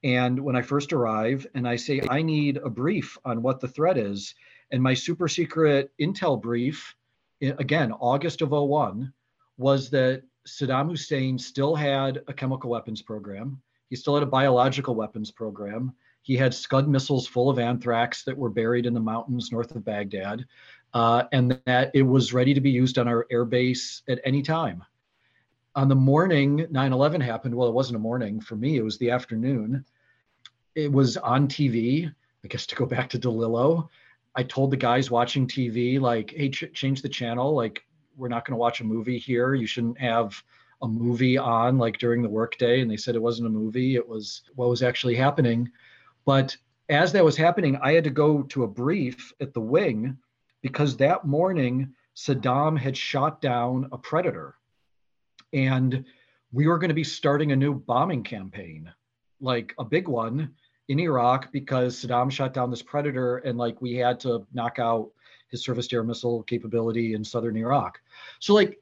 and 0.05 0.39
when 0.39 0.57
I 0.57 0.63
first 0.63 0.93
arrive, 0.93 1.47
and 1.55 1.67
I 1.67 1.77
say 1.77 2.03
I 2.09 2.23
need 2.23 2.57
a 2.57 2.71
brief 2.71 3.17
on 3.25 3.43
what 3.43 3.61
the 3.61 3.69
threat 3.69 3.97
is, 3.97 4.35
and 4.71 4.83
my 4.83 4.95
super 4.95 5.29
secret 5.29 5.93
intel 6.01 6.41
brief, 6.41 6.95
again 7.41 7.93
August 7.93 8.43
of 8.43 8.51
01, 8.51 9.13
was 9.59 9.91
that 9.91 10.23
Saddam 10.47 10.91
Hussein 10.91 11.39
still 11.39 11.75
had 11.75 12.23
a 12.27 12.33
chemical 12.33 12.71
weapons 12.71 13.01
program. 13.01 13.61
He 13.91 13.97
still 13.97 14.15
had 14.15 14.23
a 14.23 14.27
biological 14.27 14.95
weapons 14.95 15.31
program. 15.31 15.93
He 16.23 16.37
had 16.37 16.55
Scud 16.55 16.89
missiles 16.89 17.27
full 17.27 17.51
of 17.51 17.59
anthrax 17.59 18.25
that 18.25 18.37
were 18.37 18.49
buried 18.49 18.87
in 18.87 18.95
the 18.95 19.01
mountains 19.01 19.53
north 19.53 19.75
of 19.75 19.85
Baghdad, 19.85 20.47
uh, 20.95 21.25
and 21.33 21.61
that 21.67 21.91
it 21.95 22.03
was 22.03 22.33
ready 22.33 22.55
to 22.55 22.61
be 22.61 22.71
used 22.71 22.99
on 22.99 23.09
our 23.09 23.27
air 23.31 23.45
base 23.45 24.03
at 24.09 24.21
any 24.25 24.43
time. 24.43 24.85
On 25.75 25.89
the 25.89 25.95
morning 25.95 26.67
9 26.71 26.93
11 26.93 27.21
happened, 27.21 27.55
well, 27.55 27.69
it 27.69 27.75
wasn't 27.75 27.97
a 27.97 28.01
morning 28.01 28.41
for 28.41 28.57
me, 28.57 28.77
it 28.77 28.85
was 28.85 28.99
the 28.99 29.11
afternoon. 29.11 29.85
It 30.75 30.91
was 30.91 31.17
on 31.17 31.49
TV, 31.49 32.13
I 32.45 32.49
guess 32.49 32.67
to 32.67 32.77
go 32.77 32.87
back 32.87 33.11
to 33.11 33.19
DeLillo. 33.19 33.89
I 34.35 34.43
told 34.43 34.71
the 34.71 34.77
guys 34.77 35.11
watching 35.11 35.47
TV, 35.47 36.01
like, 36.01 36.31
hey, 36.31 36.49
ch- 36.49 36.73
change 36.73 37.03
the 37.03 37.09
channel. 37.09 37.55
Like, 37.55 37.85
we're 38.17 38.29
not 38.29 38.47
going 38.47 38.55
to 38.55 38.61
watch 38.61 38.81
a 38.81 38.85
movie 38.85 39.19
here. 39.19 39.55
You 39.55 39.67
shouldn't 39.67 39.99
have 39.99 40.43
a 40.83 40.89
movie 40.89 41.39
on 41.39 41.79
like 41.79 41.99
during 41.99 42.23
the 42.23 42.29
workday. 42.29 42.81
And 42.81 42.91
they 42.91 42.97
said 42.97 43.15
it 43.15 43.23
wasn't 43.23 43.47
a 43.47 43.51
movie, 43.51 43.95
it 43.95 44.07
was 44.07 44.43
what 44.55 44.69
was 44.69 44.83
actually 44.83 45.15
happening. 45.15 45.71
But 46.25 46.57
as 46.89 47.13
that 47.13 47.25
was 47.25 47.37
happening, 47.37 47.79
I 47.83 47.93
had 47.93 48.05
to 48.05 48.11
go 48.11 48.43
to 48.43 48.65
a 48.65 48.69
brief 48.69 49.33
at 49.41 49.55
the 49.55 49.61
wing 49.61 50.19
because 50.61 50.97
that 50.97 51.25
morning 51.25 51.95
Saddam 52.17 52.79
had 52.79 52.97
shot 52.97 53.41
down 53.41 53.89
a 53.93 53.99
predator. 53.99 54.57
And 55.53 56.05
we 56.53 56.67
were 56.67 56.79
going 56.79 56.89
to 56.89 56.95
be 56.95 57.05
starting 57.05 57.53
a 57.53 57.57
new 57.57 57.75
bombing 57.75 58.23
campaign, 58.23 58.93
like 59.41 59.75
a 59.79 59.85
big 59.85 60.09
one 60.09 60.55
in 60.89 61.01
Iraq, 61.01 61.53
because 61.53 61.97
Saddam 61.97 62.31
shot 62.31 62.55
down 62.55 62.71
this 62.71 62.83
predator 62.83 63.39
and 63.39 63.57
like 63.59 63.81
we 63.81 63.95
had 63.95 64.21
to 64.21 64.47
knock 64.53 64.79
out 64.79 65.11
his 65.49 65.63
surface 65.63 65.93
air 65.93 66.03
missile 66.03 66.43
capability 66.43 67.15
in 67.15 67.23
southern 67.23 67.57
Iraq. 67.57 68.01
So, 68.41 68.55
like, 68.55 68.79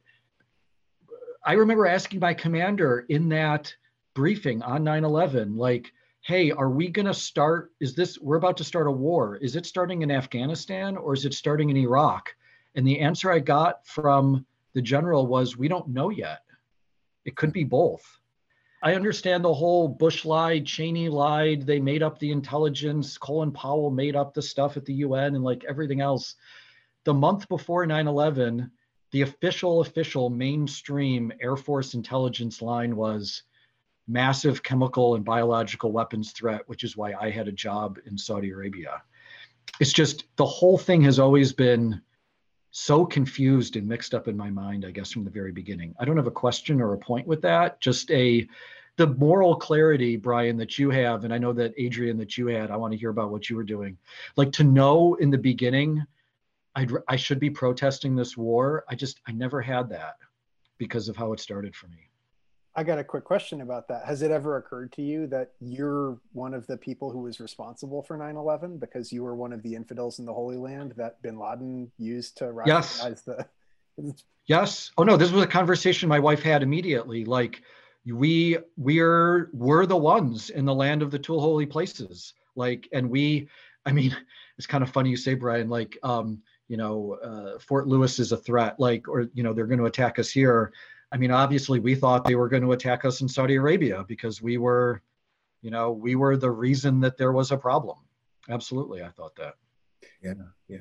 I 1.44 1.54
remember 1.54 1.86
asking 1.86 2.20
my 2.20 2.34
commander 2.34 3.06
in 3.08 3.28
that 3.30 3.74
briefing 4.14 4.62
on 4.62 4.84
9 4.84 5.04
11, 5.04 5.56
like, 5.56 5.92
hey, 6.22 6.50
are 6.50 6.70
we 6.70 6.88
going 6.88 7.06
to 7.06 7.14
start? 7.14 7.72
Is 7.80 7.94
this, 7.94 8.18
we're 8.18 8.36
about 8.36 8.56
to 8.58 8.64
start 8.64 8.86
a 8.86 8.90
war. 8.90 9.36
Is 9.36 9.56
it 9.56 9.66
starting 9.66 10.02
in 10.02 10.10
Afghanistan 10.10 10.96
or 10.96 11.14
is 11.14 11.24
it 11.24 11.34
starting 11.34 11.70
in 11.70 11.76
Iraq? 11.76 12.34
And 12.74 12.86
the 12.86 13.00
answer 13.00 13.32
I 13.32 13.38
got 13.38 13.86
from 13.86 14.44
the 14.74 14.82
general 14.82 15.26
was, 15.26 15.56
we 15.56 15.66
don't 15.66 15.88
know 15.88 16.10
yet. 16.10 16.42
It 17.30 17.36
could 17.36 17.52
be 17.52 17.62
both. 17.62 18.18
I 18.82 18.96
understand 18.96 19.44
the 19.44 19.54
whole 19.54 19.86
Bush 19.86 20.24
lied, 20.24 20.66
Cheney 20.66 21.08
lied, 21.08 21.62
they 21.62 21.78
made 21.78 22.02
up 22.02 22.18
the 22.18 22.32
intelligence, 22.32 23.16
Colin 23.16 23.52
Powell 23.52 23.92
made 23.92 24.16
up 24.16 24.34
the 24.34 24.42
stuff 24.42 24.76
at 24.76 24.84
the 24.84 24.94
UN 24.94 25.36
and 25.36 25.44
like 25.44 25.62
everything 25.62 26.00
else. 26.00 26.34
The 27.04 27.14
month 27.14 27.48
before 27.48 27.86
9 27.86 28.08
11, 28.08 28.68
the 29.12 29.22
official, 29.22 29.80
official 29.80 30.28
mainstream 30.28 31.32
Air 31.40 31.54
Force 31.54 31.94
intelligence 31.94 32.60
line 32.60 32.96
was 32.96 33.44
massive 34.08 34.64
chemical 34.64 35.14
and 35.14 35.24
biological 35.24 35.92
weapons 35.92 36.32
threat, 36.32 36.62
which 36.66 36.82
is 36.82 36.96
why 36.96 37.12
I 37.12 37.30
had 37.30 37.46
a 37.46 37.52
job 37.52 38.00
in 38.06 38.18
Saudi 38.18 38.50
Arabia. 38.50 39.04
It's 39.78 39.92
just 39.92 40.24
the 40.34 40.44
whole 40.44 40.78
thing 40.78 41.02
has 41.02 41.20
always 41.20 41.52
been 41.52 42.02
so 42.70 43.04
confused 43.04 43.76
and 43.76 43.86
mixed 43.86 44.14
up 44.14 44.28
in 44.28 44.36
my 44.36 44.50
mind, 44.50 44.84
I 44.84 44.90
guess, 44.90 45.10
from 45.10 45.24
the 45.24 45.30
very 45.30 45.52
beginning. 45.52 45.94
I 45.98 46.04
don't 46.04 46.16
have 46.16 46.26
a 46.26 46.32
question 46.32 46.80
or 46.80 46.92
a 46.92 46.98
point 46.98 47.26
with 47.26 47.42
that, 47.42 47.80
just 47.80 48.10
a 48.10 48.46
the 48.96 49.06
moral 49.06 49.56
clarity, 49.56 50.16
Brian, 50.16 50.58
that 50.58 50.78
you 50.78 50.90
have, 50.90 51.24
and 51.24 51.32
I 51.32 51.38
know 51.38 51.54
that 51.54 51.72
Adrian 51.78 52.18
that 52.18 52.36
you 52.36 52.48
had, 52.48 52.70
I 52.70 52.76
want 52.76 52.92
to 52.92 52.98
hear 52.98 53.08
about 53.08 53.30
what 53.30 53.48
you 53.48 53.56
were 53.56 53.64
doing. 53.64 53.96
Like 54.36 54.52
to 54.52 54.64
know 54.64 55.14
in 55.14 55.30
the 55.30 55.38
beginning, 55.38 56.04
I'd, 56.74 56.92
I 57.08 57.16
should 57.16 57.40
be 57.40 57.48
protesting 57.48 58.14
this 58.14 58.36
war. 58.36 58.84
I 58.90 58.94
just, 58.94 59.20
I 59.26 59.32
never 59.32 59.62
had 59.62 59.88
that 59.88 60.16
because 60.76 61.08
of 61.08 61.16
how 61.16 61.32
it 61.32 61.40
started 61.40 61.74
for 61.74 61.88
me. 61.88 62.09
I 62.80 62.82
got 62.82 62.98
a 62.98 63.04
quick 63.04 63.24
question 63.24 63.60
about 63.60 63.88
that. 63.88 64.06
Has 64.06 64.22
it 64.22 64.30
ever 64.30 64.56
occurred 64.56 64.90
to 64.92 65.02
you 65.02 65.26
that 65.26 65.52
you're 65.60 66.16
one 66.32 66.54
of 66.54 66.66
the 66.66 66.78
people 66.78 67.10
who 67.10 67.18
was 67.18 67.38
responsible 67.38 68.02
for 68.02 68.16
9/11 68.16 68.80
because 68.80 69.12
you 69.12 69.22
were 69.22 69.34
one 69.34 69.52
of 69.52 69.62
the 69.62 69.74
infidels 69.74 70.18
in 70.18 70.24
the 70.24 70.32
Holy 70.32 70.56
Land 70.56 70.94
that 70.96 71.20
Bin 71.20 71.38
Laden 71.38 71.92
used 71.98 72.38
to 72.38 72.44
radicalize 72.44 72.66
yes. 72.66 73.22
the? 73.22 73.46
Yes. 74.46 74.92
Oh 74.96 75.02
no, 75.02 75.18
this 75.18 75.30
was 75.30 75.44
a 75.44 75.46
conversation 75.46 76.08
my 76.08 76.18
wife 76.18 76.42
had 76.42 76.62
immediately. 76.62 77.26
Like, 77.26 77.60
we 78.06 78.56
we're 78.78 79.50
we're 79.52 79.84
the 79.84 79.98
ones 79.98 80.48
in 80.48 80.64
the 80.64 80.74
land 80.74 81.02
of 81.02 81.10
the 81.10 81.18
two 81.18 81.38
holy 81.38 81.66
places. 81.66 82.32
Like, 82.56 82.88
and 82.94 83.10
we, 83.10 83.50
I 83.84 83.92
mean, 83.92 84.16
it's 84.56 84.66
kind 84.66 84.82
of 84.82 84.90
funny 84.90 85.10
you 85.10 85.18
say, 85.18 85.34
Brian. 85.34 85.68
Like, 85.68 85.98
um, 86.02 86.40
you 86.68 86.78
know, 86.78 87.18
uh, 87.22 87.58
Fort 87.58 87.88
Lewis 87.88 88.18
is 88.18 88.32
a 88.32 88.38
threat. 88.38 88.80
Like, 88.80 89.06
or 89.06 89.28
you 89.34 89.42
know, 89.42 89.52
they're 89.52 89.66
going 89.66 89.80
to 89.80 89.84
attack 89.84 90.18
us 90.18 90.30
here 90.30 90.72
I 91.12 91.16
mean, 91.16 91.30
obviously, 91.30 91.80
we 91.80 91.94
thought 91.94 92.24
they 92.24 92.36
were 92.36 92.48
going 92.48 92.62
to 92.62 92.72
attack 92.72 93.04
us 93.04 93.20
in 93.20 93.28
Saudi 93.28 93.56
Arabia 93.56 94.04
because 94.06 94.40
we 94.40 94.58
were, 94.58 95.02
you 95.60 95.70
know, 95.70 95.90
we 95.90 96.14
were 96.14 96.36
the 96.36 96.50
reason 96.50 97.00
that 97.00 97.16
there 97.16 97.32
was 97.32 97.50
a 97.50 97.56
problem. 97.56 97.98
Absolutely, 98.48 99.02
I 99.02 99.08
thought 99.08 99.34
that. 99.36 99.54
Yeah, 100.22 100.34
yeah. 100.68 100.78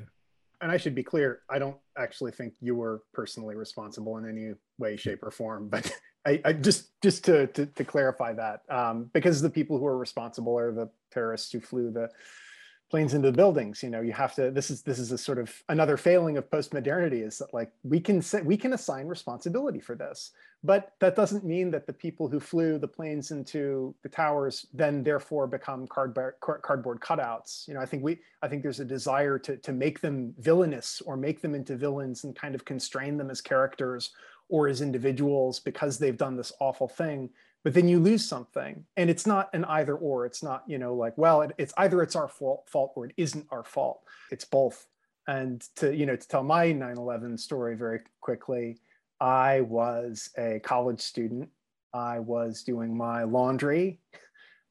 And 0.61 0.71
I 0.71 0.77
should 0.77 0.93
be 0.93 1.03
clear, 1.03 1.41
I 1.49 1.57
don't 1.57 1.77
actually 1.97 2.32
think 2.32 2.53
you 2.59 2.75
were 2.75 3.03
personally 3.13 3.55
responsible 3.55 4.17
in 4.17 4.27
any 4.27 4.53
way, 4.77 4.97
shape, 4.97 5.23
or 5.23 5.32
form. 5.32 5.69
But 5.69 5.91
I, 6.25 6.41
I 6.43 6.53
just 6.53 7.01
just 7.01 7.23
to, 7.25 7.47
to, 7.47 7.65
to 7.65 7.84
clarify 7.84 8.34
that, 8.34 8.63
um, 8.69 9.09
because 9.13 9.41
the 9.41 9.49
people 9.49 9.77
who 9.77 9.86
are 9.86 9.97
responsible 9.97 10.57
are 10.57 10.71
the 10.71 10.89
terrorists 11.11 11.51
who 11.51 11.59
flew 11.59 11.91
the 11.91 12.09
planes 12.89 13.13
into 13.13 13.29
the 13.29 13.37
buildings 13.37 13.83
you 13.83 13.89
know 13.89 14.01
you 14.01 14.11
have 14.11 14.33
to 14.33 14.49
this 14.51 14.71
is 14.71 14.81
this 14.81 14.97
is 14.97 15.11
a 15.11 15.17
sort 15.17 15.37
of 15.37 15.63
another 15.69 15.95
failing 15.95 16.37
of 16.37 16.49
postmodernity 16.49 17.25
is 17.25 17.37
that 17.37 17.53
like 17.53 17.71
we 17.83 17.99
can 17.99 18.21
say 18.21 18.41
we 18.41 18.57
can 18.57 18.73
assign 18.73 19.07
responsibility 19.07 19.79
for 19.79 19.95
this 19.95 20.31
but 20.63 20.93
that 20.99 21.15
doesn't 21.15 21.45
mean 21.45 21.71
that 21.71 21.87
the 21.87 21.93
people 21.93 22.27
who 22.27 22.39
flew 22.39 22.77
the 22.77 22.87
planes 22.87 23.31
into 23.31 23.95
the 24.03 24.09
towers 24.09 24.65
then 24.73 25.03
therefore 25.03 25.47
become 25.47 25.87
cardboard 25.87 26.33
cardboard 26.41 26.99
cutouts. 26.99 27.67
You 27.67 27.75
know 27.75 27.79
i 27.79 27.85
think 27.85 28.03
we 28.03 28.19
i 28.41 28.47
think 28.47 28.63
there's 28.63 28.79
a 28.79 28.85
desire 28.85 29.37
to 29.39 29.57
to 29.57 29.71
make 29.71 30.01
them 30.01 30.33
villainous 30.39 31.01
or 31.05 31.15
make 31.15 31.41
them 31.41 31.55
into 31.55 31.75
villains 31.75 32.23
and 32.23 32.35
kind 32.35 32.55
of 32.55 32.65
constrain 32.65 33.17
them 33.17 33.29
as 33.29 33.39
characters 33.39 34.11
or 34.49 34.67
as 34.67 34.81
individuals 34.81 35.59
because 35.59 35.99
they've 35.99 36.17
done 36.17 36.35
this 36.35 36.51
awful 36.59 36.87
thing 36.87 37.29
but 37.64 37.74
then 37.74 37.88
you 37.88 37.99
lose 37.99 38.28
something 38.28 38.86
and 38.95 39.10
it's 39.10 39.28
not 39.28 39.49
an 39.53 39.66
either 39.66 39.95
or 39.95 40.26
it's 40.26 40.41
not 40.41 40.64
you 40.68 40.78
know 40.78 40.93
like 40.93 41.18
well 41.18 41.41
it, 41.41 41.51
it's 41.57 41.74
either 41.78 42.01
it's 42.01 42.16
our 42.16 42.28
fault, 42.28 42.64
fault 42.68 42.93
or 42.95 43.05
it 43.05 43.14
isn't 43.18 43.45
our 43.51 43.64
fault. 43.64 44.01
It's 44.32 44.45
both. 44.45 44.88
And 45.28 45.62
to 45.78 45.95
you 45.95 46.05
know 46.05 46.16
to 46.16 46.28
tell 46.28 46.43
my 46.43 46.68
9-11 46.68 47.39
story 47.39 47.76
very 47.76 48.01
quickly 48.22 48.80
i 49.20 49.62
was 49.62 50.30
a 50.38 50.60
college 50.64 51.01
student. 51.01 51.49
I 51.93 52.20
was 52.20 52.64
doing 52.64 52.95
my 52.97 53.24
laundry. 53.24 53.99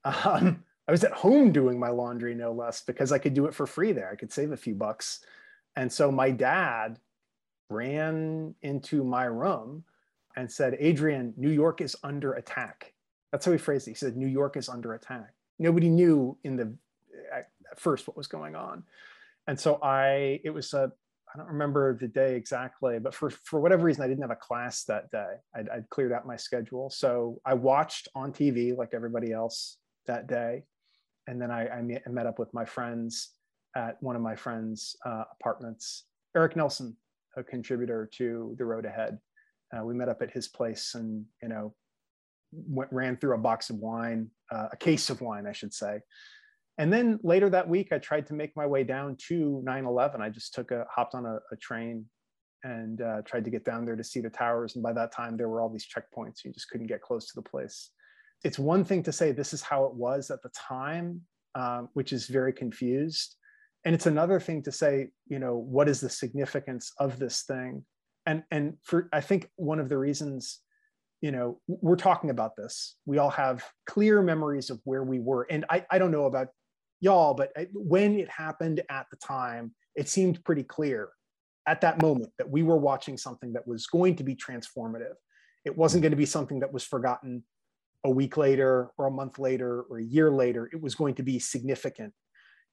Um, 0.04 0.64
i 0.86 0.92
was 0.92 1.02
at 1.02 1.12
home 1.12 1.50
doing 1.52 1.78
my 1.78 1.90
laundry 1.90 2.32
no 2.32 2.52
less 2.52 2.80
because 2.80 3.10
i 3.12 3.18
could 3.18 3.34
do 3.34 3.46
it 3.46 3.54
for 3.54 3.66
free 3.66 3.92
there. 3.92 4.10
I 4.10 4.14
could 4.14 4.32
save 4.32 4.52
a 4.52 4.56
few 4.56 4.74
bucks. 4.74 5.20
And 5.76 5.92
so 5.92 6.10
my 6.10 6.30
dad 6.30 6.98
ran 7.68 8.54
into 8.62 9.04
my 9.04 9.24
room 9.24 9.84
and 10.38 10.50
said, 10.50 10.76
Adrian, 10.78 11.34
New 11.36 11.50
York 11.50 11.80
is 11.80 11.96
under 12.04 12.34
attack. 12.34 12.94
That's 13.32 13.44
how 13.44 13.50
he 13.50 13.58
phrased 13.58 13.88
it. 13.88 13.90
He 13.90 13.96
said, 13.96 14.16
New 14.16 14.28
York 14.28 14.56
is 14.56 14.68
under 14.68 14.94
attack. 14.94 15.34
Nobody 15.58 15.88
knew 15.88 16.38
in 16.44 16.54
the 16.56 16.72
at 17.34 17.48
first 17.76 18.06
what 18.06 18.16
was 18.16 18.28
going 18.28 18.54
on. 18.54 18.84
And 19.48 19.58
so 19.58 19.80
I, 19.82 20.40
it 20.44 20.50
was 20.50 20.72
a, 20.74 20.92
I 21.34 21.38
don't 21.38 21.48
remember 21.48 21.98
the 21.98 22.06
day 22.06 22.36
exactly, 22.36 23.00
but 23.00 23.14
for, 23.14 23.30
for 23.30 23.58
whatever 23.60 23.82
reason, 23.84 24.04
I 24.04 24.06
didn't 24.06 24.22
have 24.22 24.30
a 24.30 24.36
class 24.36 24.84
that 24.84 25.10
day. 25.10 25.34
I'd, 25.56 25.68
I'd 25.70 25.90
cleared 25.90 26.12
out 26.12 26.24
my 26.24 26.36
schedule. 26.36 26.88
So 26.88 27.40
I 27.44 27.54
watched 27.54 28.06
on 28.14 28.32
TV 28.32 28.76
like 28.76 28.90
everybody 28.94 29.32
else 29.32 29.78
that 30.06 30.28
day. 30.28 30.62
And 31.26 31.42
then 31.42 31.50
I, 31.50 31.68
I 31.68 31.82
met 32.08 32.26
up 32.26 32.38
with 32.38 32.54
my 32.54 32.64
friends 32.64 33.30
at 33.76 34.00
one 34.00 34.14
of 34.14 34.22
my 34.22 34.36
friends' 34.36 34.94
uh, 35.04 35.24
apartments. 35.38 36.04
Eric 36.36 36.54
Nelson, 36.54 36.96
a 37.36 37.42
contributor 37.42 38.08
to 38.14 38.54
The 38.56 38.64
Road 38.64 38.86
Ahead. 38.86 39.18
Uh, 39.76 39.84
we 39.84 39.94
met 39.94 40.08
up 40.08 40.22
at 40.22 40.30
his 40.30 40.48
place 40.48 40.94
and, 40.94 41.24
you 41.42 41.48
know, 41.48 41.74
went, 42.52 42.92
ran 42.92 43.16
through 43.16 43.34
a 43.34 43.38
box 43.38 43.70
of 43.70 43.76
wine, 43.76 44.30
uh, 44.50 44.68
a 44.72 44.76
case 44.76 45.10
of 45.10 45.20
wine, 45.20 45.46
I 45.46 45.52
should 45.52 45.74
say. 45.74 46.00
And 46.78 46.92
then 46.92 47.18
later 47.22 47.50
that 47.50 47.68
week, 47.68 47.92
I 47.92 47.98
tried 47.98 48.28
to 48.28 48.34
make 48.34 48.56
my 48.56 48.66
way 48.66 48.84
down 48.84 49.16
to 49.28 49.62
9/11. 49.66 50.20
I 50.20 50.30
just 50.30 50.54
took 50.54 50.70
a 50.70 50.86
hopped 50.90 51.14
on 51.14 51.26
a, 51.26 51.40
a 51.50 51.56
train 51.56 52.06
and 52.64 53.00
uh, 53.00 53.22
tried 53.22 53.44
to 53.44 53.50
get 53.50 53.64
down 53.64 53.84
there 53.84 53.96
to 53.96 54.04
see 54.04 54.20
the 54.20 54.30
towers. 54.30 54.74
And 54.74 54.82
by 54.82 54.92
that 54.92 55.12
time, 55.12 55.36
there 55.36 55.48
were 55.48 55.60
all 55.60 55.68
these 55.68 55.86
checkpoints. 55.86 56.44
You 56.44 56.52
just 56.52 56.68
couldn't 56.70 56.86
get 56.86 57.02
close 57.02 57.26
to 57.26 57.32
the 57.34 57.42
place. 57.42 57.90
It's 58.44 58.58
one 58.58 58.84
thing 58.84 59.02
to 59.04 59.12
say 59.12 59.32
this 59.32 59.52
is 59.52 59.62
how 59.62 59.84
it 59.86 59.94
was 59.94 60.30
at 60.30 60.42
the 60.42 60.50
time, 60.50 61.22
um, 61.56 61.88
which 61.94 62.12
is 62.12 62.26
very 62.26 62.52
confused. 62.52 63.34
And 63.84 63.94
it's 63.94 64.06
another 64.06 64.38
thing 64.38 64.62
to 64.64 64.72
say, 64.72 65.08
you 65.26 65.38
know, 65.38 65.56
what 65.56 65.88
is 65.88 66.00
the 66.00 66.10
significance 66.10 66.92
of 66.98 67.18
this 67.18 67.42
thing? 67.42 67.84
And 68.28 68.44
and 68.52 68.74
for 68.84 69.08
I 69.12 69.20
think 69.20 69.50
one 69.56 69.80
of 69.80 69.88
the 69.88 69.98
reasons 69.98 70.60
you 71.20 71.32
know 71.32 71.60
we're 71.66 71.96
talking 71.96 72.30
about 72.30 72.54
this 72.54 72.94
we 73.04 73.18
all 73.18 73.30
have 73.30 73.64
clear 73.86 74.22
memories 74.22 74.70
of 74.70 74.80
where 74.84 75.02
we 75.02 75.18
were. 75.18 75.46
And 75.50 75.64
i, 75.68 75.84
I 75.90 75.98
don't 75.98 76.12
know 76.12 76.26
about 76.26 76.48
y'all 77.00 77.34
but 77.34 77.50
when 77.72 78.20
it 78.20 78.28
happened 78.28 78.82
at 78.88 79.06
the 79.10 79.16
time 79.16 79.74
it 79.96 80.08
seemed 80.08 80.44
pretty 80.44 80.62
clear 80.62 81.08
at 81.68 81.82
that 81.82 82.00
moment 82.00 82.30
that 82.38 82.48
we 82.48 82.62
were 82.62 82.78
watching 82.78 83.18
something 83.18 83.52
that 83.52 83.66
was 83.66 83.86
going 83.86 84.16
to 84.16 84.24
be 84.24 84.34
transformative. 84.34 85.16
It 85.66 85.76
wasn't 85.76 86.02
going 86.02 86.12
to 86.12 86.16
be 86.16 86.24
something 86.24 86.60
that 86.60 86.72
was 86.72 86.82
forgotten 86.82 87.42
a 88.04 88.10
week 88.10 88.38
later 88.38 88.90
or 88.96 89.06
a 89.06 89.10
month 89.10 89.38
later 89.38 89.82
or 89.90 89.98
a 89.98 90.04
year 90.04 90.30
later. 90.30 90.70
It 90.72 90.80
was 90.80 90.94
going 90.94 91.16
to 91.16 91.22
be 91.22 91.38
significant. 91.38 92.14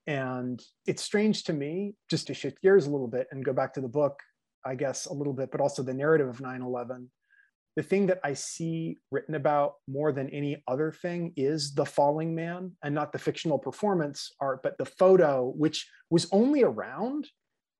And 0.07 0.63
it's 0.85 1.03
strange 1.03 1.43
to 1.45 1.53
me 1.53 1.95
just 2.09 2.27
to 2.27 2.33
shift 2.33 2.61
gears 2.61 2.85
a 2.85 2.91
little 2.91 3.07
bit 3.07 3.27
and 3.31 3.43
go 3.43 3.51
back 3.51 3.73
to 3.73 3.81
the 3.81 3.87
book 3.89 4.19
i 4.65 4.75
guess 4.75 5.05
a 5.05 5.13
little 5.13 5.33
bit 5.33 5.51
but 5.51 5.61
also 5.61 5.83
the 5.83 5.93
narrative 5.93 6.27
of 6.27 6.37
9-11 6.39 7.07
the 7.75 7.83
thing 7.83 8.07
that 8.07 8.21
I 8.23 8.33
see 8.33 8.97
written 9.11 9.35
about 9.35 9.75
more 9.87 10.13
than 10.13 10.29
any 10.29 10.63
other 10.67 10.91
thing 10.91 11.33
is 11.35 11.73
the 11.73 11.85
falling 11.85 12.33
man 12.33 12.71
and 12.83 12.95
not 12.95 13.11
the 13.11 13.19
fictional 13.19 13.59
performance 13.59 14.31
art, 14.39 14.63
but 14.63 14.77
the 14.77 14.85
photo, 14.85 15.53
which 15.57 15.89
was 16.09 16.27
only 16.31 16.63
around, 16.63 17.27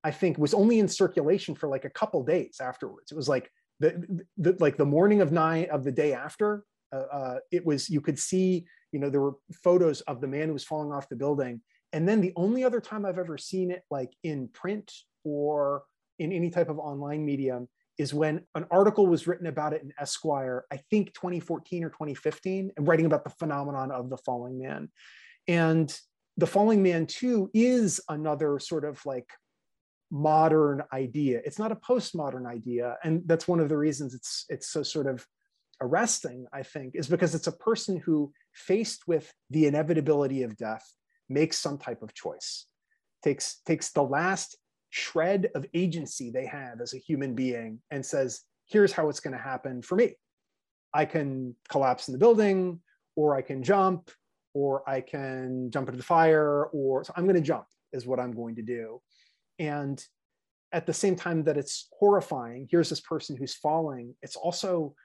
I 0.03 0.11
think 0.11 0.37
was 0.37 0.53
only 0.53 0.79
in 0.79 0.87
circulation 0.89 1.55
for 1.55 1.69
like 1.69 1.85
a 1.85 1.89
couple 1.89 2.23
days 2.23 2.57
afterwards. 2.61 3.11
It 3.11 3.15
was 3.15 3.29
like 3.29 3.49
the, 3.79 4.23
the 4.37 4.57
like 4.59 4.77
the 4.77 4.85
morning 4.85 5.21
of 5.21 5.31
nine 5.31 5.67
of 5.71 5.83
the 5.85 5.91
day 5.91 6.13
after. 6.13 6.65
Uh, 6.93 7.05
uh, 7.11 7.37
it 7.51 7.65
was 7.65 7.89
you 7.89 8.01
could 8.01 8.19
see 8.19 8.65
you 8.91 8.99
know 8.99 9.09
there 9.09 9.21
were 9.21 9.35
photos 9.63 10.01
of 10.01 10.19
the 10.19 10.27
man 10.27 10.47
who 10.47 10.53
was 10.53 10.63
falling 10.65 10.91
off 10.91 11.09
the 11.09 11.15
building, 11.15 11.61
and 11.93 12.07
then 12.07 12.19
the 12.19 12.33
only 12.35 12.65
other 12.65 12.81
time 12.81 13.05
I've 13.05 13.17
ever 13.17 13.37
seen 13.37 13.71
it 13.71 13.83
like 13.89 14.11
in 14.23 14.49
print 14.49 14.91
or 15.23 15.83
in 16.19 16.31
any 16.31 16.49
type 16.49 16.69
of 16.69 16.79
online 16.79 17.25
medium 17.25 17.67
is 17.97 18.13
when 18.13 18.41
an 18.55 18.65
article 18.71 19.07
was 19.07 19.25
written 19.25 19.47
about 19.47 19.73
it 19.73 19.81
in 19.81 19.93
Esquire, 19.99 20.65
I 20.71 20.77
think 20.89 21.13
2014 21.13 21.83
or 21.83 21.89
2015, 21.89 22.71
and 22.75 22.87
writing 22.87 23.05
about 23.05 23.23
the 23.23 23.29
phenomenon 23.29 23.91
of 23.91 24.09
the 24.09 24.17
falling 24.17 24.59
man. 24.59 24.89
And 25.47 25.97
the 26.37 26.47
falling 26.47 26.83
man, 26.83 27.05
too, 27.05 27.49
is 27.53 28.01
another 28.09 28.59
sort 28.59 28.83
of 28.83 29.05
like 29.05 29.29
modern 30.11 30.83
idea. 30.91 31.41
It's 31.45 31.59
not 31.59 31.71
a 31.71 31.75
postmodern 31.77 32.45
idea. 32.45 32.97
And 33.03 33.23
that's 33.25 33.47
one 33.47 33.59
of 33.59 33.69
the 33.69 33.77
reasons 33.77 34.13
it's 34.13 34.45
it's 34.49 34.67
so 34.67 34.83
sort 34.83 35.07
of 35.07 35.25
arresting, 35.81 36.47
I 36.53 36.63
think, 36.63 36.95
is 36.95 37.07
because 37.07 37.35
it's 37.35 37.47
a 37.47 37.51
person 37.51 37.97
who, 37.97 38.31
faced 38.53 39.05
with 39.05 39.33
the 39.49 39.65
inevitability 39.65 40.43
of 40.43 40.55
death, 40.55 40.85
makes 41.27 41.57
some 41.57 41.77
type 41.77 42.01
of 42.01 42.13
choice, 42.13 42.67
takes, 43.21 43.59
takes 43.65 43.91
the 43.91 44.01
last 44.01 44.57
shred 44.95 45.49
of 45.55 45.65
agency 45.73 46.31
they 46.31 46.45
have 46.45 46.79
as 46.79 46.93
a 46.93 46.97
human 46.97 47.35
being 47.35 47.77
and 47.91 48.05
says, 48.05 48.43
here's 48.65 48.93
how 48.93 49.09
it's 49.09 49.19
going 49.19 49.35
to 49.35 49.43
happen 49.43 49.81
for 49.81 49.95
me. 49.95 50.15
I 50.93 51.03
can 51.03 51.53
collapse 51.67 52.07
in 52.07 52.13
the 52.13 52.17
building, 52.17 52.79
or 53.17 53.35
I 53.35 53.41
can 53.41 53.61
jump, 53.61 54.09
or 54.53 54.89
I 54.89 55.01
can 55.01 55.69
jump 55.69 55.89
into 55.89 55.97
the 55.97 56.03
fire, 56.03 56.67
or 56.71 57.03
so 57.03 57.11
I'm 57.17 57.25
going 57.25 57.35
to 57.35 57.41
jump, 57.41 57.65
is 57.91 58.07
what 58.07 58.21
I'm 58.21 58.31
going 58.31 58.55
to 58.55 58.61
do. 58.61 59.01
And 59.59 60.01
at 60.71 60.85
the 60.85 60.93
same 60.93 61.17
time 61.17 61.43
that 61.43 61.57
it's 61.57 61.89
horrifying, 61.99 62.69
here's 62.71 62.89
this 62.89 63.01
person 63.01 63.35
who's 63.35 63.53
falling, 63.53 64.15
it's 64.21 64.37
also, 64.37 64.95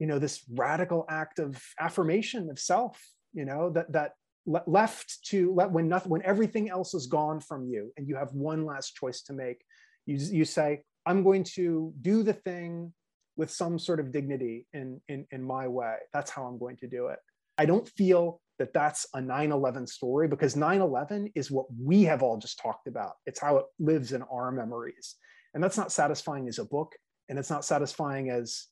you 0.00 0.08
know, 0.08 0.18
this 0.18 0.42
radical 0.52 1.04
act 1.08 1.38
of 1.38 1.62
affirmation 1.78 2.50
of 2.50 2.58
self, 2.58 3.00
you 3.32 3.44
know, 3.44 3.70
that 3.70 3.92
that 3.92 4.12
left 4.46 5.18
to 5.26 5.52
let 5.54 5.70
when 5.70 5.88
nothing 5.88 6.10
when 6.10 6.22
everything 6.22 6.70
else 6.70 6.94
is 6.94 7.06
gone 7.06 7.40
from 7.40 7.66
you 7.66 7.92
and 7.96 8.08
you 8.08 8.16
have 8.16 8.32
one 8.32 8.64
last 8.64 8.94
choice 8.96 9.22
to 9.22 9.32
make 9.32 9.62
you, 10.06 10.16
you 10.16 10.44
say 10.44 10.80
i'm 11.06 11.22
going 11.22 11.44
to 11.44 11.92
do 12.00 12.22
the 12.22 12.32
thing 12.32 12.92
with 13.36 13.50
some 13.50 13.78
sort 13.78 14.00
of 14.00 14.12
dignity 14.12 14.66
in, 14.72 15.00
in 15.08 15.26
in 15.30 15.42
my 15.42 15.68
way. 15.68 15.96
That's 16.12 16.30
how 16.30 16.44
i'm 16.44 16.58
going 16.58 16.76
to 16.78 16.88
do 16.88 17.06
it. 17.08 17.18
I 17.58 17.66
don't 17.66 17.88
feel 17.88 18.40
that 18.58 18.74
that's 18.74 19.06
a 19.14 19.18
9-11 19.18 19.88
story 19.88 20.28
because 20.28 20.54
9-11 20.54 21.32
is 21.34 21.50
what 21.50 21.64
we 21.82 22.02
have 22.02 22.22
all 22.22 22.36
just 22.36 22.58
talked 22.58 22.86
about. 22.86 23.12
It's 23.24 23.40
how 23.40 23.56
it 23.56 23.64
lives 23.78 24.12
in 24.12 24.22
our 24.22 24.52
memories. 24.52 25.16
And 25.54 25.64
that's 25.64 25.78
not 25.78 25.90
satisfying 25.90 26.46
as 26.46 26.58
a 26.58 26.66
book 26.66 26.92
and 27.30 27.38
it's 27.38 27.48
not 27.48 27.64
satisfying 27.64 28.28
as 28.28 28.66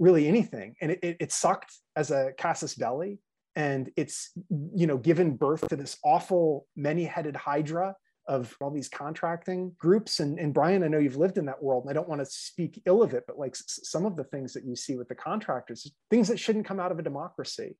really 0.00 0.26
anything. 0.26 0.74
And 0.80 0.90
it, 0.90 0.98
it, 1.02 1.16
it 1.20 1.32
sucked 1.32 1.72
as 1.94 2.10
a 2.10 2.32
casus 2.36 2.74
belli 2.74 3.20
and 3.56 3.90
it's 3.96 4.30
you 4.74 4.86
know 4.86 4.98
given 4.98 5.34
birth 5.34 5.66
to 5.68 5.76
this 5.76 5.96
awful 6.04 6.66
many-headed 6.76 7.34
hydra 7.34 7.96
of 8.28 8.56
all 8.60 8.70
these 8.70 8.88
contracting 8.88 9.72
groups. 9.78 10.20
And, 10.20 10.38
and 10.38 10.54
brian 10.54 10.84
i 10.84 10.88
know 10.88 10.98
you've 10.98 11.16
lived 11.16 11.38
in 11.38 11.46
that 11.46 11.60
world 11.60 11.84
and 11.84 11.90
i 11.90 11.94
don't 11.94 12.08
want 12.08 12.20
to 12.20 12.26
speak 12.26 12.80
ill 12.86 13.02
of 13.02 13.14
it 13.14 13.24
but 13.26 13.38
like 13.38 13.52
s- 13.52 13.80
some 13.82 14.04
of 14.04 14.14
the 14.16 14.24
things 14.24 14.52
that 14.52 14.64
you 14.64 14.76
see 14.76 14.96
with 14.96 15.08
the 15.08 15.14
contractors 15.14 15.90
things 16.10 16.28
that 16.28 16.38
shouldn't 16.38 16.66
come 16.66 16.78
out 16.78 16.92
of 16.92 16.98
a 16.98 17.02
democracy. 17.02 17.76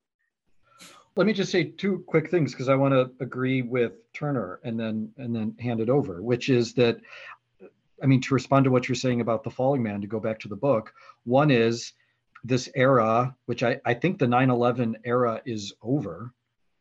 Let 1.15 1.27
me 1.27 1.33
just 1.33 1.51
say 1.51 1.65
two 1.65 2.05
quick 2.07 2.31
things 2.31 2.53
because 2.53 2.69
i 2.69 2.75
want 2.75 2.93
to 2.93 3.11
agree 3.25 3.63
with 3.63 3.93
turner 4.13 4.61
and 4.65 4.79
then 4.79 5.11
and 5.19 5.35
then 5.35 5.55
hand 5.61 5.81
it 5.81 5.91
over 5.91 6.23
which 6.23 6.49
is 6.49 6.75
that 6.75 7.01
i 8.03 8.07
mean 8.07 8.21
to 8.23 8.35
respond 8.35 8.65
to 8.65 8.71
what 8.71 8.89
you're 8.89 8.97
saying 8.97 9.21
about 9.21 9.43
the 9.43 9.51
falling 9.51 9.83
man 9.83 10.01
to 10.03 10.07
go 10.07 10.21
back 10.21 10.39
to 10.41 10.49
the 10.49 10.57
book 10.57 10.93
one 11.25 11.51
is 11.51 11.93
this 12.47 12.69
era, 12.75 13.35
which 13.47 13.63
I, 13.63 13.81
I 13.85 13.95
think 13.95 14.19
the 14.19 14.27
9 14.27 14.51
11 14.51 14.99
era 15.05 15.41
is 15.45 15.73
over 15.83 16.33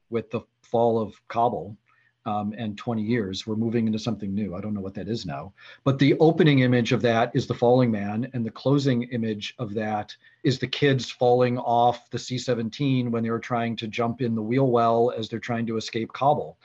with 0.09 0.29
the 0.29 0.41
fall 0.61 0.99
of 0.99 1.15
Kabul 1.27 1.77
um, 2.25 2.53
and 2.57 2.77
20 2.77 3.01
years. 3.01 3.45
We're 3.45 3.55
moving 3.55 3.87
into 3.87 3.99
something 3.99 4.33
new. 4.33 4.55
I 4.55 4.61
don't 4.61 4.73
know 4.73 4.81
what 4.81 4.93
that 4.95 5.07
is 5.07 5.25
now. 5.25 5.53
But 5.83 5.99
the 5.99 6.17
opening 6.19 6.59
image 6.59 6.91
of 6.91 7.01
that 7.03 7.31
is 7.33 7.47
the 7.47 7.53
falling 7.53 7.91
man, 7.91 8.29
and 8.33 8.45
the 8.45 8.51
closing 8.51 9.03
image 9.03 9.53
of 9.59 9.73
that 9.75 10.15
is 10.43 10.59
the 10.59 10.67
kids 10.67 11.09
falling 11.11 11.57
off 11.57 12.09
the 12.09 12.19
C 12.19 12.37
17 12.37 13.11
when 13.11 13.23
they 13.23 13.29
were 13.29 13.39
trying 13.39 13.75
to 13.77 13.87
jump 13.87 14.21
in 14.21 14.35
the 14.35 14.41
wheel 14.41 14.67
well 14.67 15.11
as 15.15 15.29
they're 15.29 15.39
trying 15.39 15.65
to 15.67 15.77
escape 15.77 16.13
Kabul. 16.13 16.57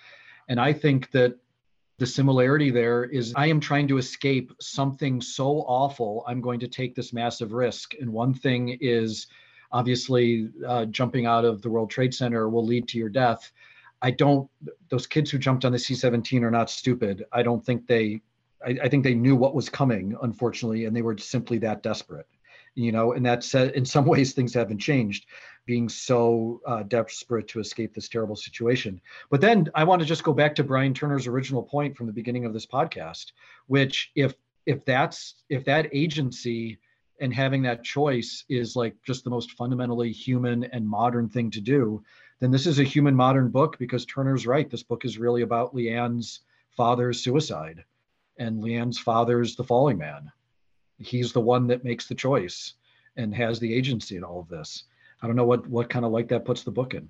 And 0.48 0.61
I 0.61 0.72
think 0.72 1.11
that 1.12 1.36
the 2.01 2.07
similarity 2.07 2.70
there 2.70 3.05
is 3.05 3.34
I 3.36 3.46
am 3.48 3.61
trying 3.61 3.86
to 3.88 3.98
escape 3.98 4.55
something 4.59 5.20
so 5.20 5.59
awful. 5.68 6.24
I'm 6.26 6.40
going 6.40 6.59
to 6.61 6.66
take 6.66 6.94
this 6.94 7.12
massive 7.12 7.53
risk. 7.53 7.92
And 8.01 8.11
one 8.11 8.32
thing 8.32 8.78
is 8.80 9.26
obviously 9.70 10.48
uh, 10.66 10.86
jumping 10.86 11.26
out 11.26 11.44
of 11.44 11.61
the 11.61 11.68
World 11.68 11.90
Trade 11.90 12.14
Center 12.14 12.48
will 12.48 12.64
lead 12.64 12.88
to 12.88 12.98
your 12.98 13.11
death. 13.11 13.53
I 14.01 14.12
don't, 14.12 14.51
those 14.88 15.07
kids 15.07 15.30
who 15.30 15.36
jumped 15.36 15.66
on 15.66 15.72
the 15.72 15.78
C 15.78 15.94
17 15.94 16.42
are 16.42 16.51
not 16.51 16.70
stupid. 16.70 17.26
I 17.34 17.42
don't 17.42 17.62
think 17.62 17.86
they, 17.86 18.22
I, 18.66 18.78
I 18.84 18.88
think 18.88 19.05
they 19.05 19.14
knew 19.14 19.36
what 19.36 19.55
was 19.55 19.68
coming, 19.68 20.16
unfortunately, 20.22 20.86
and 20.86 20.96
they 20.96 21.03
were 21.03 21.18
simply 21.18 21.59
that 21.59 21.82
desperate 21.82 22.26
you 22.76 22.92
know 22.92 23.12
and 23.12 23.26
that 23.26 23.42
said, 23.42 23.72
in 23.72 23.84
some 23.84 24.05
ways 24.12 24.32
things 24.32 24.55
haven't 24.55 24.78
changed 24.78 25.26
being 25.66 25.88
so 25.88 26.61
uh, 26.66 26.82
desperate 26.84 27.48
to 27.48 27.61
escape 27.61 27.94
this 27.94 28.08
terrible 28.08 28.36
situation. 28.36 29.00
But 29.30 29.40
then 29.40 29.68
i 29.74 29.84
want 29.84 30.00
to 30.00 30.06
just 30.06 30.24
go 30.24 30.32
back 30.32 30.54
to 30.54 30.64
brian 30.64 30.94
turner's 30.94 31.26
original 31.26 31.62
point 31.62 31.96
from 31.96 32.06
the 32.06 32.12
beginning 32.12 32.44
of 32.44 32.52
this 32.52 32.66
podcast 32.66 33.32
which 33.66 34.11
if 34.14 34.34
if 34.66 34.84
that's 34.84 35.34
if 35.48 35.64
that 35.64 35.88
agency 35.92 36.78
and 37.20 37.34
having 37.34 37.62
that 37.62 37.84
choice 37.84 38.44
is 38.48 38.76
like 38.76 38.96
just 39.06 39.24
the 39.24 39.30
most 39.30 39.52
fundamentally 39.52 40.11
human 40.11 40.64
and 40.64 40.88
modern 40.88 41.28
thing 41.28 41.50
to 41.50 41.61
do 41.61 42.02
then 42.40 42.50
this 42.50 42.66
is 42.66 42.78
a 42.78 42.84
human 42.84 43.14
modern 43.14 43.50
book 43.50 43.78
because 43.78 44.06
turner's 44.06 44.46
right. 44.46 44.68
This 44.68 44.82
book 44.82 45.04
is 45.04 45.18
really 45.18 45.42
about 45.42 45.74
lianne's 45.74 46.40
father's 46.70 47.22
suicide 47.22 47.84
and 48.38 48.62
lianne's 48.62 48.98
father's 48.98 49.54
the 49.56 49.64
falling 49.64 49.98
man. 49.98 50.32
He's 50.98 51.32
the 51.32 51.40
one 51.40 51.66
that 51.66 51.84
makes 51.84 52.08
the 52.08 52.14
choice 52.14 52.74
and 53.16 53.34
has 53.34 53.61
the 53.61 53.72
agency 53.74 54.16
in 54.16 54.24
all 54.24 54.40
of 54.40 54.48
this. 54.48 54.84
I 55.22 55.26
don't 55.26 55.36
know 55.36 55.44
what 55.44 55.66
what 55.68 55.90
kind 55.90 56.04
of 56.04 56.12
light 56.12 56.28
that 56.28 56.44
puts 56.44 56.62
the 56.62 56.70
book 56.70 56.94
in. 56.94 57.08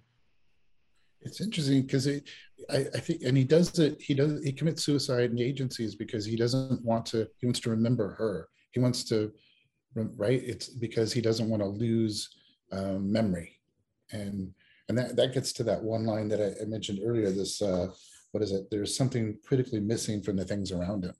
It's 1.23 1.41
interesting 1.41 1.83
because 1.83 2.09
I, 2.09 2.87
I 2.95 3.01
think, 3.01 3.23
and 3.23 3.37
he 3.37 3.45
does 3.45 3.79
it. 3.79 4.01
He 4.01 4.15
does. 4.15 4.43
He 4.43 4.53
commits 4.53 4.85
suicide 4.85 5.31
in 5.31 5.37
the 5.37 5.45
agencies 5.45 5.95
because 5.95 6.25
he 6.25 6.37
doesn't 6.37 6.83
want 6.85 7.07
to. 7.07 7.29
He 7.39 7.47
wants 7.47 7.61
to 7.61 7.71
remember 7.71 8.15
her. 8.15 8.49
He 8.73 8.81
wants 8.81 9.05
to, 9.05 9.33
right? 9.95 10.43
It's 10.43 10.69
because 10.69 11.13
he 11.13 11.21
doesn't 11.21 11.49
want 11.49 11.63
to 11.63 11.69
lose 11.69 12.31
um, 12.73 13.13
memory, 13.13 13.61
and 14.13 14.53
and 14.89 14.97
that 14.97 15.17
that 15.17 15.35
gets 15.35 15.53
to 15.55 15.65
that 15.65 15.83
one 15.83 16.07
line 16.07 16.29
that 16.29 16.41
I, 16.41 16.63
I 16.63 16.67
mentioned 16.67 17.01
earlier. 17.05 17.31
This 17.31 17.61
uh, 17.61 17.89
what 18.33 18.43
is 18.43 18.53
it? 18.53 18.71
There's 18.71 18.97
something 18.97 19.37
critically 19.45 19.81
missing 19.81 20.23
from 20.23 20.37
the 20.37 20.45
things 20.45 20.73
around 20.73 21.05
him, 21.05 21.15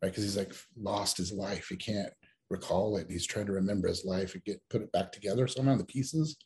right? 0.00 0.10
Because 0.10 0.22
he's 0.22 0.36
like 0.36 0.52
lost 0.76 1.16
his 1.16 1.32
life. 1.32 1.66
He 1.68 1.76
can't 1.76 2.12
recall 2.56 2.96
it. 2.96 3.06
He's 3.10 3.26
trying 3.26 3.46
to 3.46 3.52
remember 3.52 3.88
his 3.88 4.04
life 4.04 4.34
and 4.34 4.44
get 4.44 4.60
put 4.70 4.82
it 4.82 4.92
back 4.92 5.12
together 5.12 5.46
somehow 5.46 5.76
the 5.76 5.84
pieces. 5.84 6.36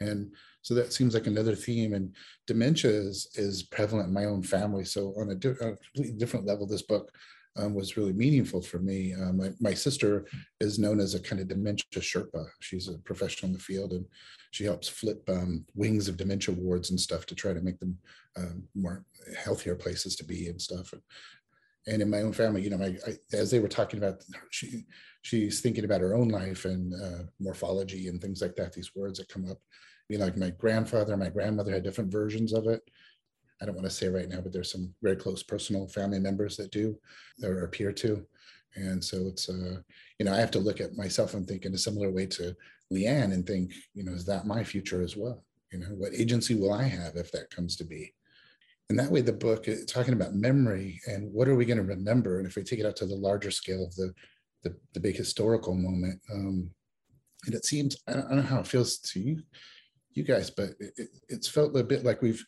And 0.00 0.32
so 0.62 0.74
that 0.74 0.92
seems 0.92 1.14
like 1.14 1.26
another 1.26 1.54
theme. 1.54 1.94
And 1.94 2.14
dementia 2.46 2.90
is, 2.90 3.28
is 3.34 3.62
prevalent 3.62 4.08
in 4.08 4.14
my 4.14 4.24
own 4.24 4.42
family. 4.42 4.84
So 4.84 5.14
on 5.16 5.30
a, 5.30 5.34
di- 5.34 5.50
a 5.50 5.76
completely 5.76 6.18
different 6.18 6.46
level, 6.46 6.66
this 6.66 6.82
book 6.82 7.10
um, 7.56 7.74
was 7.74 7.96
really 7.96 8.12
meaningful 8.12 8.60
for 8.60 8.78
me. 8.78 9.14
Um, 9.14 9.36
my, 9.38 9.50
my, 9.60 9.74
sister 9.74 10.26
is 10.60 10.78
known 10.78 10.98
as 10.98 11.14
a 11.14 11.20
kind 11.20 11.40
of 11.40 11.48
dementia 11.48 12.00
Sherpa. 12.00 12.46
She's 12.60 12.88
a 12.88 12.98
professional 12.98 13.50
in 13.50 13.52
the 13.52 13.62
field 13.62 13.92
and 13.92 14.04
she 14.50 14.64
helps 14.64 14.88
flip 14.88 15.22
um, 15.28 15.64
wings 15.74 16.08
of 16.08 16.16
dementia 16.16 16.54
wards 16.54 16.90
and 16.90 16.98
stuff 16.98 17.26
to 17.26 17.34
try 17.36 17.52
to 17.52 17.60
make 17.60 17.78
them 17.78 17.96
um, 18.36 18.64
more 18.74 19.04
healthier 19.38 19.76
places 19.76 20.16
to 20.16 20.24
be 20.24 20.48
and 20.48 20.60
stuff. 20.60 20.92
And, 20.92 21.02
and 21.86 22.00
in 22.00 22.10
my 22.10 22.22
own 22.22 22.32
family, 22.32 22.62
you 22.62 22.70
know, 22.70 22.78
my, 22.78 22.96
I, 23.06 23.16
as 23.32 23.50
they 23.50 23.58
were 23.58 23.68
talking 23.68 23.98
about, 23.98 24.22
she 24.50 24.84
she's 25.22 25.60
thinking 25.60 25.84
about 25.84 26.00
her 26.00 26.14
own 26.14 26.28
life 26.28 26.64
and 26.64 26.92
uh, 26.94 27.24
morphology 27.40 28.08
and 28.08 28.20
things 28.20 28.40
like 28.40 28.54
that. 28.56 28.72
These 28.72 28.94
words 28.94 29.18
that 29.18 29.28
come 29.28 29.50
up, 29.50 29.58
you 30.08 30.18
know, 30.18 30.24
like 30.24 30.36
my 30.36 30.50
grandfather, 30.50 31.12
and 31.12 31.22
my 31.22 31.30
grandmother 31.30 31.72
had 31.72 31.82
different 31.82 32.12
versions 32.12 32.52
of 32.52 32.66
it. 32.66 32.82
I 33.62 33.66
don't 33.66 33.74
want 33.74 33.86
to 33.86 33.90
say 33.90 34.08
right 34.08 34.28
now, 34.28 34.40
but 34.40 34.52
there's 34.52 34.72
some 34.72 34.92
very 35.02 35.16
close 35.16 35.42
personal 35.42 35.86
family 35.88 36.18
members 36.18 36.56
that 36.56 36.72
do 36.72 36.98
or 37.42 37.64
appear 37.64 37.92
to. 37.92 38.26
And 38.76 39.02
so 39.02 39.28
it's, 39.28 39.48
uh, 39.48 39.78
you 40.18 40.26
know, 40.26 40.32
I 40.32 40.40
have 40.40 40.50
to 40.52 40.58
look 40.58 40.80
at 40.80 40.96
myself 40.96 41.34
and 41.34 41.46
think 41.46 41.64
in 41.64 41.74
a 41.74 41.78
similar 41.78 42.10
way 42.10 42.26
to 42.26 42.56
Lianne 42.92 43.32
and 43.32 43.46
think, 43.46 43.72
you 43.94 44.04
know, 44.04 44.12
is 44.12 44.24
that 44.26 44.46
my 44.46 44.64
future 44.64 45.02
as 45.02 45.16
well? 45.16 45.44
You 45.72 45.78
know, 45.78 45.86
what 45.86 46.12
agency 46.14 46.54
will 46.54 46.72
I 46.72 46.82
have 46.82 47.16
if 47.16 47.30
that 47.32 47.50
comes 47.50 47.76
to 47.76 47.84
be? 47.84 48.12
And 48.90 48.98
that 48.98 49.10
way, 49.10 49.22
the 49.22 49.32
book 49.32 49.66
is 49.66 49.86
talking 49.86 50.12
about 50.12 50.34
memory 50.34 51.00
and 51.06 51.32
what 51.32 51.48
are 51.48 51.56
we 51.56 51.64
going 51.64 51.78
to 51.78 51.84
remember? 51.84 52.38
And 52.38 52.46
if 52.46 52.56
we 52.56 52.62
take 52.62 52.80
it 52.80 52.86
out 52.86 52.96
to 52.96 53.06
the 53.06 53.14
larger 53.14 53.50
scale 53.50 53.84
of 53.84 53.94
the 53.94 54.12
the, 54.62 54.74
the 54.94 55.00
big 55.00 55.14
historical 55.14 55.74
moment, 55.74 56.18
um, 56.32 56.70
and 57.44 57.54
it 57.54 57.66
seems 57.66 57.96
I 58.08 58.14
don't, 58.14 58.24
I 58.26 58.28
don't, 58.28 58.36
know 58.36 58.42
how 58.42 58.60
it 58.60 58.66
feels 58.66 58.98
to 58.98 59.20
you, 59.20 59.42
you 60.12 60.22
guys, 60.22 60.48
but 60.48 60.70
it, 60.80 60.92
it, 60.96 61.08
it's 61.28 61.48
felt 61.48 61.76
a 61.76 61.84
bit 61.84 62.04
like 62.04 62.22
we've 62.22 62.42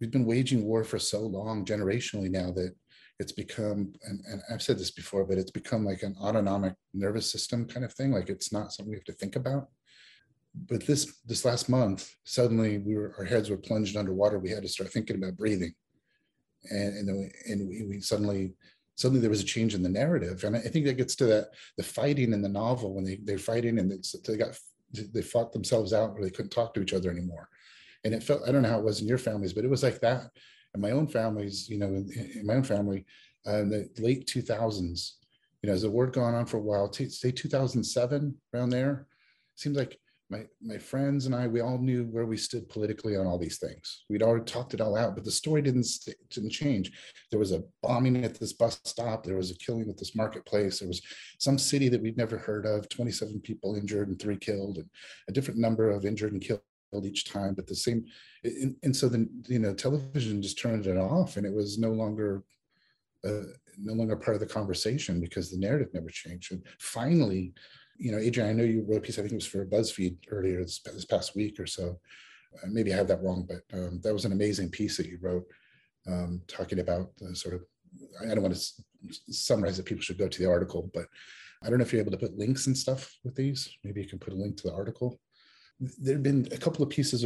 we've 0.00 0.10
been 0.10 0.26
waging 0.26 0.64
war 0.64 0.84
for 0.84 0.98
so 0.98 1.20
long 1.20 1.64
generationally 1.64 2.30
now 2.30 2.50
that 2.52 2.74
it's 3.18 3.32
become 3.32 3.92
and, 4.04 4.20
and 4.30 4.42
i've 4.50 4.62
said 4.62 4.78
this 4.78 4.90
before 4.90 5.24
but 5.24 5.38
it's 5.38 5.50
become 5.50 5.84
like 5.84 6.02
an 6.02 6.14
autonomic 6.20 6.74
nervous 6.92 7.30
system 7.30 7.66
kind 7.66 7.84
of 7.84 7.92
thing 7.94 8.12
like 8.12 8.28
it's 8.28 8.52
not 8.52 8.72
something 8.72 8.90
we 8.90 8.96
have 8.96 9.04
to 9.04 9.12
think 9.12 9.36
about 9.36 9.68
but 10.68 10.86
this 10.86 11.20
this 11.26 11.44
last 11.44 11.68
month 11.68 12.14
suddenly 12.24 12.78
we 12.78 12.96
were 12.96 13.14
our 13.18 13.24
heads 13.24 13.50
were 13.50 13.56
plunged 13.56 13.96
underwater. 13.96 14.38
We 14.38 14.50
had 14.50 14.62
to 14.62 14.68
start 14.68 14.90
thinking 14.90 15.16
about 15.16 15.36
breathing. 15.36 15.74
And 16.70 16.96
and, 16.96 17.18
we, 17.18 17.32
and 17.52 17.68
we, 17.68 17.82
we 17.84 18.00
suddenly 18.00 18.54
suddenly 18.96 19.20
there 19.20 19.30
was 19.30 19.42
a 19.42 19.44
change 19.44 19.74
in 19.74 19.82
the 19.82 19.88
narrative. 19.88 20.42
And 20.44 20.56
i 20.56 20.60
think 20.60 20.86
that 20.86 20.96
gets 20.96 21.14
to 21.16 21.26
that 21.26 21.48
the 21.76 21.82
fighting 21.82 22.32
in 22.32 22.42
the 22.42 22.48
novel 22.48 22.94
when 22.94 23.04
they 23.04 23.16
they're 23.22 23.38
fighting 23.38 23.78
and 23.78 23.92
they 24.26 24.36
got 24.36 24.58
they 24.92 25.22
fought 25.22 25.52
themselves 25.52 25.92
out 25.92 26.14
or 26.16 26.22
they 26.22 26.30
couldn't 26.30 26.50
talk 26.50 26.72
to 26.74 26.80
each 26.80 26.94
other 26.94 27.10
anymore. 27.10 27.48
And 28.04 28.14
it 28.14 28.22
felt 28.22 28.42
i 28.48 28.52
don't 28.52 28.62
know 28.62 28.70
how 28.70 28.78
it 28.78 28.84
was 28.84 29.00
in 29.00 29.08
your 29.08 29.18
families 29.18 29.52
but 29.52 29.64
it 29.64 29.70
was 29.70 29.82
like 29.82 30.00
that. 30.00 30.30
In 30.74 30.80
my 30.80 30.90
own 30.90 31.06
families 31.06 31.68
you 31.68 31.78
know 31.78 31.88
in, 31.88 32.10
in 32.34 32.46
my 32.46 32.54
own 32.54 32.64
family 32.64 33.04
uh, 33.46 33.58
in 33.58 33.68
the 33.68 33.88
late 33.98 34.26
2000s 34.26 35.12
you 35.62 35.68
know 35.68 35.74
as 35.74 35.82
the 35.82 35.90
word 35.90 36.12
gone 36.12 36.34
on 36.34 36.46
for 36.46 36.58
a 36.58 36.62
while 36.62 36.88
t- 36.88 37.08
say 37.08 37.30
2007 37.30 38.34
around 38.52 38.70
there 38.70 39.06
seems 39.54 39.76
like 39.76 39.98
my 40.28 40.44
my 40.60 40.78
friends 40.78 41.26
and 41.26 41.34
I, 41.34 41.46
we 41.46 41.60
all 41.60 41.78
knew 41.78 42.04
where 42.04 42.26
we 42.26 42.36
stood 42.36 42.68
politically 42.68 43.16
on 43.16 43.26
all 43.26 43.38
these 43.38 43.58
things. 43.58 44.04
We'd 44.08 44.22
already 44.22 44.44
talked 44.44 44.74
it 44.74 44.80
all 44.80 44.96
out, 44.96 45.14
but 45.14 45.24
the 45.24 45.30
story 45.30 45.62
didn't 45.62 45.86
didn't 46.30 46.50
change. 46.50 46.90
There 47.30 47.38
was 47.38 47.52
a 47.52 47.62
bombing 47.82 48.24
at 48.24 48.34
this 48.34 48.52
bus 48.52 48.80
stop. 48.84 49.24
There 49.24 49.36
was 49.36 49.50
a 49.50 49.58
killing 49.58 49.88
at 49.88 49.96
this 49.96 50.16
marketplace. 50.16 50.80
There 50.80 50.88
was 50.88 51.00
some 51.38 51.58
city 51.58 51.88
that 51.88 52.02
we'd 52.02 52.16
never 52.16 52.38
heard 52.38 52.66
of. 52.66 52.88
Twenty 52.88 53.12
seven 53.12 53.40
people 53.40 53.76
injured 53.76 54.08
and 54.08 54.20
three 54.20 54.36
killed, 54.36 54.78
and 54.78 54.88
a 55.28 55.32
different 55.32 55.60
number 55.60 55.90
of 55.90 56.04
injured 56.04 56.32
and 56.32 56.42
killed 56.42 56.60
each 57.04 57.24
time. 57.24 57.54
But 57.54 57.66
the 57.66 57.76
same, 57.76 58.04
and, 58.42 58.74
and 58.82 58.96
so 58.96 59.08
then 59.08 59.28
you 59.48 59.60
know, 59.60 59.74
television 59.74 60.42
just 60.42 60.58
turned 60.58 60.86
it 60.86 60.96
off, 60.96 61.36
and 61.36 61.46
it 61.46 61.54
was 61.54 61.78
no 61.78 61.90
longer. 61.90 62.42
Uh, 63.26 63.42
no 63.78 63.92
longer 63.92 64.16
part 64.16 64.34
of 64.36 64.40
the 64.40 64.46
conversation 64.46 65.20
because 65.20 65.50
the 65.50 65.58
narrative 65.58 65.88
never 65.92 66.08
changed. 66.08 66.52
And 66.52 66.62
finally, 66.78 67.52
you 67.98 68.12
know, 68.12 68.18
Adrian, 68.18 68.48
I 68.48 68.52
know 68.52 68.64
you 68.64 68.84
wrote 68.86 68.98
a 68.98 69.00
piece, 69.00 69.18
I 69.18 69.22
think 69.22 69.32
it 69.32 69.36
was 69.36 69.46
for 69.46 69.64
BuzzFeed 69.66 70.16
earlier 70.30 70.62
this, 70.62 70.80
this 70.80 71.04
past 71.04 71.34
week 71.34 71.58
or 71.58 71.66
so. 71.66 71.98
Uh, 72.54 72.66
maybe 72.68 72.92
I 72.92 72.96
have 72.96 73.08
that 73.08 73.22
wrong, 73.22 73.46
but 73.48 73.76
um, 73.76 74.00
that 74.02 74.12
was 74.12 74.24
an 74.24 74.32
amazing 74.32 74.70
piece 74.70 74.96
that 74.96 75.06
you 75.06 75.18
wrote 75.20 75.46
um, 76.06 76.40
talking 76.46 76.78
about 76.78 77.16
the 77.16 77.34
sort 77.34 77.54
of, 77.54 77.62
I 78.22 78.34
don't 78.34 78.42
want 78.42 78.54
to 78.54 79.32
summarize 79.32 79.78
it, 79.78 79.86
people 79.86 80.02
should 80.02 80.18
go 80.18 80.28
to 80.28 80.42
the 80.42 80.48
article, 80.48 80.90
but 80.94 81.06
I 81.62 81.68
don't 81.68 81.78
know 81.78 81.84
if 81.84 81.92
you're 81.92 82.02
able 82.02 82.12
to 82.12 82.18
put 82.18 82.38
links 82.38 82.66
and 82.66 82.76
stuff 82.76 83.18
with 83.24 83.34
these. 83.34 83.68
Maybe 83.82 84.02
you 84.02 84.08
can 84.08 84.18
put 84.18 84.32
a 84.32 84.36
link 84.36 84.56
to 84.58 84.68
the 84.68 84.74
article. 84.74 85.20
There 85.80 86.14
have 86.14 86.22
been 86.22 86.48
a 86.52 86.58
couple 86.58 86.82
of 86.82 86.90
pieces 86.90 87.24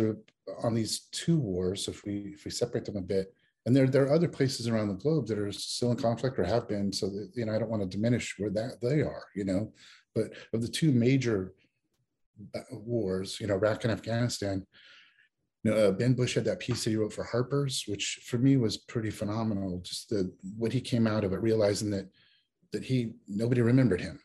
on 0.62 0.74
these 0.74 1.08
two 1.12 1.38
wars, 1.38 1.88
if 1.88 2.04
we 2.04 2.32
if 2.34 2.44
we 2.44 2.50
separate 2.50 2.84
them 2.84 2.96
a 2.96 3.00
bit, 3.02 3.32
and 3.66 3.76
there, 3.76 3.86
there 3.86 4.04
are 4.04 4.12
other 4.12 4.28
places 4.28 4.68
around 4.68 4.88
the 4.88 4.94
globe 4.94 5.26
that 5.26 5.38
are 5.38 5.52
still 5.52 5.90
in 5.90 5.96
conflict 5.96 6.38
or 6.38 6.44
have 6.44 6.68
been 6.68 6.92
so 6.92 7.08
that 7.08 7.30
you 7.34 7.44
know 7.44 7.54
i 7.54 7.58
don't 7.58 7.70
want 7.70 7.82
to 7.82 7.88
diminish 7.88 8.34
where 8.38 8.50
that 8.50 8.80
they 8.80 9.00
are 9.02 9.24
you 9.34 9.44
know 9.44 9.72
but 10.14 10.32
of 10.52 10.62
the 10.62 10.68
two 10.68 10.92
major 10.92 11.54
uh, 12.54 12.60
wars, 12.72 13.38
you 13.40 13.46
know, 13.46 13.54
Iraq 13.54 13.84
and 13.84 13.92
Afghanistan, 13.92 14.66
you 15.62 15.70
know, 15.70 15.76
uh, 15.76 15.92
Ben 15.92 16.14
Bush 16.14 16.34
had 16.34 16.44
that 16.46 16.60
piece 16.60 16.84
that 16.84 16.90
he 16.90 16.96
wrote 16.96 17.12
for 17.12 17.24
Harper's, 17.24 17.84
which 17.86 18.20
for 18.24 18.38
me 18.38 18.56
was 18.56 18.78
pretty 18.78 19.10
phenomenal. 19.10 19.80
Just 19.84 20.08
the 20.08 20.32
what 20.56 20.72
he 20.72 20.80
came 20.80 21.06
out 21.06 21.24
of 21.24 21.32
it, 21.32 21.42
realizing 21.42 21.90
that 21.90 22.08
that 22.72 22.84
he 22.84 23.12
nobody 23.28 23.60
remembered 23.60 24.00
him, 24.00 24.18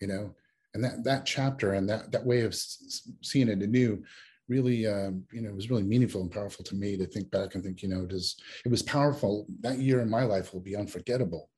you 0.00 0.08
know, 0.08 0.34
and 0.74 0.82
that 0.82 1.04
that 1.04 1.26
chapter 1.26 1.74
and 1.74 1.88
that 1.88 2.10
that 2.12 2.26
way 2.26 2.40
of 2.40 2.54
seeing 2.54 3.48
it 3.48 3.62
anew 3.62 4.02
really 4.48 4.86
um, 4.86 5.24
you 5.32 5.40
know 5.40 5.48
it 5.48 5.54
was 5.54 5.70
really 5.70 5.82
meaningful 5.82 6.20
and 6.20 6.30
powerful 6.30 6.64
to 6.64 6.74
me 6.74 6.96
to 6.96 7.06
think 7.06 7.30
back 7.30 7.54
and 7.54 7.64
think 7.64 7.82
you 7.82 7.88
know 7.88 8.02
it 8.02 8.12
is 8.12 8.36
it 8.64 8.70
was 8.70 8.82
powerful. 8.82 9.46
That 9.60 9.78
year 9.78 10.00
in 10.00 10.10
my 10.10 10.24
life 10.24 10.52
will 10.52 10.60
be 10.60 10.76
unforgettable 10.76 11.48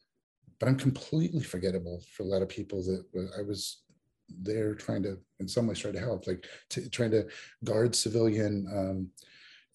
but 0.59 0.69
I'm 0.69 0.77
completely 0.77 1.43
forgettable 1.43 2.03
for 2.13 2.23
a 2.23 2.27
lot 2.27 2.43
of 2.43 2.49
people 2.49 2.83
that 2.85 3.05
I 3.39 3.43
was 3.43 3.83
there 4.29 4.75
trying 4.75 5.03
to, 5.05 5.19
in 5.41 5.49
some 5.49 5.67
ways, 5.67 5.79
try 5.79 5.93
to 5.93 6.01
help, 6.01 6.27
like 6.27 6.47
to, 6.71 6.89
trying 6.91 7.13
to 7.13 7.27
guard 7.65 7.95
civilian 7.95 8.67
um, 8.75 9.11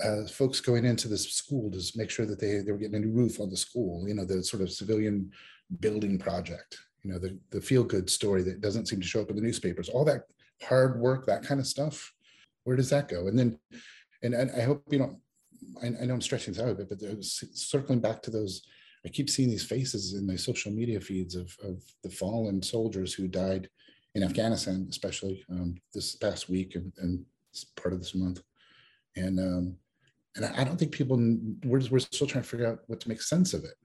uh, 0.03 0.27
folks 0.27 0.59
going 0.59 0.86
into 0.86 1.07
this 1.07 1.29
school 1.32 1.71
to 1.71 1.82
make 1.95 2.09
sure 2.09 2.25
that 2.25 2.39
they, 2.39 2.59
they 2.59 2.71
were 2.71 2.77
getting 2.77 2.95
a 2.95 2.99
new 2.99 3.13
roof 3.13 3.39
on 3.39 3.49
the 3.49 3.57
school, 3.57 4.07
you 4.07 4.13
know, 4.13 4.25
the 4.25 4.43
sort 4.43 4.61
of 4.61 4.71
civilian 4.71 5.32
building 5.79 6.17
project, 6.17 6.77
you 7.03 7.11
know, 7.11 7.19
the, 7.19 7.38
the 7.51 7.61
feel 7.61 7.84
good 7.84 8.09
story 8.09 8.41
that 8.43 8.61
doesn't 8.61 8.88
seem 8.88 8.99
to 8.99 9.07
show 9.07 9.21
up 9.21 9.29
in 9.29 9.36
the 9.36 9.41
newspapers, 9.41 9.89
all 9.89 10.03
that 10.05 10.23
hard 10.63 10.99
work, 10.99 11.25
that 11.25 11.43
kind 11.43 11.59
of 11.59 11.67
stuff. 11.67 12.13
Where 12.63 12.75
does 12.75 12.89
that 12.89 13.07
go? 13.07 13.27
And 13.27 13.38
then, 13.38 13.57
and, 14.23 14.34
and 14.34 14.51
I 14.51 14.61
hope 14.61 14.84
you 14.91 14.99
know, 14.99 15.19
I, 15.82 15.88
I 15.88 16.05
know 16.05 16.15
I'm 16.15 16.21
stretching 16.21 16.53
this 16.53 16.61
out 16.61 16.69
a 16.69 16.75
bit, 16.75 16.89
but 16.89 17.23
circling 17.23 17.99
back 17.99 18.21
to 18.23 18.32
those 18.32 18.63
I 19.06 19.10
keep 19.10 19.30
seeing 19.30 19.49
these 19.49 19.66
faces 19.66 20.14
in 20.14 20.28
my 20.28 20.36
social 20.36 20.72
media 20.72 20.99
feeds 21.02 21.36
of, 21.36 21.56
of 21.64 21.84
the 22.04 22.10
fallen 22.10 22.62
soldiers 22.62 23.14
who 23.14 23.28
died 23.28 23.70
in 24.14 24.24
Afghanistan, 24.24 24.88
especially 24.89 25.43
um, 25.49 25.76
this 25.93 26.16
past 26.16 26.49
week 26.49 26.76
and, 26.76 26.91
and 26.97 27.26
part 27.76 27.93
of 27.93 27.99
this 27.99 28.14
month. 28.14 28.41
And 29.16 29.39
um, 29.39 29.76
and 30.36 30.45
I 30.45 30.64
don't 30.64 30.78
think 30.78 30.93
people 30.93 31.18
we're, 31.66 31.82
we're 31.89 31.99
still 31.99 32.28
trying 32.28 32.43
to 32.43 32.49
figure 32.49 32.68
out 32.68 32.80
what 32.88 33.02
to 33.02 33.10
make 33.10 33.22
sense 33.22 33.54
of 33.54 33.64
it. 33.66 33.76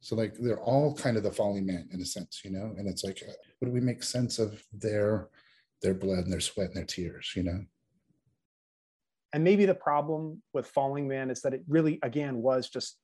So 0.00 0.16
like 0.16 0.34
they're 0.34 0.60
all 0.60 0.94
kind 0.94 1.16
of 1.16 1.22
the 1.22 1.30
falling 1.30 1.66
man 1.66 1.88
in 1.92 2.00
a 2.00 2.04
sense, 2.04 2.40
you 2.44 2.50
know. 2.50 2.74
And 2.76 2.88
it's 2.88 3.04
like, 3.04 3.22
uh, 3.26 3.32
what 3.58 3.66
do 3.66 3.72
we 3.72 3.80
make 3.80 4.02
sense 4.02 4.38
of 4.38 4.62
their 4.72 5.28
their 5.82 5.94
blood 5.94 6.24
and 6.24 6.32
their 6.32 6.40
sweat 6.40 6.68
and 6.68 6.76
their 6.76 6.84
tears, 6.84 7.32
you 7.36 7.42
know? 7.44 7.64
And 9.32 9.44
maybe 9.44 9.66
the 9.66 9.74
problem 9.74 10.42
with 10.54 10.66
Falling 10.66 11.06
Man 11.06 11.30
is 11.30 11.42
that 11.42 11.52
it 11.52 11.62
really, 11.68 11.98
again, 12.02 12.40
was 12.40 12.68
just 12.68 12.96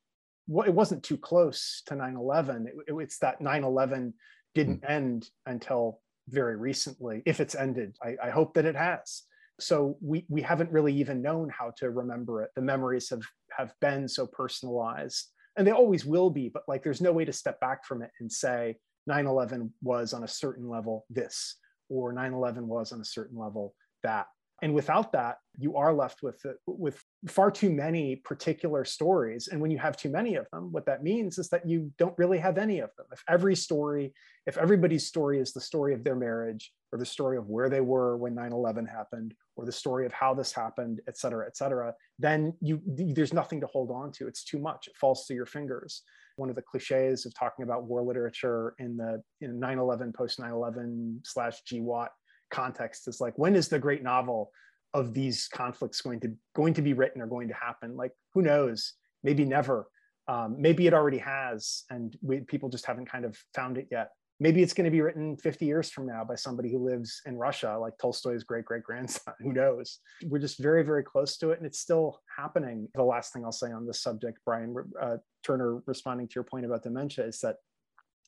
it 0.66 0.74
wasn't 0.74 1.02
too 1.02 1.16
close 1.16 1.82
to 1.86 1.94
9-11 1.94 2.66
it, 2.66 2.74
it, 2.88 2.94
it's 2.94 3.18
that 3.18 3.40
9-11 3.40 4.12
didn't 4.54 4.82
mm. 4.82 4.90
end 4.90 5.28
until 5.46 6.00
very 6.28 6.56
recently 6.56 7.22
if 7.26 7.40
it's 7.40 7.54
ended. 7.54 7.96
I, 8.02 8.16
I, 8.22 8.30
hope 8.30 8.54
that 8.54 8.64
it 8.64 8.76
has. 8.76 9.22
So 9.60 9.98
we 10.00 10.24
we 10.28 10.42
haven't 10.42 10.72
really 10.72 10.94
even 10.94 11.22
known 11.22 11.50
how 11.50 11.72
to 11.78 11.90
remember 11.90 12.42
it. 12.42 12.50
The 12.56 12.62
memories 12.62 13.10
have 13.10 13.22
have 13.56 13.74
been 13.80 14.08
so 14.08 14.26
personalized 14.26 15.30
and 15.56 15.66
they 15.66 15.72
always 15.72 16.04
will 16.04 16.30
be 16.30 16.48
but 16.48 16.64
like 16.66 16.82
there's 16.82 17.00
no 17.00 17.12
way 17.12 17.24
to 17.24 17.32
step 17.32 17.60
back 17.60 17.84
from 17.84 18.02
it 18.02 18.10
and 18.20 18.30
say 18.30 18.76
9-11 19.08 19.70
was 19.82 20.12
on 20.12 20.24
a 20.24 20.28
certain 20.28 20.68
level 20.68 21.04
this 21.10 21.56
or 21.88 22.12
9-11 22.12 22.62
was 22.62 22.92
on 22.92 23.00
a 23.00 23.04
certain 23.04 23.38
level 23.38 23.74
that 24.02 24.26
and 24.62 24.74
without 24.74 25.12
that 25.12 25.38
you 25.58 25.76
are 25.76 25.92
left 25.92 26.22
with 26.22 26.44
with 26.66 27.02
far 27.28 27.50
too 27.50 27.70
many 27.70 28.16
particular 28.16 28.84
stories. 28.84 29.48
And 29.48 29.60
when 29.60 29.70
you 29.70 29.78
have 29.78 29.96
too 29.96 30.10
many 30.10 30.36
of 30.36 30.46
them 30.52 30.72
what 30.72 30.86
that 30.86 31.02
means 31.02 31.38
is 31.38 31.48
that 31.50 31.68
you 31.68 31.92
don't 31.98 32.16
really 32.18 32.38
have 32.38 32.58
any 32.58 32.78
of 32.80 32.90
them. 32.96 33.06
If 33.12 33.22
every 33.28 33.56
story 33.56 34.14
if 34.46 34.58
everybody's 34.58 35.06
story 35.06 35.38
is 35.40 35.52
the 35.52 35.60
story 35.60 35.94
of 35.94 36.04
their 36.04 36.16
marriage 36.16 36.72
or 36.92 36.98
the 36.98 37.06
story 37.06 37.36
of 37.36 37.48
where 37.48 37.70
they 37.70 37.80
were 37.80 38.16
when 38.16 38.34
9-11 38.34 38.88
happened 38.88 39.34
or 39.56 39.64
the 39.64 39.72
story 39.72 40.06
of 40.06 40.12
how 40.12 40.34
this 40.34 40.52
happened 40.52 41.00
et 41.08 41.16
cetera 41.16 41.46
et 41.46 41.56
cetera 41.56 41.92
then 42.18 42.52
you 42.60 42.80
there's 42.86 43.32
nothing 43.32 43.60
to 43.60 43.66
hold 43.66 43.90
on 43.90 44.12
to. 44.12 44.26
It's 44.26 44.44
too 44.44 44.58
much. 44.58 44.88
It 44.88 44.96
falls 44.96 45.26
through 45.26 45.36
your 45.36 45.46
fingers. 45.46 46.02
One 46.36 46.50
of 46.50 46.56
the 46.56 46.62
cliches 46.62 47.26
of 47.26 47.34
talking 47.34 47.64
about 47.64 47.84
war 47.84 48.02
literature 48.02 48.74
in 48.78 48.96
the 48.96 49.22
in 49.40 49.60
9-11 49.60 50.14
post 50.14 50.38
9-11 50.38 51.26
slash 51.26 51.62
GWOT 51.70 52.10
context 52.50 53.08
is 53.08 53.20
like 53.20 53.36
when 53.36 53.54
is 53.54 53.68
the 53.68 53.78
great 53.78 54.02
novel 54.02 54.50
of 54.92 55.12
these 55.12 55.48
conflicts 55.48 56.00
going 56.00 56.20
to 56.20 56.32
going 56.54 56.74
to 56.74 56.82
be 56.82 56.92
written 56.92 57.20
or 57.20 57.26
going 57.26 57.48
to 57.48 57.54
happen? 57.54 57.96
Like 57.96 58.12
who 58.32 58.42
knows? 58.42 58.94
Maybe 59.22 59.44
never. 59.44 59.88
Um, 60.26 60.56
maybe 60.58 60.86
it 60.86 60.94
already 60.94 61.18
has 61.18 61.84
and 61.90 62.16
we, 62.22 62.40
people 62.40 62.68
just 62.68 62.86
haven't 62.86 63.10
kind 63.10 63.24
of 63.24 63.36
found 63.54 63.76
it 63.76 63.88
yet. 63.90 64.10
Maybe 64.40 64.62
it's 64.62 64.74
going 64.74 64.86
to 64.86 64.90
be 64.90 65.00
written 65.00 65.36
50 65.36 65.64
years 65.64 65.90
from 65.90 66.06
now 66.06 66.24
by 66.24 66.34
somebody 66.34 66.70
who 66.70 66.84
lives 66.84 67.22
in 67.24 67.36
russia 67.36 67.78
like 67.80 67.92
tolstoy's 68.00 68.42
great 68.42 68.64
great 68.64 68.82
grandson 68.82 69.34
who 69.40 69.52
knows? 69.52 69.98
We're 70.24 70.38
just 70.38 70.58
very 70.58 70.82
very 70.82 71.02
close 71.02 71.36
to 71.38 71.50
it 71.50 71.58
and 71.58 71.66
it's 71.66 71.80
still 71.80 72.20
happening. 72.36 72.88
The 72.94 73.04
last 73.04 73.32
thing 73.32 73.44
i'll 73.44 73.52
say 73.52 73.70
on 73.70 73.86
this 73.86 74.00
subject 74.00 74.38
brian 74.44 74.74
uh, 75.00 75.16
turner 75.44 75.82
responding 75.86 76.28
to 76.28 76.34
your 76.36 76.44
point 76.44 76.64
about 76.64 76.82
dementia 76.82 77.26
is 77.26 77.40
that 77.40 77.56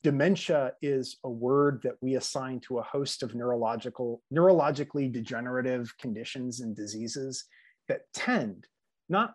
dementia 0.06 0.72
is 0.82 1.16
a 1.24 1.28
word 1.28 1.80
that 1.82 1.96
we 2.00 2.14
assign 2.14 2.60
to 2.60 2.78
a 2.78 2.82
host 2.82 3.24
of 3.24 3.34
neurological 3.34 4.22
neurologically 4.32 5.10
degenerative 5.10 5.92
conditions 5.98 6.60
and 6.60 6.76
diseases 6.76 7.44
that 7.88 8.02
tend 8.14 8.68
not 9.08 9.34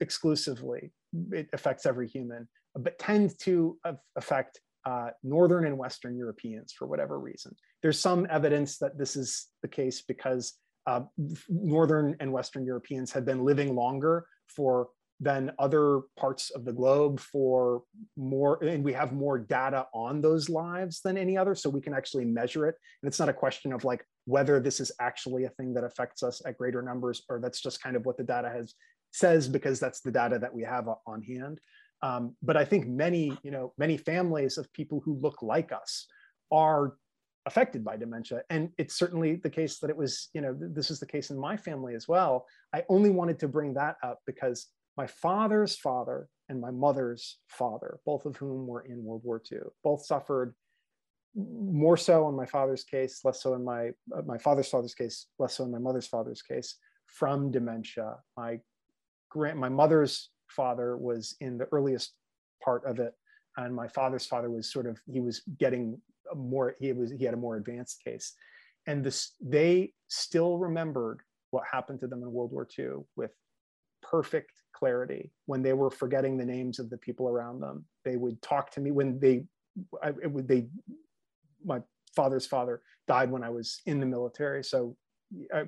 exclusively 0.00 0.90
it 1.32 1.50
affects 1.52 1.84
every 1.84 2.08
human 2.08 2.48
but 2.76 2.98
tend 2.98 3.38
to 3.38 3.78
affect 4.16 4.58
uh, 4.86 5.10
northern 5.22 5.66
and 5.66 5.76
western 5.76 6.16
europeans 6.16 6.72
for 6.72 6.86
whatever 6.86 7.18
reason. 7.18 7.54
There's 7.82 8.00
some 8.00 8.26
evidence 8.30 8.78
that 8.78 8.96
this 8.96 9.16
is 9.16 9.48
the 9.60 9.68
case 9.68 10.00
because 10.00 10.54
uh, 10.86 11.00
northern 11.50 12.16
and 12.20 12.32
western 12.32 12.64
europeans 12.64 13.12
have 13.12 13.26
been 13.26 13.44
living 13.44 13.74
longer 13.74 14.26
for 14.48 14.88
than 15.18 15.52
other 15.58 16.02
parts 16.18 16.50
of 16.50 16.64
the 16.64 16.72
globe 16.72 17.18
for 17.18 17.82
more, 18.16 18.62
and 18.62 18.84
we 18.84 18.92
have 18.92 19.12
more 19.12 19.38
data 19.38 19.86
on 19.94 20.20
those 20.20 20.48
lives 20.48 21.00
than 21.02 21.16
any 21.16 21.36
other, 21.38 21.54
so 21.54 21.70
we 21.70 21.80
can 21.80 21.94
actually 21.94 22.24
measure 22.24 22.66
it. 22.66 22.74
And 23.02 23.08
it's 23.08 23.18
not 23.18 23.28
a 23.28 23.34
question 23.34 23.72
of 23.72 23.84
like 23.84 24.04
whether 24.26 24.60
this 24.60 24.78
is 24.78 24.92
actually 25.00 25.44
a 25.44 25.50
thing 25.50 25.72
that 25.74 25.84
affects 25.84 26.22
us 26.22 26.42
at 26.44 26.58
greater 26.58 26.82
numbers, 26.82 27.22
or 27.28 27.40
that's 27.40 27.62
just 27.62 27.82
kind 27.82 27.96
of 27.96 28.04
what 28.04 28.18
the 28.18 28.24
data 28.24 28.50
has 28.50 28.74
says 29.12 29.48
because 29.48 29.80
that's 29.80 30.00
the 30.00 30.12
data 30.12 30.38
that 30.38 30.54
we 30.54 30.62
have 30.62 30.88
on 31.06 31.22
hand. 31.22 31.58
Um, 32.02 32.36
but 32.42 32.58
I 32.58 32.64
think 32.64 32.86
many, 32.86 33.36
you 33.42 33.50
know, 33.50 33.72
many 33.78 33.96
families 33.96 34.58
of 34.58 34.70
people 34.74 35.00
who 35.02 35.18
look 35.18 35.40
like 35.42 35.72
us 35.72 36.06
are 36.52 36.96
affected 37.46 37.84
by 37.84 37.96
dementia 37.96 38.42
and 38.50 38.70
it's 38.76 38.96
certainly 38.96 39.36
the 39.36 39.48
case 39.48 39.78
that 39.78 39.88
it 39.88 39.96
was 39.96 40.30
you 40.34 40.40
know 40.40 40.54
this 40.58 40.90
is 40.90 40.98
the 40.98 41.06
case 41.06 41.30
in 41.30 41.38
my 41.38 41.56
family 41.56 41.94
as 41.94 42.08
well 42.08 42.44
i 42.74 42.82
only 42.88 43.08
wanted 43.08 43.38
to 43.38 43.46
bring 43.46 43.72
that 43.72 43.94
up 44.02 44.18
because 44.26 44.66
my 44.96 45.06
father's 45.06 45.76
father 45.76 46.28
and 46.48 46.60
my 46.60 46.70
mother's 46.70 47.38
father, 47.48 47.98
both 48.06 48.24
of 48.24 48.36
whom 48.36 48.66
were 48.66 48.82
in 48.82 49.04
World 49.04 49.22
War 49.24 49.42
II, 49.50 49.58
both 49.82 50.04
suffered 50.04 50.54
more 51.34 51.96
so 51.96 52.28
in 52.28 52.34
my 52.34 52.46
father's 52.46 52.84
case, 52.84 53.20
less 53.24 53.42
so 53.42 53.54
in 53.54 53.64
my 53.64 53.88
uh, 54.16 54.22
my 54.24 54.38
father's 54.38 54.68
father's 54.68 54.94
case, 54.94 55.26
less 55.38 55.54
so 55.54 55.64
in 55.64 55.70
my 55.70 55.78
mother's 55.78 56.06
father's 56.06 56.40
case, 56.42 56.76
from 57.06 57.50
dementia. 57.50 58.16
My 58.36 58.60
grand 59.28 59.58
my 59.58 59.68
mother's 59.68 60.30
father 60.48 60.96
was 60.96 61.36
in 61.40 61.58
the 61.58 61.66
earliest 61.72 62.14
part 62.64 62.84
of 62.86 63.00
it, 63.00 63.12
and 63.58 63.74
my 63.74 63.88
father's 63.88 64.26
father 64.26 64.50
was 64.50 64.72
sort 64.72 64.86
of 64.86 64.98
he 65.12 65.20
was 65.20 65.42
getting 65.58 66.00
more 66.34 66.74
he 66.80 66.92
was 66.92 67.12
he 67.12 67.24
had 67.24 67.34
a 67.34 67.38
more 67.38 67.56
advanced 67.56 68.02
case, 68.02 68.32
and 68.86 69.04
this 69.04 69.32
they 69.40 69.92
still 70.08 70.56
remembered 70.56 71.20
what 71.50 71.64
happened 71.70 72.00
to 72.00 72.06
them 72.06 72.22
in 72.22 72.32
World 72.32 72.52
War 72.52 72.66
II 72.78 73.04
with 73.14 73.32
perfect 74.02 74.52
clarity 74.76 75.30
when 75.46 75.62
they 75.62 75.72
were 75.72 75.90
forgetting 75.90 76.36
the 76.36 76.44
names 76.44 76.78
of 76.78 76.90
the 76.90 76.98
people 76.98 77.28
around 77.28 77.60
them. 77.60 77.84
They 78.04 78.16
would 78.16 78.40
talk 78.42 78.70
to 78.72 78.80
me 78.80 78.90
when 78.90 79.18
they, 79.18 79.44
I, 80.02 80.10
it 80.22 80.30
would, 80.30 80.46
they, 80.46 80.66
my 81.64 81.80
father's 82.14 82.46
father 82.46 82.82
died 83.08 83.30
when 83.30 83.42
I 83.42 83.50
was 83.50 83.80
in 83.86 84.00
the 84.00 84.06
military. 84.06 84.62
So 84.62 84.96
I, 85.54 85.64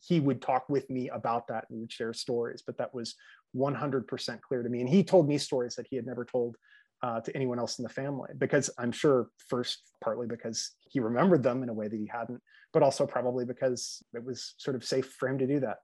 he 0.00 0.20
would 0.20 0.42
talk 0.42 0.68
with 0.68 0.88
me 0.90 1.08
about 1.10 1.48
that 1.48 1.64
and 1.70 1.80
would 1.80 1.92
share 1.92 2.12
stories, 2.12 2.62
but 2.66 2.76
that 2.78 2.94
was 2.94 3.14
100% 3.56 4.40
clear 4.40 4.62
to 4.62 4.68
me. 4.68 4.80
And 4.80 4.88
he 4.88 5.02
told 5.02 5.28
me 5.28 5.38
stories 5.38 5.74
that 5.76 5.86
he 5.88 5.96
had 5.96 6.06
never 6.06 6.24
told 6.24 6.56
uh, 7.02 7.20
to 7.20 7.34
anyone 7.34 7.58
else 7.58 7.78
in 7.78 7.82
the 7.82 7.88
family 7.88 8.30
because 8.38 8.70
I'm 8.78 8.92
sure 8.92 9.28
first 9.48 9.82
partly 10.02 10.26
because 10.26 10.72
he 10.88 11.00
remembered 11.00 11.42
them 11.42 11.62
in 11.62 11.68
a 11.68 11.74
way 11.74 11.88
that 11.88 11.96
he 11.96 12.06
hadn't, 12.06 12.40
but 12.72 12.82
also 12.82 13.06
probably 13.06 13.44
because 13.44 14.02
it 14.14 14.24
was 14.24 14.54
sort 14.58 14.76
of 14.76 14.84
safe 14.84 15.06
for 15.18 15.28
him 15.28 15.38
to 15.38 15.46
do 15.46 15.60
that. 15.60 15.78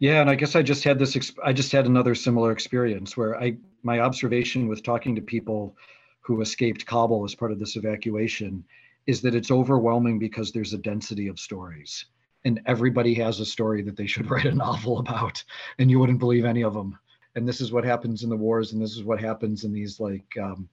Yeah, 0.00 0.22
and 0.22 0.30
I 0.30 0.34
guess 0.34 0.56
I 0.56 0.62
just 0.62 0.82
had 0.82 0.98
this. 0.98 1.30
I 1.44 1.52
just 1.52 1.70
had 1.70 1.84
another 1.84 2.14
similar 2.14 2.52
experience 2.52 3.18
where 3.18 3.38
I 3.38 3.58
my 3.82 4.00
observation 4.00 4.66
with 4.66 4.82
talking 4.82 5.14
to 5.14 5.20
people 5.20 5.76
who 6.22 6.40
escaped 6.40 6.86
Kabul 6.86 7.24
as 7.24 7.34
part 7.34 7.52
of 7.52 7.58
this 7.58 7.76
evacuation 7.76 8.64
is 9.06 9.20
that 9.20 9.34
it's 9.34 9.50
overwhelming 9.50 10.18
because 10.18 10.52
there's 10.52 10.72
a 10.72 10.78
density 10.78 11.28
of 11.28 11.38
stories, 11.38 12.06
and 12.46 12.62
everybody 12.64 13.12
has 13.14 13.40
a 13.40 13.44
story 13.44 13.82
that 13.82 13.96
they 13.96 14.06
should 14.06 14.30
write 14.30 14.46
a 14.46 14.54
novel 14.54 14.98
about, 14.98 15.44
and 15.78 15.90
you 15.90 15.98
wouldn't 15.98 16.18
believe 16.18 16.46
any 16.46 16.64
of 16.64 16.72
them. 16.72 16.98
And 17.36 17.46
this 17.46 17.60
is 17.60 17.70
what 17.70 17.84
happens 17.84 18.22
in 18.22 18.30
the 18.30 18.36
wars, 18.36 18.72
and 18.72 18.82
this 18.82 18.96
is 18.96 19.04
what 19.04 19.20
happens 19.20 19.64
in 19.64 19.72
these 19.72 20.00
like. 20.00 20.26
Um, 20.42 20.68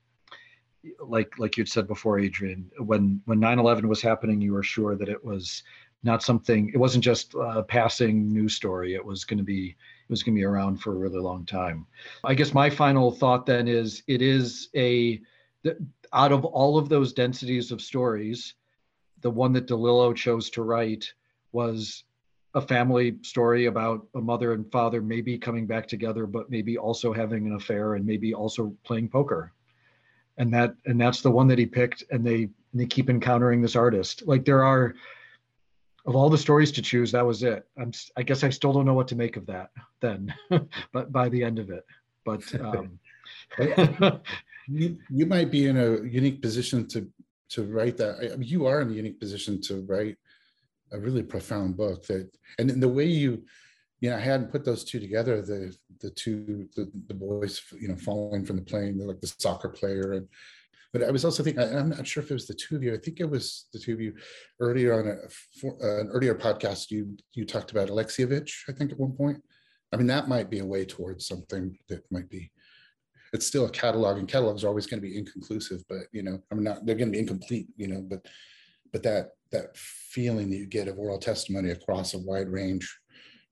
like 1.05 1.37
like 1.37 1.57
you'd 1.57 1.67
said 1.67 1.85
before 1.85 2.17
adrian 2.17 2.71
when 2.77 3.21
when 3.25 3.41
9-11 3.41 3.85
was 3.85 4.01
happening 4.01 4.39
you 4.39 4.53
were 4.53 4.63
sure 4.63 4.95
that 4.95 5.09
it 5.09 5.21
was 5.25 5.63
not 6.07 6.23
something 6.23 6.71
it 6.73 6.77
wasn't 6.77 7.03
just 7.03 7.35
a 7.35 7.61
passing 7.61 8.33
news 8.33 8.55
story. 8.55 8.95
It 8.95 9.05
was 9.05 9.23
going 9.25 9.37
to 9.37 9.43
be 9.43 9.69
it 9.69 10.09
was 10.09 10.23
going 10.23 10.33
to 10.33 10.39
be 10.39 10.45
around 10.45 10.77
for 10.77 10.93
a 10.93 10.97
really 10.97 11.19
long 11.19 11.45
time. 11.45 11.85
I 12.23 12.33
guess 12.33 12.53
my 12.53 12.69
final 12.69 13.11
thought 13.11 13.45
then 13.45 13.67
is 13.67 14.01
it 14.07 14.23
is 14.23 14.69
a 14.75 15.21
out 16.13 16.31
of 16.31 16.45
all 16.45 16.77
of 16.77 16.89
those 16.89 17.13
densities 17.13 17.71
of 17.71 17.81
stories 17.81 18.55
the 19.21 19.29
one 19.29 19.53
that 19.53 19.67
delillo 19.67 20.15
chose 20.15 20.49
to 20.51 20.63
write 20.63 21.13
was 21.51 22.03
a 22.53 22.61
family 22.61 23.17
story 23.21 23.65
about 23.65 24.07
a 24.15 24.21
mother 24.21 24.53
and 24.53 24.71
father 24.71 25.01
maybe 25.01 25.37
coming 25.37 25.67
back 25.67 25.87
together 25.87 26.25
but 26.25 26.49
maybe 26.49 26.77
also 26.77 27.13
having 27.13 27.45
an 27.45 27.55
affair 27.55 27.95
and 27.95 28.05
maybe 28.05 28.33
also 28.33 28.73
playing 28.83 29.09
poker. 29.09 29.51
And 30.37 30.53
that 30.53 30.75
and 30.85 31.01
that's 31.01 31.21
the 31.21 31.31
one 31.31 31.47
that 31.47 31.57
he 31.57 31.65
picked 31.65 32.03
and 32.11 32.25
they 32.25 32.43
and 32.43 32.81
they 32.81 32.85
keep 32.85 33.09
encountering 33.09 33.61
this 33.61 33.75
artist. 33.75 34.23
Like 34.27 34.45
there 34.45 34.63
are 34.63 34.93
of 36.07 36.15
all 36.15 36.29
the 36.29 36.37
stories 36.37 36.71
to 36.71 36.81
choose, 36.81 37.11
that 37.11 37.25
was 37.25 37.43
it. 37.43 37.67
I'm, 37.77 37.91
I 38.15 38.23
guess 38.23 38.43
I 38.43 38.49
still 38.49 38.71
don't 38.71 38.85
know 38.85 38.93
what 38.93 39.09
to 39.09 39.15
make 39.15 39.35
of 39.35 39.45
that 39.47 39.69
then, 40.01 40.33
but 40.93 41.11
by 41.11 41.29
the 41.29 41.43
end 41.43 41.59
of 41.59 41.69
it, 41.69 41.85
but 42.25 42.41
um, 42.61 42.99
you 44.67 44.97
you 45.09 45.25
might 45.25 45.51
be 45.51 45.67
in 45.67 45.77
a 45.77 46.01
unique 46.03 46.41
position 46.41 46.87
to 46.87 47.07
to 47.49 47.63
write 47.63 47.97
that. 47.97 48.31
I 48.33 48.37
mean, 48.37 48.47
you 48.47 48.65
are 48.65 48.81
in 48.81 48.89
a 48.89 48.93
unique 48.93 49.19
position 49.19 49.61
to 49.63 49.85
write 49.87 50.17
a 50.93 50.99
really 50.99 51.23
profound 51.23 51.75
book 51.75 52.05
that, 52.07 52.29
and 52.57 52.71
in 52.71 52.79
the 52.79 52.87
way 52.87 53.05
you, 53.05 53.43
you 53.99 54.09
know, 54.09 54.15
I 54.15 54.19
hadn't 54.19 54.51
put 54.51 54.63
those 54.63 54.85
two 54.85 55.01
together. 55.01 55.41
The 55.41 55.75
the 55.99 56.11
two 56.11 56.69
the, 56.75 56.89
the 57.07 57.13
boys, 57.13 57.61
you 57.77 57.89
know, 57.89 57.97
falling 57.97 58.45
from 58.45 58.55
the 58.55 58.61
plane, 58.61 58.97
like 58.97 59.19
the 59.19 59.33
soccer 59.39 59.69
player 59.69 60.13
and 60.13 60.27
but 60.93 61.03
I 61.03 61.11
was 61.11 61.25
also 61.25 61.43
thinking, 61.43 61.61
I'm 61.61 61.89
not 61.89 62.07
sure 62.07 62.23
if 62.23 62.31
it 62.31 62.35
was 62.35 62.47
the 62.47 62.53
two 62.53 62.75
of 62.75 62.83
you. 62.83 62.93
I 62.93 62.97
think 62.97 63.19
it 63.19 63.29
was 63.29 63.67
the 63.73 63.79
two 63.79 63.93
of 63.93 64.01
you 64.01 64.13
earlier 64.59 64.93
on 64.99 65.07
a, 65.07 65.15
for, 65.59 65.77
uh, 65.83 66.01
an 66.01 66.09
earlier 66.09 66.33
podcast. 66.33 66.91
You 66.91 67.17
you 67.33 67.45
talked 67.45 67.71
about 67.71 67.89
Alexievich, 67.89 68.51
I 68.69 68.71
think, 68.71 68.91
at 68.91 68.99
one 68.99 69.11
point. 69.11 69.41
I 69.93 69.97
mean, 69.97 70.07
that 70.07 70.27
might 70.27 70.49
be 70.49 70.59
a 70.59 70.65
way 70.65 70.85
towards 70.85 71.27
something 71.27 71.77
that 71.89 72.03
might 72.11 72.29
be. 72.29 72.51
It's 73.33 73.45
still 73.45 73.65
a 73.65 73.69
catalog, 73.69 74.17
and 74.17 74.27
catalogs 74.27 74.63
are 74.63 74.69
always 74.69 74.87
going 74.87 75.01
to 75.01 75.07
be 75.07 75.17
inconclusive. 75.17 75.83
But 75.89 76.03
you 76.13 76.23
know, 76.23 76.41
I'm 76.51 76.63
not. 76.63 76.85
They're 76.85 76.95
going 76.95 77.11
to 77.11 77.17
be 77.17 77.19
incomplete. 77.19 77.67
You 77.75 77.87
know, 77.87 78.01
but 78.01 78.25
but 78.93 79.03
that 79.03 79.31
that 79.51 79.75
feeling 79.75 80.49
that 80.49 80.57
you 80.57 80.65
get 80.65 80.87
of 80.87 80.97
oral 80.97 81.19
testimony 81.19 81.71
across 81.71 82.13
a 82.13 82.19
wide 82.19 82.49
range 82.49 82.97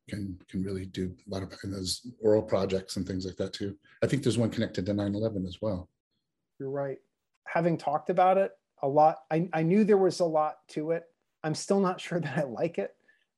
can 0.10 0.40
can 0.50 0.64
really 0.64 0.86
do 0.86 1.14
a 1.28 1.34
lot 1.34 1.44
of 1.44 1.54
in 1.66 1.72
those 1.72 2.08
oral 2.22 2.44
projects 2.44 2.96
and 2.96 3.06
things 3.06 3.26
like 3.26 3.36
that 3.36 3.52
too. 3.52 3.76
I 4.02 4.08
think 4.08 4.24
there's 4.24 4.38
one 4.38 4.52
connected 4.52 4.86
to 4.86 4.94
9/11 4.94 5.46
as 5.46 5.58
well. 5.62 5.90
You're 6.60 6.70
right 6.70 7.00
having 7.46 7.78
talked 7.78 8.10
about 8.10 8.38
it 8.38 8.52
a 8.82 8.88
lot, 8.88 9.20
I, 9.32 9.50
I 9.54 9.64
knew 9.64 9.84
there 9.84 9.98
was 9.98 10.20
a 10.20 10.26
lot 10.26 10.58
to 10.70 10.92
it. 10.92 11.04
I'm 11.44 11.56
still 11.56 11.80
not 11.80 12.02
sure 12.06 12.20
that 12.20 12.38
I 12.38 12.44
like 12.44 12.78
it, 12.78 12.96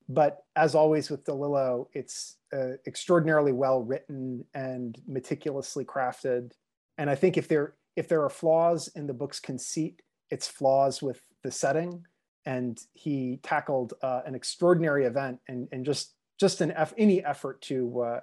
but 0.09 0.43
as 0.55 0.75
always 0.75 1.09
with 1.09 1.25
DeLillo, 1.25 1.87
it's 1.93 2.37
uh, 2.53 2.77
extraordinarily 2.85 3.51
well 3.51 3.81
written 3.81 4.45
and 4.53 4.97
meticulously 5.07 5.85
crafted. 5.85 6.53
And 6.97 7.09
I 7.09 7.15
think 7.15 7.37
if 7.37 7.47
there 7.47 7.75
if 7.95 8.07
there 8.07 8.23
are 8.23 8.29
flaws 8.29 8.89
in 8.95 9.07
the 9.07 9.13
book's 9.13 9.39
conceit, 9.39 10.01
it's 10.29 10.47
flaws 10.47 11.01
with 11.01 11.21
the 11.43 11.51
setting 11.51 12.05
and 12.45 12.79
he 12.93 13.39
tackled 13.43 13.93
uh, 14.01 14.21
an 14.25 14.33
extraordinary 14.33 15.05
event 15.05 15.39
and, 15.47 15.67
and 15.71 15.85
just 15.85 16.13
just 16.39 16.61
an 16.61 16.71
eff- 16.71 16.93
any 16.97 17.23
effort 17.25 17.61
to 17.63 18.01
uh, 18.01 18.19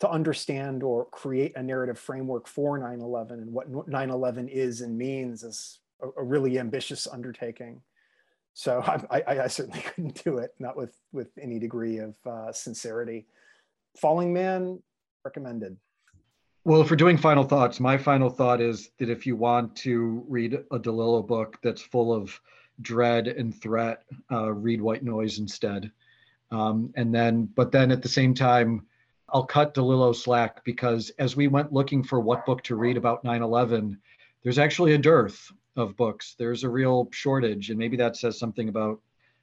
to 0.00 0.10
understand 0.10 0.82
or 0.82 1.06
create 1.06 1.56
a 1.56 1.62
narrative 1.62 1.98
framework 1.98 2.46
for 2.46 2.78
9-11 2.78 3.30
and 3.32 3.52
what 3.52 3.70
9-11 3.70 4.48
is 4.48 4.82
and 4.82 4.96
means 4.96 5.42
is 5.42 5.80
a, 6.02 6.08
a 6.18 6.22
really 6.22 6.58
ambitious 6.58 7.06
undertaking. 7.06 7.80
So 8.52 8.82
I, 9.10 9.22
I, 9.26 9.40
I, 9.40 9.46
certainly 9.46 9.80
couldn't 9.80 10.22
do 10.24 10.38
it 10.38 10.54
not 10.58 10.76
with 10.76 10.96
with 11.12 11.28
any 11.40 11.58
degree 11.58 11.98
of 11.98 12.14
uh, 12.26 12.52
sincerity. 12.52 13.26
Falling 13.98 14.32
man 14.32 14.82
recommended. 15.24 15.76
Well, 16.64 16.82
we're 16.82 16.96
doing 16.96 17.16
final 17.16 17.44
thoughts, 17.44 17.78
my 17.78 17.96
final 17.96 18.28
thought 18.28 18.60
is 18.60 18.90
that 18.98 19.08
if 19.08 19.24
you 19.24 19.36
want 19.36 19.76
to 19.76 20.24
read 20.28 20.54
a 20.54 20.80
DeLillo 20.80 21.24
book 21.24 21.58
that's 21.62 21.80
full 21.80 22.12
of 22.12 22.40
dread 22.80 23.28
and 23.28 23.54
threat, 23.54 24.02
uh, 24.32 24.52
read 24.52 24.80
White 24.80 25.04
Noise 25.04 25.38
instead. 25.38 25.92
Um, 26.50 26.92
and 26.96 27.14
then, 27.14 27.48
but 27.54 27.70
then 27.70 27.92
at 27.92 28.02
the 28.02 28.08
same 28.08 28.34
time, 28.34 28.84
I'll 29.28 29.44
cut 29.44 29.74
DeLillo 29.74 30.14
slack 30.14 30.64
because 30.64 31.10
as 31.18 31.36
we 31.36 31.48
went 31.48 31.72
looking 31.72 32.02
for 32.02 32.20
what 32.20 32.46
book 32.46 32.62
to 32.64 32.76
read 32.76 32.96
about 32.96 33.24
9 33.24 33.42
11, 33.42 33.98
there's 34.42 34.58
actually 34.58 34.94
a 34.94 34.98
dearth 34.98 35.50
of 35.76 35.96
books. 35.96 36.36
There's 36.38 36.64
a 36.64 36.68
real 36.68 37.08
shortage, 37.12 37.70
and 37.70 37.78
maybe 37.78 37.96
that 37.96 38.16
says 38.16 38.38
something 38.38 38.68
about 38.68 39.00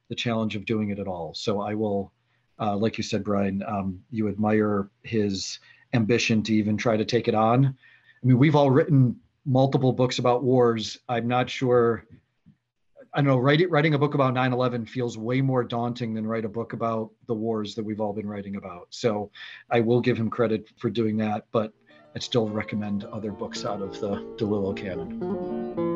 the 0.10 0.16
challenge 0.16 0.56
of 0.56 0.66
doing 0.66 0.90
it 0.90 1.00
at 1.00 1.08
all. 1.08 1.34
So 1.34 1.62
I 1.62 1.74
will, 1.76 2.12
uh, 2.60 2.78
like 2.78 2.98
you 2.98 3.04
said, 3.04 3.24
Brian, 3.24 3.64
um, 3.68 4.04
you 4.10 4.30
admire 4.30 4.90
his 5.04 5.60
ambition 5.94 6.44
to 6.44 6.54
even 6.54 6.78
try 6.78 6.98
to 6.98 7.06
take 7.06 7.28
it 7.28 7.36
on. 7.36 7.66
I 7.66 8.26
mean, 8.26 8.38
we've 8.38 8.56
all 8.56 8.72
written 8.72 9.18
multiple 9.46 9.92
books 9.92 10.20
about 10.20 10.44
wars. 10.44 10.98
I'm 11.10 11.28
not 11.28 11.50
sure. 11.50 12.06
I 13.16 13.22
know 13.22 13.38
writing 13.38 13.70
writing 13.70 13.94
a 13.94 14.00
book 14.00 14.16
about 14.16 14.34
9/11 14.34 14.90
feels 14.90 15.20
way 15.20 15.40
more 15.40 15.64
daunting 15.64 16.16
than 16.16 16.26
write 16.26 16.46
a 16.46 16.50
book 16.50 16.74
about 16.74 17.12
the 17.28 17.36
wars 17.36 17.76
that 17.76 17.84
we've 17.84 18.02
all 18.02 18.12
been 18.12 18.28
writing 18.28 18.56
about. 18.56 18.88
So 18.90 19.30
I 19.70 19.82
will 19.82 20.02
give 20.02 20.18
him 20.18 20.32
credit 20.32 20.68
for 20.78 20.90
doing 20.90 21.18
that, 21.18 21.46
but 21.52 21.72
I'd 22.16 22.24
still 22.24 22.50
recommend 22.50 23.04
other 23.06 23.32
books 23.32 23.66
out 23.66 23.84
of 23.84 24.00
the 24.00 24.16
DeLillo 24.38 24.76
canon. 24.76 25.93